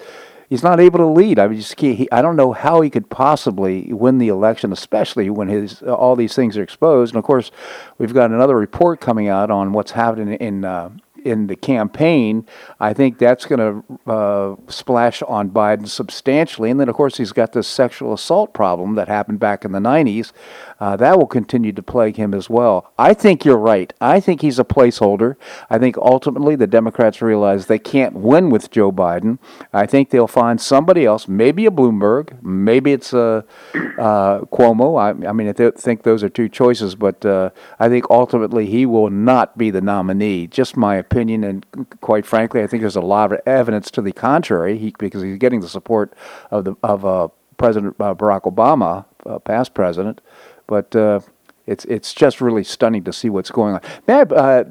he's 0.50 0.64
not 0.64 0.80
able 0.80 1.00
to 1.00 1.06
lead. 1.06 1.40
I 1.40 1.48
mean, 1.48 1.60
just 1.60 1.80
he, 1.80 2.10
I 2.12 2.22
don't 2.22 2.36
know 2.36 2.52
how 2.52 2.82
he 2.82 2.90
could 2.90 3.10
possibly 3.10 3.94
win 3.94 4.18
the 4.18 4.30
election, 4.30 4.74
especially 4.74 5.30
when 5.30 5.48
his 5.48 5.82
all 5.84 6.16
these 6.16 6.36
things 6.36 6.58
are 6.58 6.64
exposed. 6.64 7.14
And 7.14 7.20
of 7.20 7.24
course, 7.24 7.52
we've 7.98 8.14
got 8.14 8.32
another 8.32 8.58
report 8.58 9.00
coming 9.00 9.28
out 9.28 9.52
on 9.52 9.72
what's 9.72 9.92
happening 9.92 10.34
in 10.36 10.66
uh, 10.66 10.90
in 11.26 11.48
the 11.48 11.56
campaign, 11.56 12.46
I 12.80 12.94
think 12.94 13.18
that's 13.18 13.46
going 13.46 13.60
to 13.60 14.12
uh, 14.12 14.56
splash 14.68 15.22
on 15.24 15.50
Biden 15.50 15.88
substantially. 15.88 16.70
And 16.70 16.80
then, 16.80 16.90
of 16.90 16.96
course, 16.96 17.18
he's 17.18 17.32
got 17.32 17.54
this 17.54 17.68
sexual 17.68 18.14
assault 18.14 18.54
problem 18.54 18.96
that 18.96 19.08
happened 19.08 19.40
back 19.40 19.66
in 19.66 19.72
the 19.72 19.80
90s. 19.80 20.32
Uh, 20.80 20.96
that 20.96 21.18
will 21.18 21.28
continue 21.28 21.74
to 21.74 21.84
plague 21.84 22.16
him 22.16 22.34
as 22.34 22.50
well. 22.50 22.92
I 22.98 23.14
think 23.14 23.44
you're 23.44 23.58
right. 23.58 23.94
I 24.00 24.20
think 24.20 24.42
he's 24.42 24.60
a 24.60 24.64
placeholder. 24.64 25.36
I 25.70 25.78
think 25.78 25.98
ultimately 25.98 26.56
the 26.56 26.68
Democrats 26.68 27.22
realize 27.22 27.66
they 27.66 27.80
can't 27.80 28.14
win 28.14 28.50
with 28.50 28.72
Joe 28.72 28.92
Biden. 28.92 29.40
I 29.74 29.86
think 29.86 30.10
they'll 30.10 30.28
find 30.28 30.62
somebody 30.62 31.06
else, 31.06 31.28
maybe 31.28 31.66
a 31.66 31.72
Bloomberg, 31.72 32.42
maybe 32.42 32.94
it's 32.94 33.14
a 33.14 33.46
uh, 33.76 34.42
Cuomo. 34.46 35.00
I, 35.00 35.28
I, 35.28 35.34
mean, 35.34 35.50
I 35.50 35.72
think 35.72 36.04
those 36.04 36.24
are 36.24 36.30
two 36.30 36.48
choices, 36.48 36.96
but 36.96 37.26
uh, 37.26 37.50
I 37.80 37.90
think 37.90 38.06
ultimately 38.10 38.66
he 38.68 38.86
will 38.86 39.10
not 39.10 39.58
be 39.58 39.72
the 39.72 39.82
nominee. 39.82 40.48
Just 40.48 40.78
my 40.78 40.96
opinion, 40.96 41.09
and 41.44 41.66
quite 42.02 42.26
frankly, 42.26 42.62
I 42.62 42.68
think 42.68 42.82
there's 42.82 42.96
a 42.96 43.02
lot 43.02 43.32
of 43.32 43.40
evidence 43.46 43.92
to 43.92 44.02
the 44.02 44.12
contrary. 44.12 44.78
He, 44.78 44.94
because 44.98 45.22
he's 45.22 45.38
getting 45.38 45.62
the 45.62 45.70
support 45.70 46.14
of 46.52 46.66
the 46.66 46.76
of 46.84 47.06
uh, 47.06 47.28
President 47.58 47.96
uh, 48.00 48.16
Barack 48.16 48.42
Obama, 48.44 49.06
uh, 49.26 49.40
past 49.40 49.74
president, 49.74 50.22
but 50.68 50.96
uh, 50.96 51.20
it's 51.68 51.86
it's 51.86 52.14
just 52.14 52.42
really 52.42 52.64
stunning 52.64 53.04
to 53.04 53.14
see 53.14 53.30
what's 53.30 53.52
going 53.52 53.76
on. 53.76 53.82
I, 54.08 54.22
uh, 54.22 54.64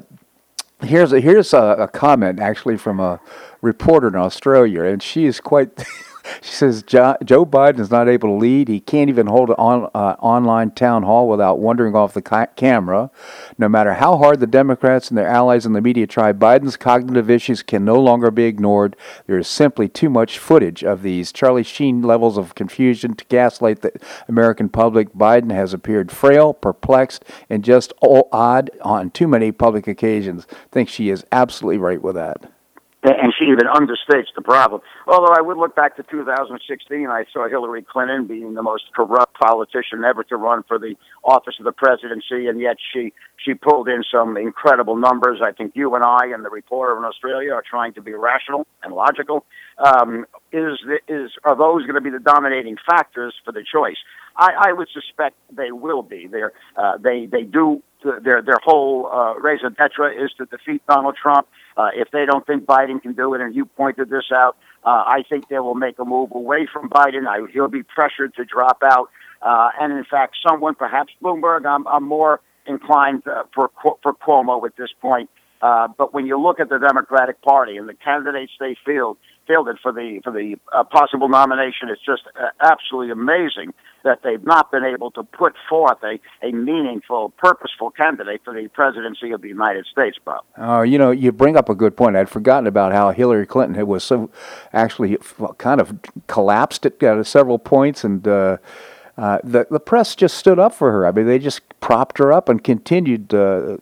here's 0.81 1.13
a, 1.13 1.19
here's 1.19 1.53
a, 1.53 1.75
a 1.79 1.87
comment 1.87 2.39
actually 2.39 2.77
from 2.77 2.99
a 2.99 3.19
reporter 3.61 4.07
in 4.07 4.15
Australia, 4.15 4.83
and 4.83 5.01
she 5.01 5.25
is 5.25 5.39
quite. 5.39 5.71
She 6.41 6.51
says 6.51 6.83
Joe 6.83 7.15
Biden 7.45 7.79
is 7.79 7.91
not 7.91 8.07
able 8.07 8.29
to 8.29 8.35
lead. 8.35 8.67
He 8.67 8.79
can't 8.79 9.09
even 9.09 9.27
hold 9.27 9.49
an 9.49 9.55
on, 9.57 9.89
uh, 9.93 10.15
online 10.19 10.71
town 10.71 11.03
hall 11.03 11.27
without 11.27 11.59
wandering 11.59 11.95
off 11.95 12.13
the 12.13 12.21
ca- 12.21 12.47
camera. 12.55 13.09
No 13.57 13.69
matter 13.69 13.95
how 13.95 14.17
hard 14.17 14.39
the 14.39 14.47
Democrats 14.47 15.09
and 15.09 15.17
their 15.17 15.27
allies 15.27 15.65
in 15.65 15.73
the 15.73 15.81
media 15.81 16.07
try, 16.07 16.33
Biden's 16.33 16.77
cognitive 16.77 17.29
issues 17.29 17.63
can 17.63 17.85
no 17.85 17.99
longer 17.99 18.31
be 18.31 18.43
ignored. 18.43 18.95
There 19.27 19.37
is 19.37 19.47
simply 19.47 19.87
too 19.87 20.09
much 20.09 20.39
footage 20.39 20.83
of 20.83 21.01
these. 21.01 21.31
Charlie 21.31 21.63
Sheen 21.63 22.01
levels 22.01 22.37
of 22.37 22.55
confusion 22.55 23.13
to 23.15 23.25
gaslight 23.25 23.81
the 23.81 23.91
American 24.27 24.69
public. 24.69 25.13
Biden 25.13 25.51
has 25.51 25.73
appeared 25.73 26.11
frail, 26.11 26.53
perplexed, 26.53 27.25
and 27.49 27.63
just 27.63 27.93
odd 28.01 28.69
on 28.81 29.09
too 29.11 29.27
many 29.27 29.51
public 29.51 29.87
occasions. 29.87 30.47
I 30.49 30.55
think 30.71 30.89
she 30.89 31.09
is 31.09 31.25
absolutely 31.31 31.77
right 31.77 32.01
with 32.01 32.15
that 32.15 32.51
and 33.03 33.33
she 33.37 33.45
even 33.45 33.65
understates 33.67 34.27
the 34.35 34.41
problem. 34.41 34.81
Although 35.07 35.33
I 35.33 35.41
would 35.41 35.57
look 35.57 35.75
back 35.75 35.95
to 35.95 36.03
2016, 36.03 37.07
I 37.07 37.23
saw 37.31 37.47
Hillary 37.47 37.81
Clinton 37.81 38.27
being 38.27 38.55
the 38.55 38.61
most 38.61 38.85
corrupt 38.93 39.39
politician 39.39 40.03
ever 40.03 40.23
to 40.25 40.35
run 40.35 40.63
for 40.67 40.77
the 40.77 40.95
office 41.23 41.55
of 41.59 41.65
the 41.65 41.71
presidency, 41.71 42.47
and 42.47 42.59
yet 42.59 42.77
she 42.93 43.13
she 43.37 43.53
pulled 43.53 43.87
in 43.87 44.03
some 44.11 44.35
incredible 44.35 44.97
numbers. 44.97 45.39
I 45.41 45.53
think 45.53 45.71
you 45.75 45.95
and 45.95 46.03
I 46.03 46.27
and 46.33 46.43
the 46.43 46.49
reporter 46.49 46.97
in 46.97 47.05
Australia 47.05 47.53
are 47.53 47.63
trying 47.67 47.93
to 47.93 48.01
be 48.01 48.13
rational 48.13 48.67
and 48.83 48.93
logical. 48.93 49.45
Um, 49.77 50.25
is 50.51 50.77
is 51.07 51.31
are 51.45 51.55
those 51.55 51.83
going 51.83 51.95
to 51.95 52.01
be 52.01 52.09
the 52.09 52.19
dominating 52.19 52.75
factors 52.85 53.33
for 53.45 53.53
the 53.53 53.63
choice? 53.63 53.97
I, 54.35 54.69
I 54.69 54.73
would 54.73 54.89
suspect 54.93 55.35
they 55.51 55.71
will 55.71 56.01
be. 56.01 56.27
They're, 56.27 56.51
uh, 56.75 56.97
they 56.97 57.27
they 57.27 57.43
do 57.43 57.81
their 58.03 58.41
their 58.41 58.59
whole 58.63 59.07
uh, 59.11 59.35
raison 59.35 59.73
d'etre 59.73 60.15
is 60.15 60.31
to 60.37 60.45
defeat 60.45 60.81
Donald 60.87 61.15
Trump. 61.21 61.47
Uh, 61.77 61.89
if 61.95 62.11
they 62.11 62.25
don't 62.25 62.45
think 62.45 62.65
Biden 62.65 63.01
can 63.01 63.13
do 63.13 63.33
it, 63.33 63.41
and 63.41 63.55
you 63.55 63.65
pointed 63.65 64.09
this 64.09 64.25
out, 64.33 64.57
uh, 64.83 65.03
I 65.05 65.23
think 65.29 65.49
they 65.49 65.59
will 65.59 65.75
make 65.75 65.99
a 65.99 66.05
move 66.05 66.31
away 66.33 66.67
from 66.71 66.89
Biden. 66.89 67.27
I, 67.27 67.49
he'll 67.51 67.67
be 67.67 67.83
pressured 67.83 68.35
to 68.35 68.45
drop 68.45 68.81
out. 68.83 69.09
Uh, 69.41 69.69
and 69.79 69.93
in 69.93 70.03
fact, 70.03 70.35
someone, 70.45 70.75
perhaps 70.75 71.13
Bloomberg, 71.21 71.65
I'm, 71.65 71.87
I'm 71.87 72.03
more 72.03 72.41
inclined 72.65 73.23
uh, 73.27 73.43
for 73.53 73.71
for 74.03 74.13
Cuomo 74.13 74.65
at 74.65 74.75
this 74.77 74.89
point. 75.01 75.29
Uh, 75.61 75.87
but 75.97 76.13
when 76.13 76.25
you 76.25 76.39
look 76.39 76.59
at 76.59 76.69
the 76.69 76.79
Democratic 76.79 77.41
Party 77.41 77.77
and 77.77 77.89
the 77.89 77.93
candidates 77.93 78.53
they 78.59 78.77
field, 78.85 79.17
for 79.81 79.91
the 79.91 80.19
for 80.23 80.31
the 80.31 80.55
uh, 80.71 80.83
possible 80.83 81.29
nomination, 81.29 81.89
it's 81.89 82.05
just 82.05 82.23
uh, 82.39 82.49
absolutely 82.61 83.11
amazing 83.11 83.73
that 84.03 84.19
they've 84.23 84.43
not 84.45 84.71
been 84.71 84.83
able 84.83 85.11
to 85.11 85.23
put 85.23 85.53
forth 85.67 85.97
a, 86.03 86.19
a 86.45 86.51
meaningful, 86.51 87.31
purposeful 87.37 87.91
candidate 87.91 88.41
for 88.45 88.53
the 88.53 88.67
presidency 88.69 89.31
of 89.31 89.41
the 89.41 89.47
United 89.47 89.85
States, 89.85 90.17
Bob. 90.23 90.43
Oh, 90.57 90.81
you 90.83 90.97
know, 90.97 91.11
you 91.11 91.31
bring 91.31 91.57
up 91.57 91.67
a 91.67 91.75
good 91.75 91.97
point. 91.97 92.15
I'd 92.15 92.29
forgotten 92.29 92.67
about 92.67 92.93
how 92.93 93.11
Hillary 93.11 93.45
Clinton 93.45 93.85
was 93.87 94.03
so 94.03 94.29
actually 94.71 95.17
kind 95.57 95.81
of 95.81 95.99
collapsed 96.27 96.85
at 96.85 97.01
uh, 97.03 97.23
several 97.23 97.59
points, 97.59 98.03
and 98.03 98.27
uh, 98.27 98.57
uh, 99.17 99.39
the 99.43 99.67
the 99.69 99.79
press 99.79 100.15
just 100.15 100.37
stood 100.37 100.59
up 100.59 100.73
for 100.73 100.91
her. 100.91 101.05
I 101.05 101.11
mean, 101.11 101.25
they 101.25 101.39
just 101.39 101.61
propped 101.79 102.19
her 102.19 102.31
up 102.31 102.49
and 102.49 102.63
continued. 102.63 103.33
Uh, 103.33 103.77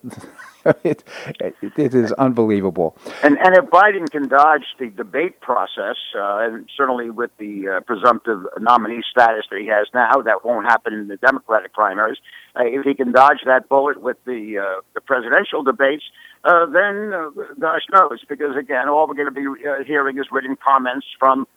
it, 0.84 1.04
it, 1.40 1.56
it 1.78 1.96
is 1.96 2.12
unbelievable. 2.14 2.98
And 3.24 3.38
and 3.40 3.56
if 3.56 3.66
Biden 3.66 4.10
can 4.10 4.28
dodge 4.28 4.66
the 4.80 4.90
debate 4.90 5.40
process, 5.40 5.96
uh, 6.16 6.40
and 6.40 6.70
certainly 6.76 7.10
with 7.10 7.32
the 7.38 7.68
uh, 7.68 7.80
presumptive 7.82 8.46
nominee 8.60 9.02
status 9.10 9.46
that 9.50 9.60
he 9.60 9.68
has 9.68 9.88
now, 9.94 10.22
that 10.22 10.44
won't 10.44 10.66
happen 10.66 10.94
in 10.94 11.08
the 11.08 11.18
Democratic 11.18 11.74
primaries. 11.74 12.18
Uh, 12.56 12.64
if 12.66 12.84
he 12.84 12.94
can 12.94 13.12
dodge 13.12 13.40
that 13.46 13.70
bullet 13.70 14.02
with 14.02 14.18
the 14.26 14.58
uh, 14.58 14.82
the 14.94 15.02
presidential 15.02 15.64
debates, 15.64 16.04
uh, 16.44 16.66
then 16.66 17.14
uh, 17.14 17.30
gosh 17.60 17.84
knows, 17.94 18.20
because 18.28 18.56
again, 18.58 18.90
all 18.90 19.08
we're 19.08 19.16
going 19.16 19.34
to 19.34 19.56
be 19.56 19.86
hearing 19.86 20.18
is 20.18 20.26
written 20.32 20.58
comments 20.58 21.06
from 21.20 21.48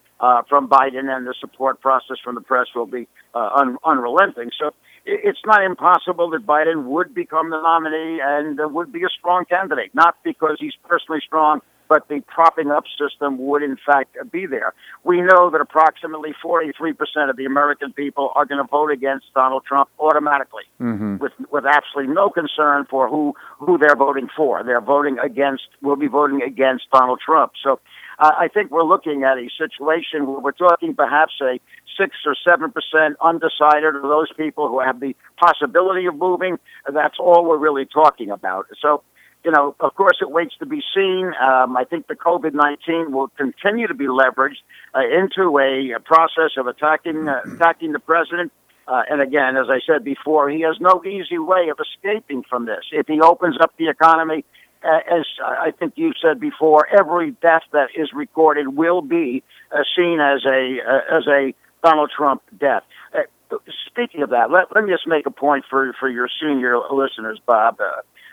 from 0.49 0.69
Biden, 0.69 1.09
and 1.09 1.27
the 1.27 1.35
support 1.41 1.81
process 1.81 2.19
from 2.23 2.35
the 2.35 2.43
press 2.43 2.67
will 2.75 2.87
be 2.87 3.09
un- 3.35 3.79
unrelenting. 3.85 4.51
So 4.59 4.73
it's 5.11 5.41
not 5.45 5.65
impossible 5.65 6.31
that 6.31 6.47
Biden 6.47 6.85
would 6.85 7.15
become 7.15 7.51
the 7.51 7.61
nominee 7.61 8.21
and 8.23 8.59
would 8.73 8.93
be 8.93 9.03
a 9.03 9.09
strong 9.09 9.45
candidate, 9.45 9.95
not 9.95 10.17
because 10.23 10.57
he's 10.61 10.75
personally 10.89 11.21
strong, 11.25 11.61
but 11.89 12.07
the 12.09 12.21
propping 12.29 12.71
up 12.71 12.85
system 12.97 13.37
would 13.39 13.65
in 13.65 13.77
fact 13.85 14.17
be 14.31 14.47
there. 14.47 14.73
We 15.03 15.21
know 15.21 15.51
that 15.51 15.61
approximately 15.61 16.33
43% 16.43 16.95
of 17.29 17.37
the 17.37 17.45
American 17.45 17.93
people 17.93 18.31
are 18.37 18.47
going 18.47 18.65
to 18.65 18.71
vote 18.71 18.93
against 18.93 19.27
Donald 19.35 19.65
Trump 19.65 19.91
automatically 19.99 20.63
mm-hmm. 20.81 21.17
with, 21.17 21.33
with 21.51 21.65
absolutely 21.67 22.15
no 22.15 22.31
concern 22.31 22.87
for 22.89 23.09
who, 23.09 23.35
who 23.59 23.77
they're 23.77 23.97
voting 23.97 24.29
for. 24.37 24.63
They're 24.63 24.81
voting 24.81 25.19
against, 25.19 25.65
will 25.83 25.97
be 25.97 26.07
voting 26.07 26.43
against 26.43 26.85
Donald 26.93 27.21
Trump. 27.25 27.53
So 27.61 27.73
uh, 27.73 27.77
I 28.21 28.49
think 28.53 28.71
we're 28.71 28.85
looking 28.85 29.25
at 29.25 29.39
a 29.39 29.49
situation 29.57 30.27
where 30.27 30.41
we're 30.41 30.53
talking 30.53 30.95
perhaps 30.95 31.33
a 31.41 31.59
six 31.99 32.17
or 32.27 32.37
seven 32.47 32.71
percent 32.71 33.17
undecided 33.23 33.95
or 33.95 34.03
those 34.03 34.31
people 34.37 34.69
who 34.69 34.81
have 34.81 35.01
the 35.01 35.17
possibility 35.43 36.07
of 36.07 36.17
moving. 36.17 36.59
That's 36.93 37.17
all 37.19 37.47
we're 37.47 37.57
really 37.57 37.87
talking 37.87 38.31
about. 38.31 38.67
So, 38.81 39.03
you 39.43 39.51
know, 39.51 39.75
of 39.81 39.95
course, 39.95 40.19
it 40.21 40.31
waits 40.31 40.55
to 40.59 40.67
be 40.67 40.83
seen. 40.95 41.33
Um, 41.41 41.77
I 41.77 41.85
think 41.85 42.09
the 42.09 42.15
COVID 42.15 42.53
nineteen 42.53 43.11
will 43.11 43.29
continue 43.29 43.87
to 43.87 43.95
be 43.95 44.07
leveraged 44.07 44.61
uh, 44.95 45.01
into 45.01 45.59
a, 45.59 45.97
a, 45.97 46.01
process 46.01 46.59
of 46.59 46.67
attacking 46.67 47.27
uh, 47.27 47.41
attacking 47.55 47.93
the 47.93 48.01
president. 48.01 48.53
Uh, 48.87 49.03
and 49.09 49.23
again, 49.23 49.57
as 49.57 49.67
I 49.71 49.79
said 49.87 50.05
before, 50.05 50.51
he 50.51 50.63
has 50.63 50.77
no 50.81 51.03
easy 51.05 51.39
way 51.39 51.69
of 51.71 51.79
escaping 51.81 52.43
from 52.43 52.67
this. 52.67 52.85
If 52.93 53.07
he 53.07 53.21
opens 53.21 53.57
up 53.61 53.73
the 53.79 53.89
economy, 53.89 54.45
as 54.83 55.25
I 55.45 55.73
think 55.79 55.95
you 55.97 56.13
said 56.21 56.41
before, 56.41 56.87
every 56.89 57.33
death 57.33 57.63
that 57.73 57.89
is 57.95 58.09
recorded 58.15 58.69
will 58.69 59.03
be 59.03 59.43
uh, 59.73 59.79
seen 59.97 60.21
as 60.21 60.45
a 60.45 60.79
uh, 60.87 61.19
as 61.19 61.27
a 61.27 61.55
Donald 61.85 62.11
Trump 62.17 62.43
death. 62.59 62.83
Uh, 63.15 63.57
speaking 63.87 64.23
of 64.23 64.31
that, 64.31 64.51
let, 64.51 64.75
let 64.75 64.85
me 64.85 64.93
just 64.93 65.07
make 65.07 65.27
a 65.27 65.31
point 65.31 65.65
for 65.69 65.93
for 65.99 66.09
your 66.09 66.29
senior 66.41 66.79
listeners, 66.91 67.39
Bob. 67.47 67.79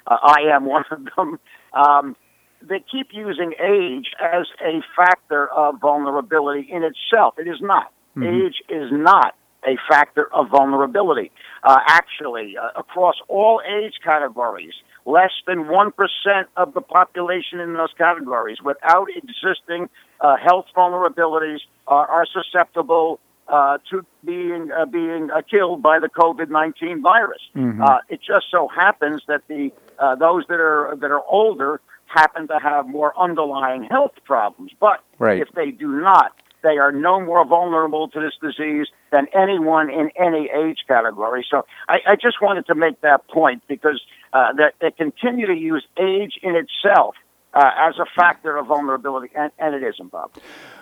I 0.07 0.43
am 0.53 0.65
one 0.65 0.85
of 0.89 1.05
them. 1.15 1.39
Um, 1.73 2.15
they 2.61 2.83
keep 2.91 3.09
using 3.11 3.53
age 3.59 4.07
as 4.21 4.47
a 4.61 4.81
factor 4.95 5.47
of 5.47 5.79
vulnerability 5.79 6.67
in 6.71 6.83
itself. 6.83 7.35
It 7.37 7.47
is 7.47 7.59
not. 7.61 7.91
Mm-hmm. 8.15 8.45
Age 8.45 8.61
is 8.69 8.89
not 8.91 9.35
a 9.65 9.77
factor 9.89 10.33
of 10.33 10.49
vulnerability. 10.49 11.31
Uh, 11.63 11.77
actually, 11.87 12.55
uh, 12.57 12.79
across 12.79 13.15
all 13.27 13.61
age 13.67 13.93
categories, 14.03 14.73
less 15.07 15.31
than 15.47 15.63
1% 15.63 15.91
of 16.57 16.73
the 16.73 16.81
population 16.81 17.61
in 17.61 17.73
those 17.73 17.93
categories 17.97 18.57
without 18.61 19.07
existing 19.15 19.89
uh, 20.19 20.35
health 20.35 20.65
vulnerabilities 20.75 21.59
are, 21.87 22.07
are 22.07 22.25
susceptible 22.25 23.19
uh, 23.47 23.77
to 23.89 24.05
being 24.25 24.69
uh, 24.77 24.85
being 24.85 25.31
uh, 25.31 25.41
killed 25.49 25.81
by 25.81 25.99
the 25.99 26.09
COVID 26.09 26.49
nineteen 26.49 27.01
virus. 27.01 27.39
Mm-hmm. 27.55 27.81
Uh, 27.81 27.99
it 28.09 28.19
just 28.19 28.47
so 28.51 28.67
happens 28.67 29.21
that 29.29 29.41
the 29.47 29.71
uh, 29.99 30.15
those 30.15 30.43
that 30.49 30.59
are 30.59 30.97
that 30.99 31.11
are 31.11 31.23
older 31.29 31.79
happen 32.07 32.49
to 32.49 32.59
have 32.59 32.89
more 32.89 33.17
underlying 33.17 33.83
health 33.83 34.15
problems, 34.25 34.71
but 34.81 35.01
right. 35.17 35.39
if 35.41 35.47
they 35.53 35.71
do 35.71 35.87
not, 35.87 36.33
they 36.63 36.77
are 36.77 36.91
no 36.91 37.19
more 37.19 37.45
vulnerable 37.45 38.07
to 38.09 38.19
this 38.19 38.33
disease 38.41 38.87
than 39.11 39.27
anyone 39.33 39.89
in 39.89 40.09
any 40.17 40.49
age 40.49 40.79
category. 40.87 41.45
So 41.49 41.65
I, 41.87 41.99
I 42.07 42.15
just 42.15 42.41
wanted 42.41 42.65
to 42.67 42.75
make 42.75 43.01
that 43.01 43.27
point 43.27 43.63
because 43.67 44.01
uh, 44.33 44.53
that 44.53 44.73
they 44.81 44.91
continue 44.91 45.47
to 45.47 45.55
use 45.55 45.85
age 45.97 46.39
in 46.41 46.55
itself 46.55 47.15
uh, 47.53 47.71
as 47.77 47.95
a 47.99 48.05
factor 48.15 48.57
of 48.57 48.67
vulnerability, 48.67 49.29
and, 49.35 49.51
and 49.57 49.75
it 49.75 49.83
isn't, 49.83 50.11
Bob. 50.11 50.31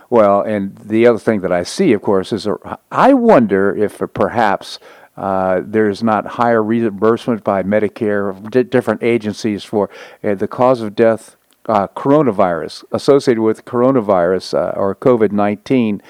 Well, 0.09 0.41
and 0.41 0.77
the 0.77 1.07
other 1.07 1.19
thing 1.19 1.41
that 1.41 1.51
I 1.51 1.63
see, 1.63 1.93
of 1.93 2.01
course, 2.01 2.31
is 2.31 2.45
a, 2.45 2.79
I 2.91 3.13
wonder 3.13 3.75
if 3.75 4.01
perhaps 4.13 4.79
uh, 5.17 5.61
there's 5.63 6.03
not 6.03 6.25
higher 6.25 6.61
reimbursement 6.61 7.43
by 7.43 7.63
Medicare, 7.63 8.49
d- 8.51 8.63
different 8.63 9.01
agencies 9.01 9.63
for 9.63 9.89
uh, 10.23 10.35
the 10.35 10.47
cause 10.47 10.81
of 10.81 10.95
death, 10.95 11.37
uh, 11.67 11.87
coronavirus, 11.87 12.83
associated 12.91 13.41
with 13.41 13.65
coronavirus 13.65 14.53
uh, 14.53 14.77
or 14.77 14.95
COVID 14.95 15.31
19. 15.31 16.01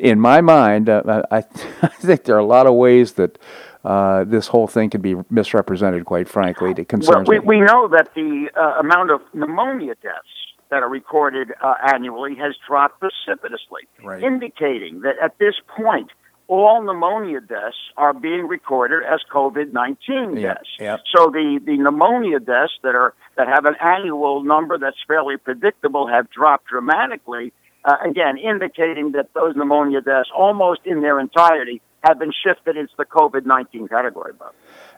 In 0.00 0.20
my 0.20 0.40
mind, 0.40 0.88
uh, 0.88 1.22
I, 1.30 1.38
I, 1.82 1.88
think 1.88 2.24
there 2.24 2.36
are 2.36 2.38
a 2.38 2.44
lot 2.44 2.66
of 2.66 2.74
ways 2.74 3.14
that 3.14 3.38
uh, 3.84 4.24
this 4.24 4.46
whole 4.46 4.66
thing 4.66 4.90
can 4.90 5.00
be 5.00 5.16
misrepresented, 5.30 6.04
quite 6.04 6.28
frankly. 6.28 6.72
It 6.76 6.88
concerns 6.88 7.28
well, 7.28 7.40
we, 7.40 7.40
me. 7.40 7.60
we 7.60 7.60
know 7.60 7.88
that 7.88 8.14
the 8.14 8.48
amount 8.78 9.10
of 9.10 9.20
pneumonia 9.34 9.94
deaths 10.02 10.28
that 10.70 10.82
are 10.82 10.88
recorded 10.88 11.52
uh, 11.62 11.74
annually 11.92 12.34
has 12.36 12.54
dropped 12.66 12.98
precipitously, 12.98 13.82
right. 14.02 14.22
indicating 14.22 15.02
that 15.02 15.16
at 15.22 15.36
this 15.38 15.54
point, 15.76 16.10
all 16.48 16.82
pneumonia 16.82 17.40
deaths 17.40 17.76
are 17.96 18.12
being 18.12 18.46
recorded 18.46 19.02
as 19.04 19.20
COVID 19.32 19.72
19 19.72 20.40
deaths. 20.40 20.68
Yep. 20.78 21.00
So 21.14 21.30
the, 21.30 21.60
the 21.64 21.76
pneumonia 21.76 22.40
deaths 22.40 22.72
that 22.82 22.94
are 22.94 23.14
that 23.36 23.48
have 23.48 23.64
an 23.64 23.74
annual 23.80 24.42
number 24.42 24.78
that's 24.78 24.96
fairly 25.06 25.36
predictable 25.36 26.08
have 26.08 26.30
dropped 26.30 26.66
dramatically. 26.68 27.52
Uh, 27.84 27.96
again, 28.08 28.36
indicating 28.38 29.12
that 29.12 29.32
those 29.34 29.56
pneumonia 29.56 30.00
deaths, 30.00 30.28
almost 30.36 30.80
in 30.84 31.02
their 31.02 31.18
entirety, 31.18 31.82
have 32.04 32.18
been 32.18 32.32
shifted 32.32 32.76
into 32.76 32.92
the 32.96 33.04
COVID 33.04 33.46
19 33.46 33.88
category, 33.88 34.32
Bob. 34.32 34.52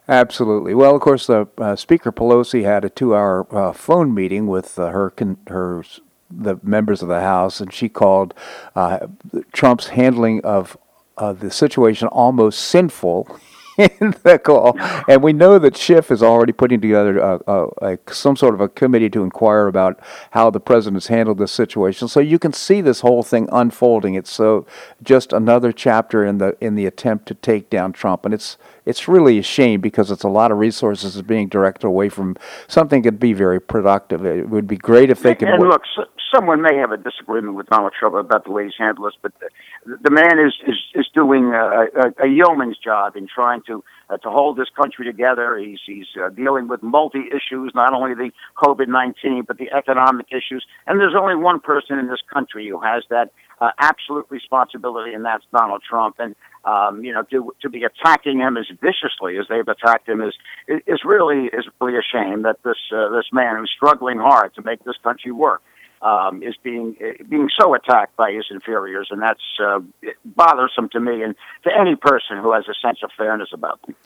Absolutely. 0.09 0.75
Well, 0.75 0.95
of 0.95 1.01
course, 1.01 1.27
the 1.27 1.49
uh, 1.57 1.77
Speaker 1.77 2.13
Pelosi 2.13 2.65
had 2.65 2.85
a 2.85 2.91
two-hour 2.91 3.47
uh, 3.55 3.73
phone 3.73 4.13
meeting 4.13 4.47
with 4.47 4.79
uh, 4.79 4.89
her 4.89 5.11
con- 5.11 5.39
her 5.47 5.85
the 6.31 6.59
members 6.63 7.01
of 7.01 7.09
the 7.09 7.21
House, 7.21 7.61
and 7.61 7.73
she 7.73 7.89
called 7.89 8.35
uh, 8.75 9.07
Trump's 9.53 9.89
handling 9.89 10.45
of 10.45 10.77
the 11.17 11.51
situation 11.51 12.09
almost 12.09 12.61
sinful. 12.61 13.39
In 13.79 14.15
the 14.23 14.39
call, 14.39 14.77
and 15.09 15.23
we 15.23 15.33
know 15.33 15.59
that 15.59 15.77
Schiff 15.77 16.11
is 16.11 16.23
already 16.23 16.53
putting 16.53 16.81
together 16.81 17.19
a, 17.19 17.41
a, 17.47 17.69
a, 17.83 17.99
some 18.13 18.37
sort 18.37 18.55
of 18.55 18.61
a 18.61 18.69
committee 18.69 19.11
to 19.11 19.23
inquire 19.23 19.67
about 19.67 19.99
how 20.33 20.51
the 20.51 20.61
president's 20.61 21.09
handled 21.09 21.39
this 21.39 21.53
situation. 21.53 22.09
So 22.09 22.21
you 22.21 22.39
can 22.39 22.53
see 22.53 22.81
this 22.81 23.01
whole 23.01 23.23
thing 23.23 23.49
unfolding. 23.51 24.15
It's 24.15 24.31
so 24.31 24.67
just 25.03 25.33
another 25.33 25.73
chapter 25.73 26.25
in 26.25 26.39
the 26.39 26.57
in 26.61 26.75
the 26.75 26.87
attempt 26.87 27.27
to 27.27 27.35
take 27.35 27.71
down 27.71 27.93
Trump, 27.93 28.25
and 28.25 28.35
it's 28.35 28.57
it's 28.87 29.09
really 29.09 29.39
a 29.39 29.43
shame 29.43 29.81
because 29.81 30.11
it's 30.11 30.25
a 30.25 30.29
lot 30.29 30.53
of 30.53 30.59
resources 30.59 31.21
being 31.23 31.49
directed 31.49 31.87
away 31.87 32.09
from 32.09 32.37
something 32.69 33.03
that 33.03 33.11
could 33.13 33.21
be 33.21 33.33
very 33.33 33.61
productive. 33.61 34.25
It 34.27 34.49
would 34.49 34.67
be 34.67 34.77
great 34.77 35.11
if 35.11 35.23
they 35.23 35.35
could. 35.35 35.49
And 35.49 35.63
look, 35.63 35.83
someone 36.35 36.63
may 36.63 36.77
have 36.77 36.91
a 36.91 36.97
disagreement 36.97 37.57
with 37.57 37.67
Donald 37.69 37.93
Trump 37.99 38.15
about 38.15 38.45
the 38.45 38.51
way 38.51 38.65
he's 38.65 38.75
handled 38.79 39.13
this, 39.13 39.19
but 39.23 39.33
the, 39.41 39.99
the 40.03 40.11
man 40.11 40.39
is 40.39 40.55
is, 40.67 40.77
is 40.95 41.07
doing 41.15 41.53
a, 41.55 41.87
a, 42.05 42.25
a 42.25 42.29
yeoman's 42.29 42.79
job 42.79 43.17
in 43.17 43.29
trying 43.33 43.63
to 43.67 43.85
uh, 44.11 44.17
to 44.19 44.31
hold 44.31 44.57
this 44.57 44.69
country 44.77 45.05
together. 45.05 45.59
He's 45.59 45.81
he's 45.87 46.07
uh, 46.23 46.31
dealing 46.31 46.69
with 46.69 46.83
multi 46.83 47.25
issues, 47.31 47.73
not 47.75 47.93
only 47.93 48.15
the 48.15 48.31
COVID 48.57 48.89
nineteen 48.89 49.45
but 49.47 49.59
the 49.59 49.71
economic 49.71 50.27
issues. 50.31 50.65
And 50.87 51.01
there's 51.01 51.15
only 51.19 51.37
one 51.37 51.61
person 51.61 51.99
in 51.99 52.09
this 52.09 52.23
country 52.33 52.69
who 52.69 52.81
has 52.81 53.05
that 53.11 53.31
uh, 53.61 53.71
absolute 53.79 54.27
responsibility, 54.31 55.15
and 55.15 55.25
that's 55.25 55.45
Donald 55.57 55.83
Trump. 55.89 56.17
And 56.19 56.35
um, 56.65 57.05
you 57.05 57.13
know, 57.13 57.23
to 57.31 57.55
to 57.63 57.71
be 57.71 57.85
attacking 57.85 58.39
him 58.39 58.57
as 58.57 58.67
viciously 58.81 59.39
as 59.39 59.47
they've 59.49 59.69
attacked 59.69 60.09
him 60.09 60.21
is 60.21 60.35
is 60.87 61.01
really 61.05 61.47
is 61.47 61.67
really 61.81 61.97
a 61.97 62.03
shame 62.03 62.43
that 62.43 62.57
this 62.65 62.79
uh, 62.93 63.11
this 63.11 63.27
man 63.33 63.57
who's 63.57 63.73
struggling 63.75 64.19
hard 64.19 64.55
to 64.55 64.63
make 64.63 64.83
this 64.85 64.97
country 65.03 65.31
work 65.31 65.63
um, 66.05 66.43
is 66.43 66.55
being 66.63 66.97
being 67.29 67.49
so 67.59 67.75
attacked 67.75 68.15
by 68.17 68.31
his 68.31 68.45
inferiors, 68.51 69.09
and 69.11 69.21
that's 69.21 69.41
uh, 69.61 69.81
bothersome 70.25 70.89
to 70.91 71.01
me 71.01 71.23
and 71.23 71.35
to 71.65 71.71
any 71.77 71.97
person 71.97 72.39
who 72.41 72.53
has 72.53 72.65
a 72.69 72.75
sense 72.87 72.99
of 73.03 73.11
fairness 73.17 73.49
about 73.53 73.81
them. 73.83 73.97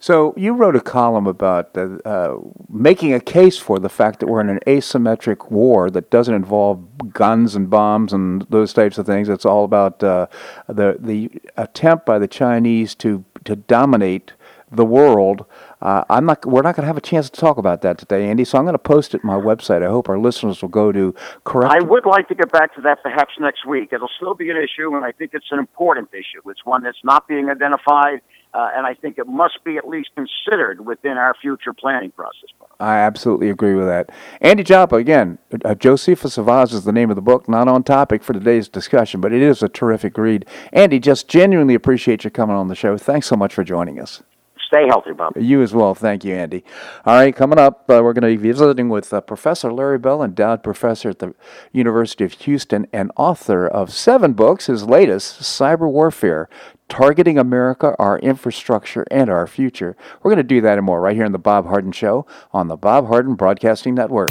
So 0.00 0.34
you 0.36 0.52
wrote 0.54 0.76
a 0.76 0.80
column 0.80 1.26
about 1.26 1.76
uh, 1.76 1.98
uh, 2.04 2.38
making 2.68 3.14
a 3.14 3.20
case 3.20 3.58
for 3.58 3.78
the 3.78 3.88
fact 3.88 4.20
that 4.20 4.26
we're 4.26 4.40
in 4.40 4.48
an 4.48 4.60
asymmetric 4.66 5.50
war 5.50 5.88
that 5.90 6.10
doesn't 6.10 6.34
involve 6.34 7.12
guns 7.12 7.54
and 7.54 7.70
bombs 7.70 8.12
and 8.12 8.42
those 8.50 8.72
types 8.72 8.98
of 8.98 9.06
things. 9.06 9.28
It's 9.28 9.46
all 9.46 9.64
about 9.64 10.02
uh, 10.02 10.26
the 10.66 10.96
the 10.98 11.30
attempt 11.56 12.06
by 12.06 12.18
the 12.18 12.28
Chinese 12.28 12.94
to 12.96 13.24
to 13.44 13.54
dominate 13.56 14.32
the 14.70 14.84
world. 14.84 15.44
Uh, 15.80 16.04
I'm 16.08 16.26
not. 16.26 16.44
We're 16.46 16.62
not 16.62 16.76
going 16.76 16.84
to 16.84 16.86
have 16.86 16.96
a 16.96 17.02
chance 17.02 17.28
to 17.30 17.40
talk 17.40 17.58
about 17.58 17.82
that 17.82 17.98
today, 17.98 18.28
Andy. 18.28 18.44
So 18.44 18.58
I'm 18.58 18.64
going 18.64 18.74
to 18.74 18.78
post 18.78 19.14
it 19.14 19.22
on 19.24 19.28
my 19.28 19.36
website. 19.36 19.82
I 19.82 19.88
hope 19.88 20.08
our 20.08 20.18
listeners 20.18 20.62
will 20.62 20.68
go 20.68 20.92
to 20.92 21.14
correct. 21.44 21.72
I 21.72 21.80
would 21.80 22.06
like 22.06 22.28
to 22.28 22.34
get 22.34 22.50
back 22.52 22.74
to 22.76 22.80
that 22.82 23.02
perhaps 23.02 23.34
next 23.40 23.66
week. 23.66 23.92
It'll 23.92 24.10
still 24.16 24.34
be 24.34 24.50
an 24.50 24.56
issue, 24.56 24.94
and 24.94 25.04
I 25.04 25.12
think 25.12 25.32
it's 25.34 25.50
an 25.50 25.58
important 25.58 26.10
issue. 26.12 26.48
It's 26.48 26.64
one 26.64 26.82
that's 26.82 27.02
not 27.04 27.28
being 27.28 27.50
identified 27.50 28.20
uh, 28.54 28.70
and 28.74 28.86
I 28.86 28.94
think 28.94 29.18
it 29.18 29.26
must 29.26 29.64
be 29.64 29.76
at 29.76 29.88
least 29.88 30.10
considered 30.14 30.86
within 30.86 31.18
our 31.18 31.34
future 31.42 31.72
planning 31.72 32.12
process. 32.12 32.50
I 32.78 32.98
absolutely 32.98 33.50
agree 33.50 33.74
with 33.74 33.86
that. 33.86 34.10
Andy 34.40 34.62
Joppa, 34.62 34.94
again, 34.94 35.38
uh, 35.64 35.74
Josephus 35.74 36.38
of 36.38 36.48
Oz 36.48 36.72
is 36.72 36.84
the 36.84 36.92
name 36.92 37.10
of 37.10 37.16
the 37.16 37.22
book, 37.22 37.48
not 37.48 37.66
on 37.66 37.82
topic 37.82 38.22
for 38.22 38.32
today's 38.32 38.68
discussion, 38.68 39.20
but 39.20 39.32
it 39.32 39.42
is 39.42 39.62
a 39.62 39.68
terrific 39.68 40.16
read. 40.16 40.46
Andy, 40.72 41.00
just 41.00 41.28
genuinely 41.28 41.74
appreciate 41.74 42.22
you 42.22 42.30
coming 42.30 42.54
on 42.54 42.68
the 42.68 42.76
show. 42.76 42.96
Thanks 42.96 43.26
so 43.26 43.36
much 43.36 43.52
for 43.52 43.64
joining 43.64 43.98
us. 43.98 44.22
Stay 44.66 44.86
healthy, 44.88 45.12
Bob. 45.12 45.36
You 45.36 45.62
as 45.62 45.74
well. 45.74 45.94
Thank 45.94 46.24
you, 46.24 46.34
Andy. 46.34 46.64
All 47.04 47.14
right, 47.14 47.34
coming 47.34 47.58
up, 47.58 47.80
uh, 47.88 48.00
we're 48.02 48.12
going 48.12 48.22
to 48.22 48.40
be 48.40 48.48
visiting 48.48 48.88
with 48.88 49.12
uh, 49.12 49.20
Professor 49.20 49.72
Larry 49.72 49.98
Bell, 49.98 50.22
endowed 50.22 50.62
professor 50.62 51.10
at 51.10 51.18
the 51.18 51.34
University 51.72 52.24
of 52.24 52.32
Houston 52.32 52.86
and 52.92 53.12
author 53.16 53.66
of 53.66 53.92
seven 53.92 54.32
books, 54.32 54.66
his 54.66 54.84
latest, 54.84 55.40
Cyber 55.40 55.90
Warfare 55.90 56.48
targeting 56.88 57.38
America, 57.38 57.94
our 57.98 58.18
infrastructure, 58.18 59.06
and 59.10 59.30
our 59.30 59.46
future. 59.46 59.96
We're 60.22 60.30
going 60.30 60.36
to 60.36 60.54
do 60.54 60.60
that 60.60 60.78
and 60.78 60.86
more 60.86 61.00
right 61.00 61.16
here 61.16 61.24
on 61.24 61.32
The 61.32 61.38
Bob 61.38 61.66
Harden 61.66 61.92
Show 61.92 62.26
on 62.52 62.68
the 62.68 62.76
Bob 62.76 63.06
Harden 63.08 63.34
Broadcasting 63.34 63.94
Network. 63.94 64.30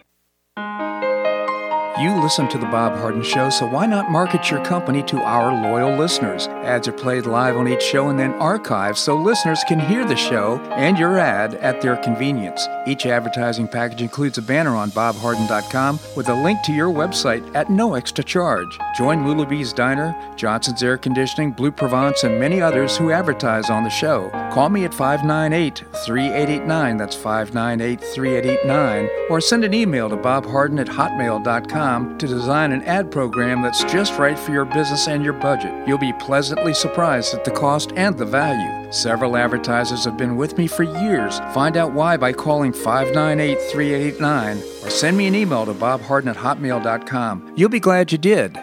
You 0.57 2.19
listen 2.19 2.47
to 2.49 2.57
The 2.57 2.65
Bob 2.65 2.97
Harden 2.97 3.21
Show, 3.21 3.49
so 3.51 3.67
why 3.67 3.85
not 3.85 4.09
market 4.09 4.49
your 4.49 4.65
company 4.65 5.03
to 5.03 5.21
our 5.21 5.53
loyal 5.53 5.95
listeners? 5.95 6.47
Ads 6.63 6.87
are 6.87 6.93
played 6.93 7.25
live 7.25 7.57
on 7.57 7.67
each 7.67 7.81
show 7.81 8.09
and 8.09 8.19
then 8.19 8.33
archived 8.33 8.97
so 8.97 9.15
listeners 9.15 9.63
can 9.67 9.79
hear 9.79 10.05
the 10.05 10.15
show 10.15 10.59
and 10.75 10.97
your 10.97 11.17
ad 11.17 11.55
at 11.55 11.81
their 11.81 11.97
convenience. 11.97 12.67
Each 12.85 13.05
advertising 13.05 13.67
package 13.67 14.01
includes 14.01 14.37
a 14.37 14.43
banner 14.43 14.75
on 14.75 14.91
bobharden.com 14.91 15.99
with 16.15 16.29
a 16.29 16.43
link 16.43 16.59
to 16.65 16.71
your 16.71 16.89
website 16.89 17.55
at 17.55 17.71
no 17.71 17.95
extra 17.95 18.23
charge. 18.23 18.77
Join 18.95 19.23
Lulabee's 19.23 19.73
Diner, 19.73 20.15
Johnson's 20.35 20.83
Air 20.83 20.97
Conditioning, 20.97 21.51
Blue 21.51 21.71
Provence, 21.71 22.23
and 22.23 22.39
many 22.39 22.61
others 22.61 22.95
who 22.95 23.11
advertise 23.11 23.69
on 23.69 23.83
the 23.83 23.89
show. 23.89 24.29
Call 24.53 24.69
me 24.69 24.85
at 24.85 24.93
598 24.93 25.79
3889, 26.05 26.97
that's 26.97 27.15
598 27.15 27.99
3889, 27.99 29.09
or 29.29 29.41
send 29.41 29.63
an 29.63 29.73
email 29.73 30.09
to 30.09 30.17
bobharden 30.17 30.79
at 30.79 30.87
hotmail.com 30.87 32.17
to 32.19 32.27
design 32.27 32.71
an 32.71 32.83
ad 32.83 33.11
program 33.11 33.61
that's 33.61 33.83
just 33.85 34.17
right 34.19 34.37
for 34.37 34.51
your 34.51 34.65
business 34.65 35.07
and 35.07 35.23
your 35.23 35.33
budget. 35.33 35.73
You'll 35.87 35.97
be 35.97 36.13
pleasantly 36.51 36.73
surprised 36.73 37.33
at 37.33 37.45
the 37.45 37.51
cost 37.51 37.93
and 37.95 38.17
the 38.17 38.25
value. 38.25 38.91
Several 38.91 39.37
advertisers 39.37 40.03
have 40.03 40.17
been 40.17 40.35
with 40.35 40.57
me 40.57 40.67
for 40.67 40.83
years. 40.83 41.39
Find 41.53 41.77
out 41.77 41.93
why 41.93 42.17
by 42.17 42.33
calling 42.33 42.73
598 42.73 43.57
3889 43.71 44.57
or 44.57 44.89
send 44.89 45.15
me 45.15 45.27
an 45.27 45.35
email 45.35 45.65
to 45.65 45.73
bobharden 45.73 46.27
at 46.27 46.35
hotmail.com. 46.35 47.53
You'll 47.55 47.69
be 47.69 47.79
glad 47.79 48.11
you 48.11 48.17
did. 48.17 48.55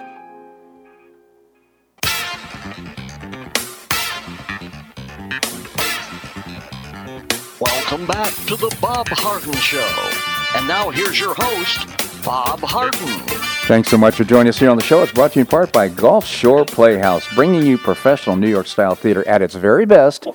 Welcome 7.59 8.07
back 8.07 8.35
to 8.49 8.57
the 8.57 8.77
Bob 8.83 9.09
Harden 9.09 9.55
Show. 9.55 10.59
And 10.59 10.69
now 10.69 10.91
here's 10.91 11.19
your 11.19 11.35
host, 11.35 11.87
Bob 12.23 12.61
Harden. 12.61 13.48
Thanks 13.69 13.91
so 13.91 13.99
much 13.99 14.15
for 14.15 14.25
joining 14.25 14.49
us 14.49 14.59
here 14.59 14.71
on 14.71 14.79
the 14.79 14.83
show. 14.83 15.03
It's 15.03 15.13
brought 15.13 15.33
to 15.33 15.41
you 15.41 15.43
in 15.43 15.47
part 15.47 15.75
by 15.75 15.89
Gulf 15.89 16.25
Shore 16.25 16.65
Playhouse, 16.65 17.29
bringing 17.35 17.67
you 17.67 17.77
professional 17.77 18.35
New 18.35 18.49
York 18.49 18.67
style 18.67 18.95
theater 18.95 19.29
at 19.29 19.43
its 19.43 19.55
very 19.55 19.85
best. 19.85 20.27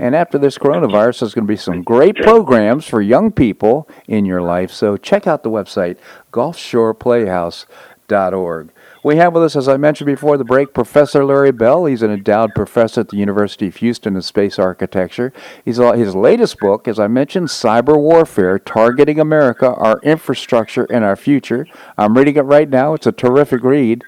And 0.00 0.16
after 0.16 0.38
this 0.38 0.58
coronavirus, 0.58 1.20
there's 1.20 1.32
going 1.32 1.46
to 1.46 1.52
be 1.52 1.56
some 1.56 1.84
great 1.84 2.16
programs 2.16 2.88
for 2.88 3.00
young 3.00 3.30
people 3.30 3.88
in 4.08 4.24
your 4.24 4.42
life. 4.42 4.72
So 4.72 4.96
check 4.96 5.28
out 5.28 5.44
the 5.44 5.50
website, 5.50 5.98
gulfshoreplayhouse.org. 6.32 8.72
We 9.02 9.16
have 9.16 9.32
with 9.32 9.44
us, 9.44 9.56
as 9.56 9.66
I 9.66 9.78
mentioned 9.78 10.06
before 10.06 10.36
the 10.36 10.44
break, 10.44 10.74
Professor 10.74 11.24
Larry 11.24 11.52
Bell. 11.52 11.86
He's 11.86 12.02
an 12.02 12.10
endowed 12.10 12.54
professor 12.54 13.00
at 13.00 13.08
the 13.08 13.16
University 13.16 13.66
of 13.66 13.76
Houston 13.76 14.14
in 14.14 14.20
space 14.20 14.58
architecture. 14.58 15.32
He's, 15.64 15.78
his 15.78 16.14
latest 16.14 16.58
book, 16.58 16.86
as 16.86 16.98
I 16.98 17.06
mentioned, 17.06 17.48
Cyber 17.48 17.98
Warfare 17.98 18.58
Targeting 18.58 19.18
America, 19.18 19.72
Our 19.72 20.00
Infrastructure, 20.02 20.84
and 20.84 21.02
Our 21.02 21.16
Future. 21.16 21.66
I'm 21.96 22.14
reading 22.14 22.36
it 22.36 22.42
right 22.42 22.68
now. 22.68 22.92
It's 22.92 23.06
a 23.06 23.12
terrific 23.12 23.62
read. 23.64 24.04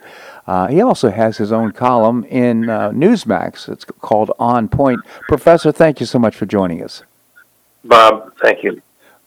Uh, 0.46 0.66
he 0.66 0.82
also 0.82 1.10
has 1.10 1.38
his 1.38 1.52
own 1.52 1.72
column 1.72 2.24
in 2.24 2.68
uh, 2.68 2.90
Newsmax. 2.90 3.70
It's 3.70 3.84
called 3.84 4.30
On 4.38 4.68
Point. 4.68 5.00
Professor, 5.26 5.72
thank 5.72 6.00
you 6.00 6.06
so 6.06 6.18
much 6.18 6.36
for 6.36 6.44
joining 6.44 6.82
us. 6.82 7.02
Bob, 7.82 8.34
thank 8.42 8.62
you. 8.62 8.82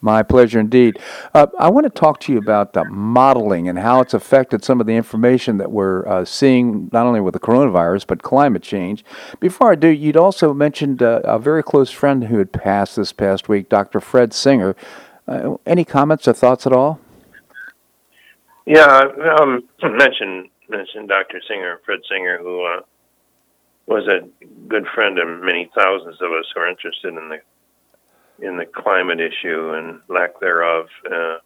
My 0.05 0.21
pleasure 0.21 0.59
indeed. 0.59 0.99
Uh, 1.33 1.47
I 1.57 1.67
want 1.69 1.85
to 1.85 1.89
talk 1.89 2.19
to 2.21 2.31
you 2.31 2.37
about 2.37 2.73
the 2.73 2.85
modeling 2.85 3.67
and 3.67 3.79
how 3.79 4.01
it's 4.01 4.13
affected 4.13 4.63
some 4.63 4.79
of 4.79 4.85
the 4.85 4.93
information 4.93 5.57
that 5.57 5.71
we're 5.71 6.07
uh, 6.07 6.23
seeing, 6.25 6.91
not 6.93 7.07
only 7.07 7.19
with 7.19 7.33
the 7.33 7.39
coronavirus, 7.39 8.05
but 8.05 8.21
climate 8.21 8.61
change. 8.61 9.03
Before 9.39 9.71
I 9.71 9.75
do, 9.75 9.87
you'd 9.87 10.15
also 10.15 10.53
mentioned 10.53 11.01
uh, 11.01 11.21
a 11.23 11.39
very 11.39 11.63
close 11.63 11.89
friend 11.89 12.25
who 12.25 12.37
had 12.37 12.53
passed 12.53 12.97
this 12.97 13.13
past 13.13 13.49
week, 13.49 13.67
Dr. 13.67 13.99
Fred 13.99 14.31
Singer. 14.31 14.75
Uh, 15.27 15.57
any 15.65 15.83
comments 15.83 16.27
or 16.27 16.33
thoughts 16.33 16.67
at 16.67 16.71
all? 16.71 16.99
Yeah, 18.67 19.05
um, 19.39 19.67
mentioned 19.81 20.49
mentioned 20.69 21.09
Dr. 21.09 21.41
Singer, 21.49 21.79
Fred 21.83 22.01
Singer, 22.07 22.37
who 22.37 22.63
uh, 22.63 22.81
was 23.87 24.07
a 24.07 24.27
good 24.67 24.85
friend 24.93 25.17
of 25.17 25.41
many 25.41 25.67
thousands 25.75 26.21
of 26.21 26.31
us 26.31 26.45
who 26.53 26.61
are 26.61 26.69
interested 26.69 27.09
in 27.09 27.29
the 27.29 27.39
in 28.39 28.57
the 28.57 28.65
climate 28.65 29.19
issue 29.19 29.71
and 29.73 30.01
lack 30.09 30.39
thereof. 30.39 30.87
Uh, 31.09 31.37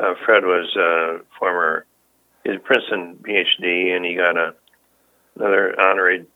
uh, 0.00 0.14
Fred 0.24 0.44
was 0.44 0.74
a 0.76 1.18
former 1.38 1.86
his 2.44 2.56
Princeton 2.62 3.16
PhD, 3.22 3.96
and 3.96 4.04
he 4.04 4.14
got 4.14 4.36
a, 4.36 4.54
another 5.36 5.80
honorary 5.80 6.26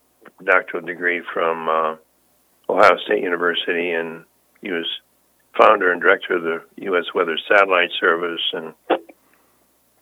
doctoral 0.44 0.84
degree 0.84 1.22
from 1.34 1.68
uh, 1.68 1.96
Ohio 2.68 2.96
State 3.04 3.22
University, 3.22 3.90
and 3.90 4.24
he 4.62 4.70
was 4.70 4.86
founder 5.58 5.92
and 5.92 6.00
director 6.00 6.36
of 6.36 6.42
the 6.42 6.62
U.S. 6.84 7.04
Weather 7.14 7.38
Satellite 7.48 7.90
Service 8.00 8.40
and 8.52 8.72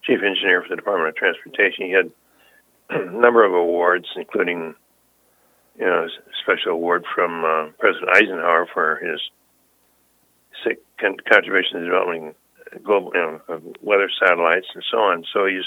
chief 0.05 0.21
engineer 0.23 0.63
for 0.63 0.69
the 0.69 0.77
Department 0.77 1.09
of 1.09 1.17
Transportation. 1.17 1.87
He 1.87 1.93
had 1.93 2.11
a 2.91 3.11
number 3.11 3.45
of 3.45 3.53
awards, 3.53 4.07
including 4.17 4.75
you 5.79 5.87
know, 5.87 6.05
a 6.05 6.09
special 6.43 6.73
award 6.73 7.05
from 7.15 7.45
uh, 7.45 7.71
President 7.79 8.11
Eisenhower 8.15 8.67
for 8.73 8.97
his 8.97 9.21
contribution 10.99 11.81
to 11.81 11.85
developing 11.85 12.35
global 12.83 13.13
you 13.15 13.21
know, 13.21 13.61
weather 13.83 14.11
satellites 14.21 14.67
and 14.75 14.85
so 14.91 14.99
on. 14.99 15.25
So 15.33 15.47
he's, 15.47 15.65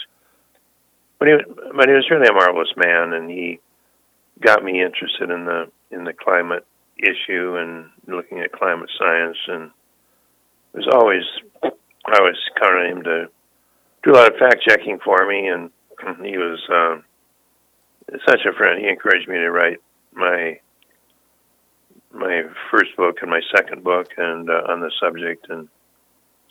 but 1.19 1.27
he, 1.27 1.33
but 1.75 1.87
he 1.87 1.93
was 1.93 2.09
really 2.09 2.27
a 2.27 2.33
marvelous 2.33 2.73
man, 2.75 3.13
and 3.13 3.29
he 3.29 3.59
got 4.41 4.63
me 4.63 4.81
interested 4.81 5.29
in 5.29 5.45
the 5.45 5.71
in 5.91 6.03
the 6.05 6.13
climate 6.13 6.65
issue 6.97 7.55
and 7.57 7.89
looking 8.07 8.39
at 8.39 8.51
climate 8.51 8.89
science. 8.97 9.37
And 9.47 9.71
it 10.73 10.77
was 10.77 10.87
always 10.91 11.23
I 11.63 12.19
always 12.19 12.37
counted 12.59 12.91
him 12.91 13.03
to 13.03 13.27
do 14.03 14.11
a 14.11 14.13
lot 14.13 14.33
of 14.33 14.39
fact 14.39 14.63
checking 14.67 14.99
for 15.03 15.27
me, 15.27 15.47
and 15.47 15.69
he 16.25 16.37
was 16.37 16.59
uh, 16.71 18.15
such 18.27 18.41
a 18.45 18.53
friend. 18.53 18.81
He 18.81 18.87
encouraged 18.87 19.27
me 19.27 19.35
to 19.35 19.51
write 19.51 19.79
my 20.13 20.59
my 22.11 22.43
first 22.71 22.95
book 22.97 23.17
and 23.21 23.29
my 23.29 23.41
second 23.55 23.83
book 23.83 24.07
and 24.17 24.49
uh, 24.49 24.63
on 24.67 24.79
the 24.79 24.91
subject, 24.99 25.47
and 25.49 25.67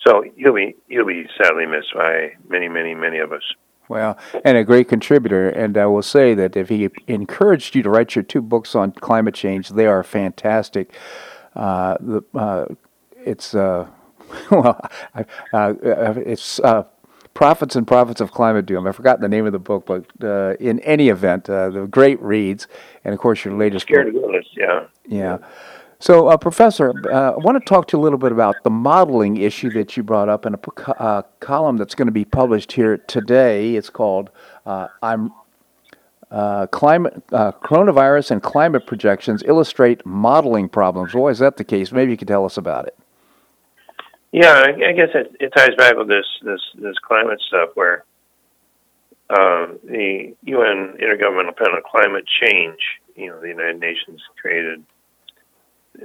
so 0.05 0.23
he'll 0.35 0.53
be 0.53 0.75
he'll 0.87 1.05
be 1.05 1.25
sadly 1.37 1.65
missed 1.65 1.93
by 1.93 2.33
many, 2.47 2.69
many, 2.69 2.95
many 2.95 3.19
of 3.19 3.31
us. 3.31 3.43
Well, 3.89 4.19
and 4.45 4.55
a 4.55 4.63
great 4.63 4.87
contributor. 4.87 5.49
And 5.49 5.75
I 5.75 5.87
will 5.87 6.03
say 6.03 6.35
that 6.35 6.55
if 6.55 6.69
he 6.69 6.89
encouraged 7.07 7.75
you 7.75 7.81
to 7.83 7.89
write 7.89 8.15
your 8.15 8.23
two 8.23 8.41
books 8.41 8.75
on 8.75 8.91
climate 8.91 9.33
change, 9.33 9.69
they 9.69 9.87
are 9.87 10.03
fantastic. 10.03 10.95
Uh, 11.55 11.97
the, 11.99 12.21
uh, 12.35 12.65
it's 13.25 13.55
uh, 13.55 13.87
well, 14.51 14.79
uh, 15.53 15.73
it's 15.83 16.59
Prophets 17.39 17.77
and 17.77 17.87
Profits 17.87 18.19
of 18.19 18.33
Climate 18.33 18.65
Doom. 18.65 18.85
I 18.85 18.91
forgot 18.91 19.21
the 19.21 19.29
name 19.29 19.45
of 19.45 19.53
the 19.53 19.59
book, 19.59 19.85
but 19.85 20.05
uh, 20.21 20.55
in 20.59 20.81
any 20.81 21.07
event, 21.07 21.49
uh, 21.49 21.69
the 21.69 21.87
great 21.87 22.21
reads, 22.21 22.67
and 23.05 23.13
of 23.13 23.19
course 23.21 23.45
your 23.45 23.53
latest 23.53 23.83
Scared 23.83 24.11
book. 24.11 24.23
Witless, 24.23 24.45
yeah. 24.57 24.87
Yeah. 25.07 25.37
So, 25.99 26.27
uh, 26.27 26.35
Professor, 26.35 26.91
uh, 27.09 27.31
I 27.31 27.37
want 27.37 27.57
to 27.57 27.63
talk 27.65 27.87
to 27.87 27.95
you 27.97 28.01
a 28.01 28.03
little 28.03 28.19
bit 28.19 28.33
about 28.33 28.57
the 28.65 28.69
modeling 28.69 29.37
issue 29.37 29.69
that 29.69 29.95
you 29.95 30.03
brought 30.03 30.27
up 30.27 30.45
in 30.45 30.53
a 30.53 31.01
uh, 31.01 31.21
column 31.39 31.77
that's 31.77 31.95
going 31.95 32.07
to 32.07 32.11
be 32.11 32.25
published 32.25 32.73
here 32.73 32.97
today. 32.97 33.77
It's 33.77 33.89
called 33.89 34.31
uh, 34.65 34.89
"I'm 35.01 35.31
Climate 36.71 37.25
Coronavirus 37.29 38.31
and 38.31 38.43
Climate 38.43 38.85
Projections 38.85 39.43
Illustrate 39.43 40.05
Modeling 40.05 40.67
Problems." 40.67 41.13
Why 41.13 41.29
is 41.29 41.39
that 41.39 41.55
the 41.55 41.63
case? 41.63 41.93
Maybe 41.93 42.11
you 42.11 42.17
could 42.17 42.27
tell 42.27 42.43
us 42.43 42.57
about 42.57 42.87
it. 42.87 42.98
Yeah, 44.31 44.63
I, 44.67 44.91
guess 44.91 45.09
it, 45.15 45.35
it 45.39 45.53
ties 45.55 45.75
back 45.75 45.95
with 45.97 46.07
this 46.07 46.25
this 46.43 46.61
this 46.75 46.95
climate 46.99 47.41
stuff 47.47 47.69
where 47.73 48.03
uh, 49.29 49.73
the 49.83 50.35
UN 50.43 50.97
Intergovernmental 51.01 51.57
Panel 51.57 51.75
on 51.77 51.81
Climate 51.89 52.25
Change, 52.41 52.77
you 53.15 53.27
know, 53.27 53.41
the 53.41 53.47
United 53.47 53.79
Nations 53.79 54.21
created. 54.39 54.83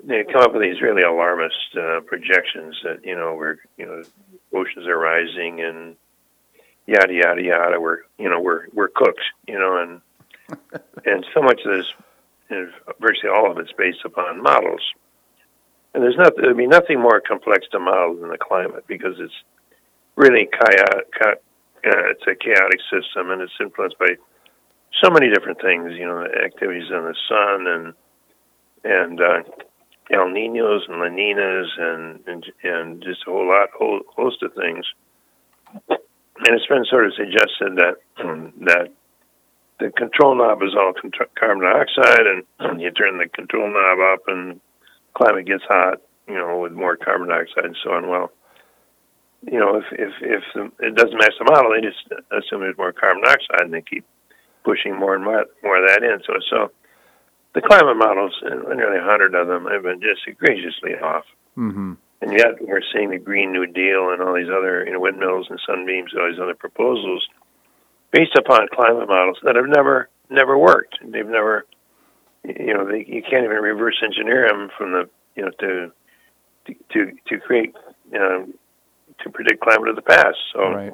They 0.04 0.24
come 0.24 0.42
up 0.42 0.54
with 0.54 0.62
these 0.62 0.80
really 0.80 1.02
alarmist 1.02 1.76
uh, 1.78 2.00
projections 2.00 2.80
that 2.84 3.04
you 3.04 3.14
know 3.14 3.34
we're 3.34 3.58
you 3.76 3.84
know 3.84 4.02
oceans 4.54 4.86
are 4.86 4.98
rising 4.98 5.60
and 5.60 5.94
yada 6.86 7.12
yada 7.12 7.42
yada. 7.42 7.78
We're 7.78 8.00
you 8.18 8.30
know 8.30 8.40
we're 8.40 8.68
we're 8.72 8.88
cooked, 8.88 9.22
you 9.46 9.58
know, 9.58 9.76
and 9.76 10.00
and 11.04 11.26
so 11.34 11.42
much 11.42 11.60
of 11.66 11.76
this, 11.76 11.86
virtually 13.00 13.32
all 13.34 13.50
of 13.50 13.58
it's 13.58 13.72
based 13.72 14.04
upon 14.06 14.42
models 14.42 14.80
and 15.94 16.02
there's 16.02 16.16
not 16.16 16.34
there'd 16.36 16.56
be 16.56 16.66
nothing 16.66 17.00
more 17.00 17.20
complex 17.20 17.66
to 17.72 17.78
model 17.78 18.16
than 18.16 18.30
the 18.30 18.38
climate 18.38 18.84
because 18.86 19.14
it's 19.18 19.34
really 20.16 20.48
chaotic. 20.50 21.12
Uh, 21.22 21.34
it's 21.82 22.26
a 22.26 22.34
chaotic 22.34 22.80
system, 22.90 23.30
and 23.30 23.42
it's 23.42 23.52
influenced 23.60 23.98
by 23.98 24.16
so 25.02 25.10
many 25.10 25.32
different 25.32 25.60
things. 25.60 25.92
You 25.92 26.06
know, 26.06 26.24
activities 26.24 26.90
on 26.92 27.04
the 27.04 27.14
sun 27.28 27.66
and 27.66 27.94
and 28.84 29.20
uh, 29.20 29.42
El 30.10 30.28
Ninos 30.30 30.82
and 30.88 30.98
La 30.98 31.08
Ninas 31.08 31.70
and, 31.78 32.20
and 32.26 32.44
and 32.62 33.02
just 33.02 33.22
a 33.26 33.30
whole 33.30 33.48
lot, 33.48 33.68
whole 33.78 34.00
host 34.16 34.42
of 34.42 34.52
things. 34.54 34.84
And 35.88 36.56
it's 36.56 36.66
been 36.66 36.84
sort 36.90 37.06
of 37.06 37.14
suggested 37.14 37.76
that 37.76 37.96
that 38.66 38.88
the 39.80 39.90
control 39.90 40.34
knob 40.36 40.62
is 40.62 40.74
all 40.74 40.92
carbon 41.38 41.62
dioxide, 41.62 42.26
and 42.26 42.80
you 42.80 42.90
turn 42.90 43.18
the 43.18 43.28
control 43.28 43.72
knob 43.72 43.98
up, 44.00 44.24
and 44.26 44.60
climate 45.14 45.46
gets 45.46 45.64
hot, 45.68 46.00
you 46.28 46.34
know, 46.34 46.58
with 46.58 46.72
more 46.72 46.96
carbon 46.96 47.28
dioxide 47.28 47.64
and 47.64 47.76
so 47.82 47.92
on. 47.92 48.08
Well, 48.08 48.30
you 49.42 49.58
know, 49.58 49.76
if 49.76 49.84
if 49.92 50.12
if 50.20 50.42
the, 50.54 50.86
it 50.86 50.94
doesn't 50.94 51.18
match 51.18 51.34
the 51.38 51.44
model, 51.44 51.72
they 51.72 51.86
just 51.86 52.04
assume 52.32 52.60
there's 52.60 52.78
more 52.78 52.92
carbon 52.92 53.22
dioxide, 53.22 53.62
and 53.62 53.74
they 53.74 53.82
keep 53.82 54.04
pushing 54.64 54.98
more 54.98 55.14
and 55.14 55.24
more, 55.24 55.44
more 55.62 55.82
of 55.82 55.88
that 55.88 56.02
in. 56.02 56.20
So 56.26 56.34
so 56.50 56.70
the 57.54 57.60
climate 57.60 57.96
models, 57.96 58.34
and 58.42 58.62
nearly 58.76 58.98
a 58.98 59.04
hundred 59.04 59.34
of 59.34 59.46
them, 59.46 59.66
have 59.70 59.82
been 59.82 60.00
just 60.00 60.26
egregiously 60.26 60.94
off. 61.02 61.24
Mm-hmm. 61.56 61.94
And 62.22 62.32
yet 62.32 62.56
we're 62.60 62.80
seeing 62.92 63.10
the 63.10 63.18
Green 63.18 63.52
New 63.52 63.66
Deal 63.66 64.10
and 64.10 64.22
all 64.22 64.34
these 64.34 64.48
other, 64.48 64.84
you 64.86 64.92
know, 64.92 65.00
windmills 65.00 65.46
and 65.50 65.60
sunbeams, 65.66 66.12
and 66.12 66.22
all 66.22 66.30
these 66.30 66.40
other 66.40 66.54
proposals 66.54 67.28
based 68.12 68.36
upon 68.38 68.68
climate 68.72 69.08
models 69.08 69.38
that 69.42 69.56
have 69.56 69.66
never 69.68 70.08
never 70.30 70.56
worked. 70.56 70.96
They've 71.04 71.26
never 71.26 71.66
you 72.44 72.74
know, 72.74 72.86
they, 72.86 73.04
you 73.06 73.22
can't 73.22 73.44
even 73.44 73.56
reverse 73.56 74.02
engineer 74.02 74.48
them 74.48 74.70
from 74.76 74.92
the, 74.92 75.08
you 75.36 75.44
know, 75.44 75.50
to 75.60 75.92
to 76.66 76.74
to, 76.92 77.12
to 77.28 77.38
create, 77.40 77.74
you 78.12 78.18
know, 78.18 78.46
to 79.22 79.30
predict 79.30 79.60
climate 79.60 79.88
of 79.88 79.96
the 79.96 80.02
past. 80.02 80.36
So, 80.52 80.60
right. 80.60 80.92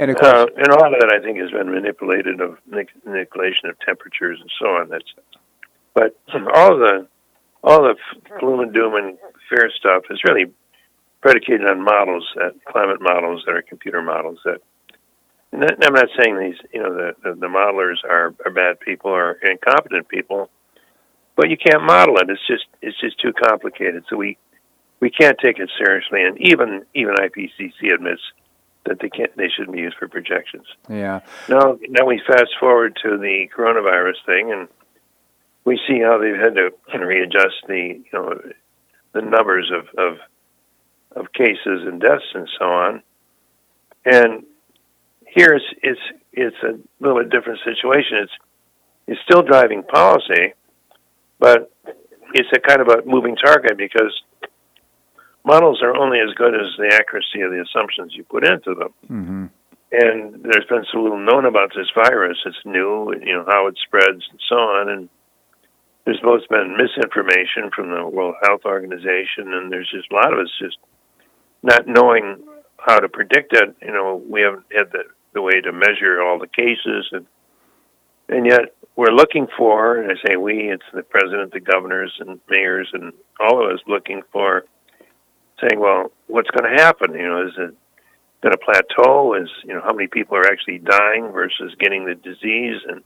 And, 0.00 0.12
of 0.12 0.16
course, 0.18 0.32
uh, 0.32 0.46
and 0.56 0.68
a 0.68 0.78
lot 0.78 0.94
of 0.94 1.00
that 1.00 1.12
I 1.12 1.20
think 1.20 1.38
has 1.38 1.50
been 1.50 1.72
manipulated 1.72 2.40
of 2.40 2.58
manipulation 3.04 3.68
of 3.68 3.78
temperatures 3.80 4.38
and 4.40 4.50
so 4.60 4.66
on. 4.66 4.88
That's, 4.88 5.12
but 5.94 6.16
all 6.54 6.78
the 6.78 7.08
all 7.64 7.82
the 7.82 7.96
gloom 8.38 8.60
and 8.60 8.72
doom 8.72 8.94
and 8.94 9.18
fear 9.48 9.68
stuff 9.76 10.04
is 10.10 10.20
really 10.28 10.52
predicated 11.20 11.66
on 11.66 11.82
models, 11.82 12.24
that 12.36 12.54
climate 12.64 13.00
models 13.00 13.42
that 13.44 13.56
are 13.56 13.62
computer 13.62 14.00
models 14.00 14.38
that 14.44 14.60
I'm 15.52 15.94
not 15.94 16.08
saying 16.18 16.38
these, 16.38 16.56
you 16.72 16.82
know, 16.82 16.94
the, 16.94 17.12
the, 17.22 17.34
the 17.34 17.46
modelers 17.46 18.04
are, 18.04 18.34
are 18.44 18.50
bad 18.50 18.80
people 18.80 19.10
or 19.10 19.32
incompetent 19.32 20.08
people, 20.08 20.50
but 21.36 21.48
you 21.48 21.56
can't 21.56 21.82
model 21.82 22.18
it. 22.18 22.28
It's 22.28 22.46
just 22.46 22.66
it's 22.82 22.98
just 23.00 23.18
too 23.20 23.32
complicated. 23.32 24.04
So 24.10 24.16
we 24.16 24.36
we 25.00 25.10
can't 25.10 25.38
take 25.42 25.58
it 25.58 25.70
seriously. 25.78 26.22
And 26.22 26.38
even 26.40 26.84
even 26.94 27.14
IPCC 27.14 27.94
admits 27.94 28.20
that 28.86 28.98
they 29.00 29.08
can't 29.08 29.34
they 29.36 29.48
shouldn't 29.48 29.74
be 29.74 29.80
used 29.80 29.96
for 29.96 30.08
projections. 30.08 30.66
Yeah. 30.88 31.20
Now 31.48 31.78
now 31.88 32.04
we 32.04 32.20
fast 32.26 32.50
forward 32.60 32.98
to 33.02 33.16
the 33.16 33.48
coronavirus 33.56 34.24
thing 34.26 34.52
and 34.52 34.68
we 35.64 35.78
see 35.88 36.00
how 36.00 36.18
they've 36.18 36.36
had 36.36 36.54
to 36.56 36.72
readjust 36.98 37.56
the 37.66 38.02
you 38.02 38.12
know 38.12 38.40
the 39.12 39.22
numbers 39.22 39.70
of, 39.72 39.86
of 39.98 40.18
of 41.16 41.32
cases 41.32 41.86
and 41.86 42.00
deaths 42.00 42.34
and 42.34 42.48
so 42.58 42.64
on. 42.64 43.02
And 44.04 44.44
here 45.34 45.54
it's 45.54 45.64
it's 45.82 46.00
it's 46.32 46.56
a 46.62 46.78
little 47.00 47.22
bit 47.22 47.30
different 47.30 47.60
situation. 47.64 48.18
It's 48.18 48.32
it's 49.06 49.20
still 49.22 49.42
driving 49.42 49.82
policy, 49.82 50.54
but 51.38 51.72
it's 52.34 52.48
a 52.54 52.60
kind 52.60 52.80
of 52.80 52.88
a 52.88 53.02
moving 53.06 53.36
target 53.36 53.76
because 53.76 54.12
models 55.44 55.80
are 55.82 55.96
only 55.96 56.18
as 56.20 56.34
good 56.34 56.54
as 56.54 56.76
the 56.76 56.94
accuracy 56.94 57.40
of 57.40 57.50
the 57.50 57.62
assumptions 57.62 58.14
you 58.14 58.24
put 58.24 58.46
into 58.46 58.74
them. 58.74 58.92
Mm-hmm. 59.04 59.46
And 59.90 60.42
there's 60.42 60.66
been 60.68 60.84
so 60.92 61.00
little 61.00 61.18
known 61.18 61.46
about 61.46 61.70
this 61.74 61.88
virus. 61.94 62.36
It's 62.44 62.58
new, 62.66 63.14
you 63.24 63.32
know, 63.32 63.44
how 63.48 63.68
it 63.68 63.78
spreads 63.82 64.22
and 64.30 64.40
so 64.46 64.56
on. 64.56 64.90
And 64.90 65.08
there's 66.04 66.20
both 66.20 66.42
been 66.50 66.76
misinformation 66.76 67.70
from 67.74 67.90
the 67.90 68.06
World 68.06 68.34
Health 68.42 68.62
Organization, 68.66 69.52
and 69.54 69.72
there's 69.72 69.90
just 69.90 70.12
a 70.12 70.14
lot 70.14 70.32
of 70.32 70.40
us 70.40 70.52
just 70.60 70.76
not 71.62 71.86
knowing 71.86 72.44
how 72.78 72.98
to 72.98 73.08
predict 73.08 73.54
it. 73.54 73.74
You 73.80 73.92
know, 73.92 74.22
we 74.28 74.42
haven't 74.42 74.66
had 74.70 74.92
the, 74.92 75.04
the 75.32 75.42
way 75.42 75.60
to 75.60 75.72
measure 75.72 76.22
all 76.22 76.38
the 76.38 76.46
cases, 76.46 77.08
and 77.12 77.26
and 78.28 78.46
yet 78.46 78.74
we're 78.96 79.12
looking 79.12 79.46
for, 79.56 79.96
and 79.96 80.10
I 80.10 80.14
say 80.26 80.36
we, 80.36 80.70
it's 80.70 80.84
the 80.92 81.02
president, 81.02 81.52
the 81.52 81.60
governors, 81.60 82.12
and 82.20 82.40
mayors, 82.50 82.90
and 82.92 83.12
all 83.40 83.64
of 83.64 83.72
us 83.72 83.80
looking 83.86 84.22
for 84.32 84.64
saying, 85.60 85.80
well, 85.80 86.12
what's 86.26 86.50
going 86.50 86.70
to 86.70 86.82
happen? 86.82 87.14
You 87.14 87.26
know, 87.26 87.46
is 87.46 87.54
it 87.56 87.74
going 88.42 88.52
to 88.52 88.58
plateau? 88.58 89.34
Is 89.34 89.48
you 89.64 89.74
know 89.74 89.80
how 89.80 89.92
many 89.92 90.08
people 90.08 90.36
are 90.36 90.46
actually 90.46 90.78
dying 90.78 91.30
versus 91.32 91.74
getting 91.78 92.04
the 92.04 92.14
disease 92.14 92.80
and 92.86 93.02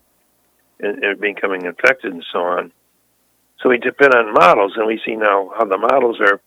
and, 0.81 1.05
and 1.05 1.21
becoming 1.21 1.65
infected 1.67 2.13
and 2.13 2.25
so 2.33 2.41
on? 2.41 2.73
So 3.63 3.69
we 3.69 3.79
depend 3.79 4.15
on 4.15 4.33
models, 4.33 4.75
and 4.77 4.87
we 4.87 5.01
see 5.07 5.15
now 5.15 5.53
how 5.57 5.65
the 5.65 5.79
models 5.79 6.21
are 6.21 6.41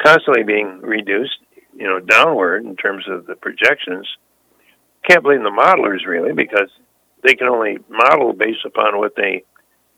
constantly 0.00 0.44
being 0.44 0.80
reduced, 0.80 1.38
you 1.74 1.86
know, 1.86 1.98
downward 1.98 2.64
in 2.64 2.76
terms 2.76 3.04
of 3.08 3.26
the 3.26 3.34
projections. 3.34 4.06
Can't 5.08 5.22
blame 5.22 5.42
the 5.42 5.50
modelers 5.50 6.06
really 6.06 6.32
because 6.32 6.70
they 7.22 7.34
can 7.34 7.48
only 7.48 7.78
model 7.88 8.32
based 8.32 8.64
upon 8.64 8.98
what 8.98 9.14
they, 9.16 9.44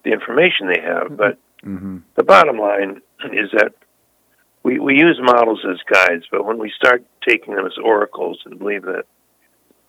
the 0.04 0.12
information 0.12 0.68
they 0.68 0.80
have. 0.80 1.16
But 1.16 1.38
Mm-hmm. 1.64 1.98
the 2.14 2.22
bottom 2.22 2.58
line 2.58 3.00
is 3.32 3.50
that 3.52 3.72
we, 4.62 4.78
we 4.78 4.94
use 4.96 5.18
models 5.20 5.64
as 5.68 5.78
guides, 5.92 6.24
but 6.30 6.44
when 6.44 6.58
we 6.58 6.72
start 6.76 7.04
taking 7.26 7.54
them 7.54 7.66
as 7.66 7.72
oracles 7.82 8.38
and 8.44 8.58
believe 8.58 8.82
that 8.82 9.04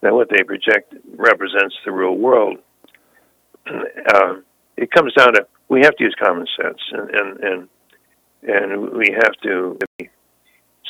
that 0.01 0.13
what 0.13 0.29
they 0.29 0.43
project 0.43 0.93
represents 1.17 1.75
the 1.83 1.91
real 1.91 2.15
world, 2.15 2.57
uh, 3.67 4.35
it 4.77 4.89
comes 4.91 5.13
down 5.13 5.33
to 5.33 5.45
we 5.67 5.81
have 5.81 5.95
to 5.97 6.03
use 6.05 6.15
common 6.19 6.47
sense 6.59 6.79
and 6.91 7.09
and 7.11 7.39
and, 7.43 7.69
and 8.43 8.89
we 8.91 9.11
have 9.13 9.33
to 9.43 9.77
be 9.97 10.09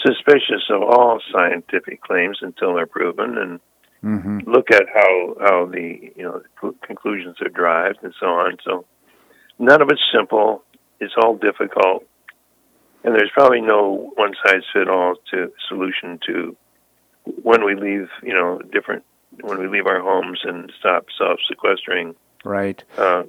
suspicious 0.06 0.64
of 0.70 0.82
all 0.82 1.20
scientific 1.36 2.02
claims 2.02 2.38
until 2.42 2.76
they're 2.76 2.86
proven 2.86 3.38
and 3.38 3.60
Mm-hmm. 4.04 4.50
look 4.50 4.72
at 4.72 4.84
how 4.93 5.36
how 5.41 5.66
the 5.66 6.12
you 6.16 6.24
know 6.24 6.41
cl- 6.62 6.76
conclusions 6.82 7.36
are 7.41 7.50
derived 7.50 8.00
and 8.02 8.14
so 8.18 8.28
on. 8.28 8.58
So 8.64 8.86
none 9.58 9.82
of 9.82 9.89
it's 9.89 10.02
simple. 10.14 10.64
It's 11.02 11.14
all 11.22 11.36
difficult, 11.36 12.06
and 13.04 13.14
there's 13.14 13.32
probably 13.34 13.60
no 13.60 14.12
one 14.16 14.34
size 14.45 14.62
fit 14.72 14.88
all 14.88 15.16
to 15.32 15.52
solution 15.68 16.20
to 16.28 16.56
when 17.43 17.66
we 17.66 17.76
leave 17.76 18.08
you 18.24 18.34
know 18.34 18.62
different 18.72 19.04
when 19.41 19.60
we 19.60 19.68
leave 19.68 19.86
our 19.86 20.00
homes 20.00 20.39
and 20.43 20.72
stop 20.80 21.06
self 21.18 21.39
sequestering. 21.50 22.16
Right. 22.45 22.82
Uh, 22.97 23.24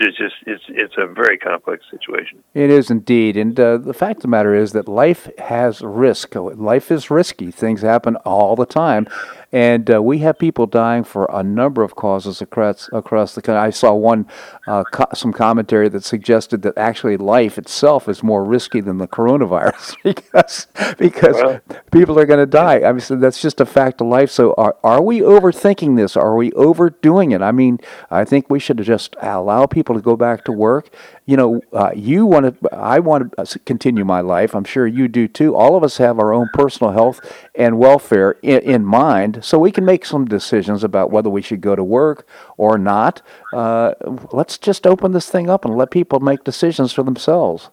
it's 0.00 0.18
just 0.18 0.34
it's 0.46 0.64
it's 0.68 0.94
a 0.98 1.06
very 1.06 1.38
complex 1.38 1.84
situation. 1.90 2.42
It 2.52 2.70
is 2.70 2.90
indeed, 2.90 3.36
and 3.36 3.58
uh, 3.58 3.78
the 3.78 3.94
fact 3.94 4.18
of 4.18 4.22
the 4.22 4.28
matter 4.28 4.54
is 4.54 4.72
that 4.72 4.88
life 4.88 5.28
has 5.38 5.82
risk. 5.82 6.34
Life 6.34 6.90
is 6.90 7.10
risky. 7.10 7.50
Things 7.50 7.82
happen 7.82 8.16
all 8.16 8.56
the 8.56 8.66
time, 8.66 9.06
and 9.54 9.88
uh, 9.88 10.02
we 10.02 10.18
have 10.18 10.36
people 10.36 10.66
dying 10.66 11.04
for 11.04 11.28
a 11.32 11.44
number 11.44 11.84
of 11.84 11.94
causes 11.94 12.42
across 12.42 12.90
across 12.92 13.36
the 13.36 13.40
country. 13.40 13.60
I 13.60 13.70
saw 13.70 13.94
one 13.94 14.26
uh, 14.66 14.82
co- 14.82 15.06
some 15.14 15.32
commentary 15.32 15.88
that 15.90 16.02
suggested 16.02 16.62
that 16.62 16.76
actually 16.76 17.16
life 17.16 17.56
itself 17.56 18.08
is 18.08 18.20
more 18.20 18.44
risky 18.44 18.80
than 18.80 18.98
the 18.98 19.06
coronavirus 19.06 19.94
because 20.02 20.66
because 20.98 21.36
Well- 21.36 21.60
people 21.92 22.18
are 22.18 22.26
going 22.26 22.40
to 22.40 22.46
die. 22.46 22.80
I 22.82 22.90
mean, 22.90 23.00
so 23.00 23.14
that's 23.14 23.40
just 23.40 23.60
a 23.60 23.66
fact 23.66 24.00
of 24.00 24.08
life. 24.08 24.28
So 24.28 24.54
are 24.58 24.76
are 24.82 25.00
we 25.00 25.20
overthinking 25.20 25.96
this? 25.96 26.16
Are 26.16 26.34
we 26.34 26.50
overdoing 26.54 27.30
it? 27.30 27.40
I 27.40 27.52
mean, 27.52 27.78
I 28.10 28.24
think 28.24 28.50
we 28.50 28.58
should 28.58 28.78
just 28.78 29.14
allow 29.22 29.66
people 29.66 29.94
to 29.94 30.00
go 30.00 30.16
back 30.16 30.44
to 30.46 30.52
work. 30.52 30.88
You 31.26 31.36
know, 31.36 31.60
uh, 31.72 31.92
you 31.94 32.26
want 32.26 32.60
to. 32.60 32.74
I 32.74 32.98
want 32.98 33.32
to 33.36 33.58
continue 33.60 34.04
my 34.04 34.20
life. 34.20 34.52
I'm 34.56 34.64
sure 34.64 34.84
you 34.88 35.06
do 35.06 35.28
too. 35.28 35.54
All 35.54 35.76
of 35.76 35.84
us 35.84 35.98
have 35.98 36.18
our 36.18 36.34
own 36.34 36.48
personal 36.52 36.92
health 36.92 37.20
and 37.54 37.78
welfare 37.78 38.32
in, 38.42 38.58
in 38.62 38.84
mind, 38.84 39.43
so 39.44 39.58
we 39.58 39.70
can 39.70 39.84
make 39.84 40.06
some 40.06 40.24
decisions 40.24 40.82
about 40.82 41.10
whether 41.10 41.28
we 41.28 41.42
should 41.42 41.60
go 41.60 41.76
to 41.76 41.84
work 41.84 42.26
or 42.56 42.78
not. 42.78 43.22
Uh, 43.52 43.94
let's 44.32 44.58
just 44.58 44.86
open 44.86 45.12
this 45.12 45.28
thing 45.28 45.50
up 45.50 45.64
and 45.64 45.76
let 45.76 45.90
people 45.90 46.20
make 46.20 46.44
decisions 46.44 46.92
for 46.92 47.02
themselves. 47.02 47.70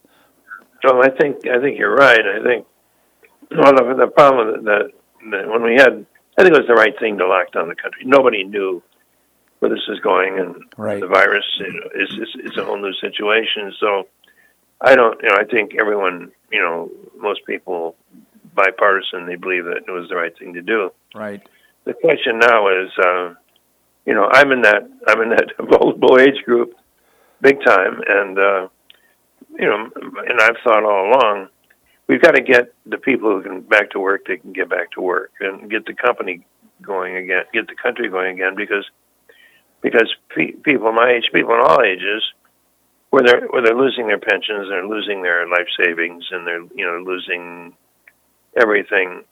Well, 0.84 1.03
I 1.03 1.09
think 1.09 1.47
I 1.47 1.59
think 1.59 1.78
you're 1.78 1.95
right. 1.95 2.19
I 2.19 2.43
think 2.43 2.65
well 3.51 3.74
the, 3.74 3.95
the 3.97 4.07
problem 4.07 4.65
that, 4.65 4.91
that 5.32 5.47
when 5.49 5.63
we 5.63 5.76
had 5.76 6.05
I 6.38 6.43
think 6.43 6.55
it 6.55 6.59
was 6.59 6.67
the 6.67 6.74
right 6.74 6.97
thing 6.99 7.17
to 7.19 7.28
lock 7.28 7.51
down 7.51 7.67
the 7.67 7.76
country. 7.76 8.03
Nobody 8.05 8.43
knew 8.43 8.82
where 9.59 9.69
this 9.69 9.88
is 9.89 9.99
going, 9.99 10.39
and 10.39 10.55
Right. 10.76 10.99
the 10.99 11.07
virus 11.07 11.45
is, 11.95 12.09
is 12.19 12.51
is 12.51 12.57
a 12.57 12.65
whole 12.65 12.82
new 12.82 12.93
situation. 12.93 13.72
So 13.80 14.07
I 14.82 14.95
don't, 14.95 15.22
you 15.22 15.30
know, 15.30 15.36
I 15.36 15.45
think 15.45 15.76
everyone, 15.80 16.32
you 16.51 16.59
know, 16.59 16.89
most 17.17 17.45
people 17.45 17.95
bipartisan, 18.55 19.28
they 19.28 19.36
believe 19.36 19.65
that 19.65 19.84
it 19.88 19.91
was 19.91 20.09
the 20.09 20.15
right 20.15 20.38
thing 20.38 20.53
to 20.55 20.61
do. 20.61 20.91
Right. 21.13 21.41
The 21.86 21.94
question 21.94 22.40
now 22.40 22.68
is, 22.68 22.92
uh, 22.98 23.34
you 24.06 24.14
know, 24.14 24.30
I'm 24.32 24.52
in 24.52 24.62
that 24.62 24.90
I'm 25.08 25.22
in 25.22 25.30
that 25.30 25.50
vulnerable 25.60 26.20
age 26.20 26.44
group, 26.46 26.74
big 27.42 27.64
time, 27.66 28.02
and 28.08 28.38
uh, 28.38 28.68
you 29.60 29.68
know, 29.68 29.90
and 30.28 30.42
I've 30.42 30.58
thought 30.64 30.84
all 30.84 31.10
along, 31.10 31.50
we've 32.08 32.22
got 32.22 32.36
to 32.36 32.42
get 32.42 32.74
the 32.86 32.98
people 32.98 33.32
who 33.32 33.42
can 33.42 33.62
back 33.62 33.92
to 33.92 34.00
work. 34.00 34.26
They 34.28 34.38
can 34.38 34.54
get 34.54 34.70
back 34.70 34.92
to 34.92 35.02
work 35.02 35.32
and 35.40 35.70
get 35.70 35.86
the 35.86 35.94
company 35.94 36.46
going 36.82 37.16
again, 37.16 37.44
get 37.54 37.68
the 37.68 37.76
country 37.76 38.10
going 38.10 38.34
again, 38.36 38.56
because 38.56 38.86
because 39.82 40.14
pe- 40.36 40.52
people 40.52 40.92
my 40.92 41.12
age, 41.12 41.30
people 41.34 41.54
in 41.54 41.62
all 41.62 41.82
ages, 41.82 42.24
where 43.10 43.24
they're 43.24 43.48
where 43.48 43.62
they're 43.62 43.76
losing 43.76 44.08
their 44.08 44.20
pensions, 44.20 44.68
they're 44.70 44.88
losing 44.88 45.22
their 45.22 45.48
life 45.48 45.68
savings, 45.78 46.26
and 46.32 46.46
they're 46.46 46.64
you 46.76 46.86
know 46.86 47.04
losing 47.06 47.74
everything. 48.56 49.24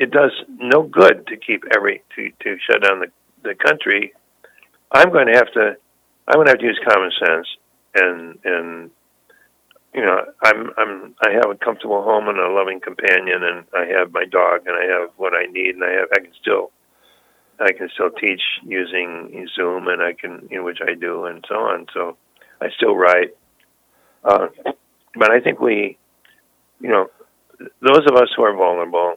It 0.00 0.10
does 0.10 0.32
no 0.48 0.82
good 0.82 1.26
to 1.26 1.36
keep 1.36 1.62
every 1.76 2.02
to 2.16 2.30
to 2.42 2.56
shut 2.66 2.82
down 2.82 3.00
the 3.00 3.12
the 3.44 3.54
country. 3.54 4.14
I'm 4.90 5.12
going 5.12 5.26
to 5.26 5.34
have 5.34 5.52
to 5.52 5.76
I'm 6.26 6.36
going 6.36 6.46
to 6.46 6.52
have 6.52 6.58
to 6.60 6.64
use 6.64 6.80
common 6.88 7.10
sense 7.24 7.46
and 7.94 8.38
and 8.44 8.90
you 9.92 10.00
know 10.00 10.24
I'm 10.42 10.70
I'm 10.78 11.14
I 11.22 11.32
have 11.32 11.50
a 11.50 11.54
comfortable 11.54 12.02
home 12.02 12.28
and 12.28 12.38
a 12.38 12.48
loving 12.50 12.80
companion 12.80 13.42
and 13.44 13.64
I 13.76 13.84
have 13.98 14.10
my 14.10 14.24
dog 14.24 14.62
and 14.66 14.74
I 14.74 14.86
have 14.86 15.10
what 15.18 15.34
I 15.34 15.44
need 15.52 15.74
and 15.74 15.84
I 15.84 15.90
have 15.90 16.08
I 16.14 16.20
can 16.20 16.32
still 16.40 16.70
I 17.58 17.72
can 17.72 17.90
still 17.92 18.10
teach 18.10 18.40
using 18.62 19.46
Zoom 19.54 19.86
and 19.88 20.00
I 20.00 20.14
can 20.14 20.48
you 20.50 20.58
know 20.58 20.64
which 20.64 20.80
I 20.80 20.94
do 20.94 21.26
and 21.26 21.44
so 21.46 21.56
on 21.56 21.86
so 21.92 22.16
I 22.62 22.70
still 22.70 22.96
write 22.96 23.36
uh, 24.24 24.48
but 25.14 25.30
I 25.30 25.40
think 25.40 25.60
we 25.60 25.98
you 26.80 26.88
know 26.88 27.10
those 27.82 28.06
of 28.08 28.16
us 28.16 28.30
who 28.34 28.44
are 28.44 28.56
vulnerable 28.56 29.16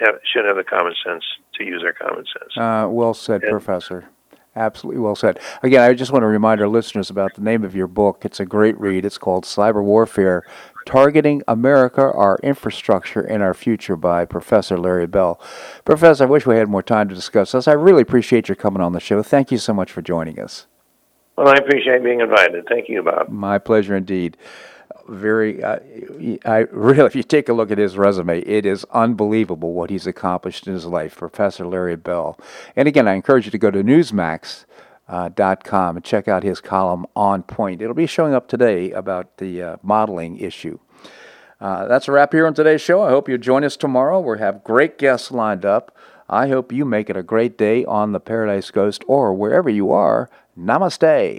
have, 0.00 0.16
should 0.32 0.44
have 0.44 0.56
the 0.56 0.64
common 0.64 0.94
sense 1.04 1.24
to 1.54 1.64
use 1.64 1.82
our 1.84 1.92
common 1.92 2.24
sense. 2.26 2.56
Uh, 2.56 2.88
well 2.90 3.14
said, 3.14 3.42
Yeah. 3.44 3.50
Professor. 3.50 4.08
Absolutely 4.56 5.00
well 5.00 5.14
said. 5.14 5.38
Again, 5.62 5.82
I 5.82 5.94
just 5.94 6.10
want 6.10 6.24
to 6.24 6.26
remind 6.26 6.60
our 6.60 6.66
listeners 6.66 7.10
about 7.10 7.34
the 7.34 7.42
name 7.42 7.62
of 7.62 7.76
your 7.76 7.86
book. 7.86 8.22
It's 8.24 8.40
a 8.40 8.46
great 8.46 8.78
read. 8.80 9.04
It's 9.04 9.18
called 9.18 9.44
Cyber 9.44 9.84
Warfare 9.84 10.42
Targeting 10.84 11.42
America, 11.46 12.00
Our 12.00 12.40
Infrastructure, 12.42 13.20
and 13.20 13.40
Our 13.42 13.54
Future 13.54 13.94
by 13.94 14.24
Professor 14.24 14.76
Larry 14.76 15.06
Bell. 15.06 15.40
Professor, 15.84 16.24
I 16.24 16.26
wish 16.26 16.44
we 16.46 16.56
had 16.56 16.68
more 16.68 16.82
time 16.82 17.08
to 17.08 17.14
discuss 17.14 17.52
this. 17.52 17.68
I 17.68 17.72
really 17.72 18.02
appreciate 18.02 18.48
your 18.48 18.56
coming 18.56 18.80
on 18.82 18.94
the 18.94 19.00
show. 19.00 19.22
Thank 19.22 19.52
you 19.52 19.58
so 19.58 19.72
much 19.72 19.92
for 19.92 20.02
joining 20.02 20.40
us. 20.40 20.66
Well, 21.36 21.48
I 21.48 21.54
appreciate 21.54 22.02
being 22.02 22.20
invited. 22.20 22.64
Thank 22.68 22.88
you, 22.88 23.02
Bob. 23.02 23.28
My 23.28 23.58
pleasure 23.58 23.94
indeed. 23.94 24.36
Very, 25.08 25.62
uh, 25.62 25.78
I 26.44 26.66
really, 26.70 27.06
if 27.06 27.16
you 27.16 27.22
take 27.22 27.48
a 27.48 27.52
look 27.52 27.70
at 27.70 27.78
his 27.78 27.96
resume, 27.96 28.40
it 28.40 28.66
is 28.66 28.84
unbelievable 28.92 29.72
what 29.72 29.90
he's 29.90 30.06
accomplished 30.06 30.66
in 30.66 30.74
his 30.74 30.86
life, 30.86 31.16
Professor 31.16 31.66
Larry 31.66 31.96
Bell. 31.96 32.38
And 32.76 32.88
again, 32.88 33.08
I 33.08 33.14
encourage 33.14 33.44
you 33.46 33.50
to 33.50 33.58
go 33.58 33.70
to 33.70 33.82
Newsmax. 33.82 34.64
Uh, 35.10 35.30
com 35.64 35.96
and 35.96 36.04
check 36.04 36.28
out 36.28 36.42
his 36.42 36.60
column 36.60 37.06
on 37.16 37.42
point. 37.42 37.80
It'll 37.80 37.94
be 37.94 38.06
showing 38.06 38.34
up 38.34 38.46
today 38.46 38.90
about 38.90 39.38
the 39.38 39.62
uh, 39.62 39.76
modeling 39.82 40.36
issue. 40.36 40.78
Uh, 41.60 41.88
that's 41.88 42.08
a 42.08 42.12
wrap 42.12 42.32
here 42.32 42.46
on 42.46 42.52
today's 42.52 42.82
show. 42.82 43.02
I 43.02 43.08
hope 43.08 43.28
you 43.28 43.38
join 43.38 43.64
us 43.64 43.76
tomorrow. 43.76 44.20
We'll 44.20 44.36
have 44.36 44.62
great 44.62 44.98
guests 44.98 45.30
lined 45.30 45.64
up. 45.64 45.96
I 46.28 46.48
hope 46.48 46.72
you 46.72 46.84
make 46.84 47.08
it 47.08 47.16
a 47.16 47.22
great 47.22 47.56
day 47.56 47.84
on 47.86 48.12
the 48.12 48.20
Paradise 48.20 48.70
Coast 48.70 49.02
or 49.08 49.32
wherever 49.32 49.70
you 49.70 49.90
are. 49.90 50.28
Namaste. 50.58 51.38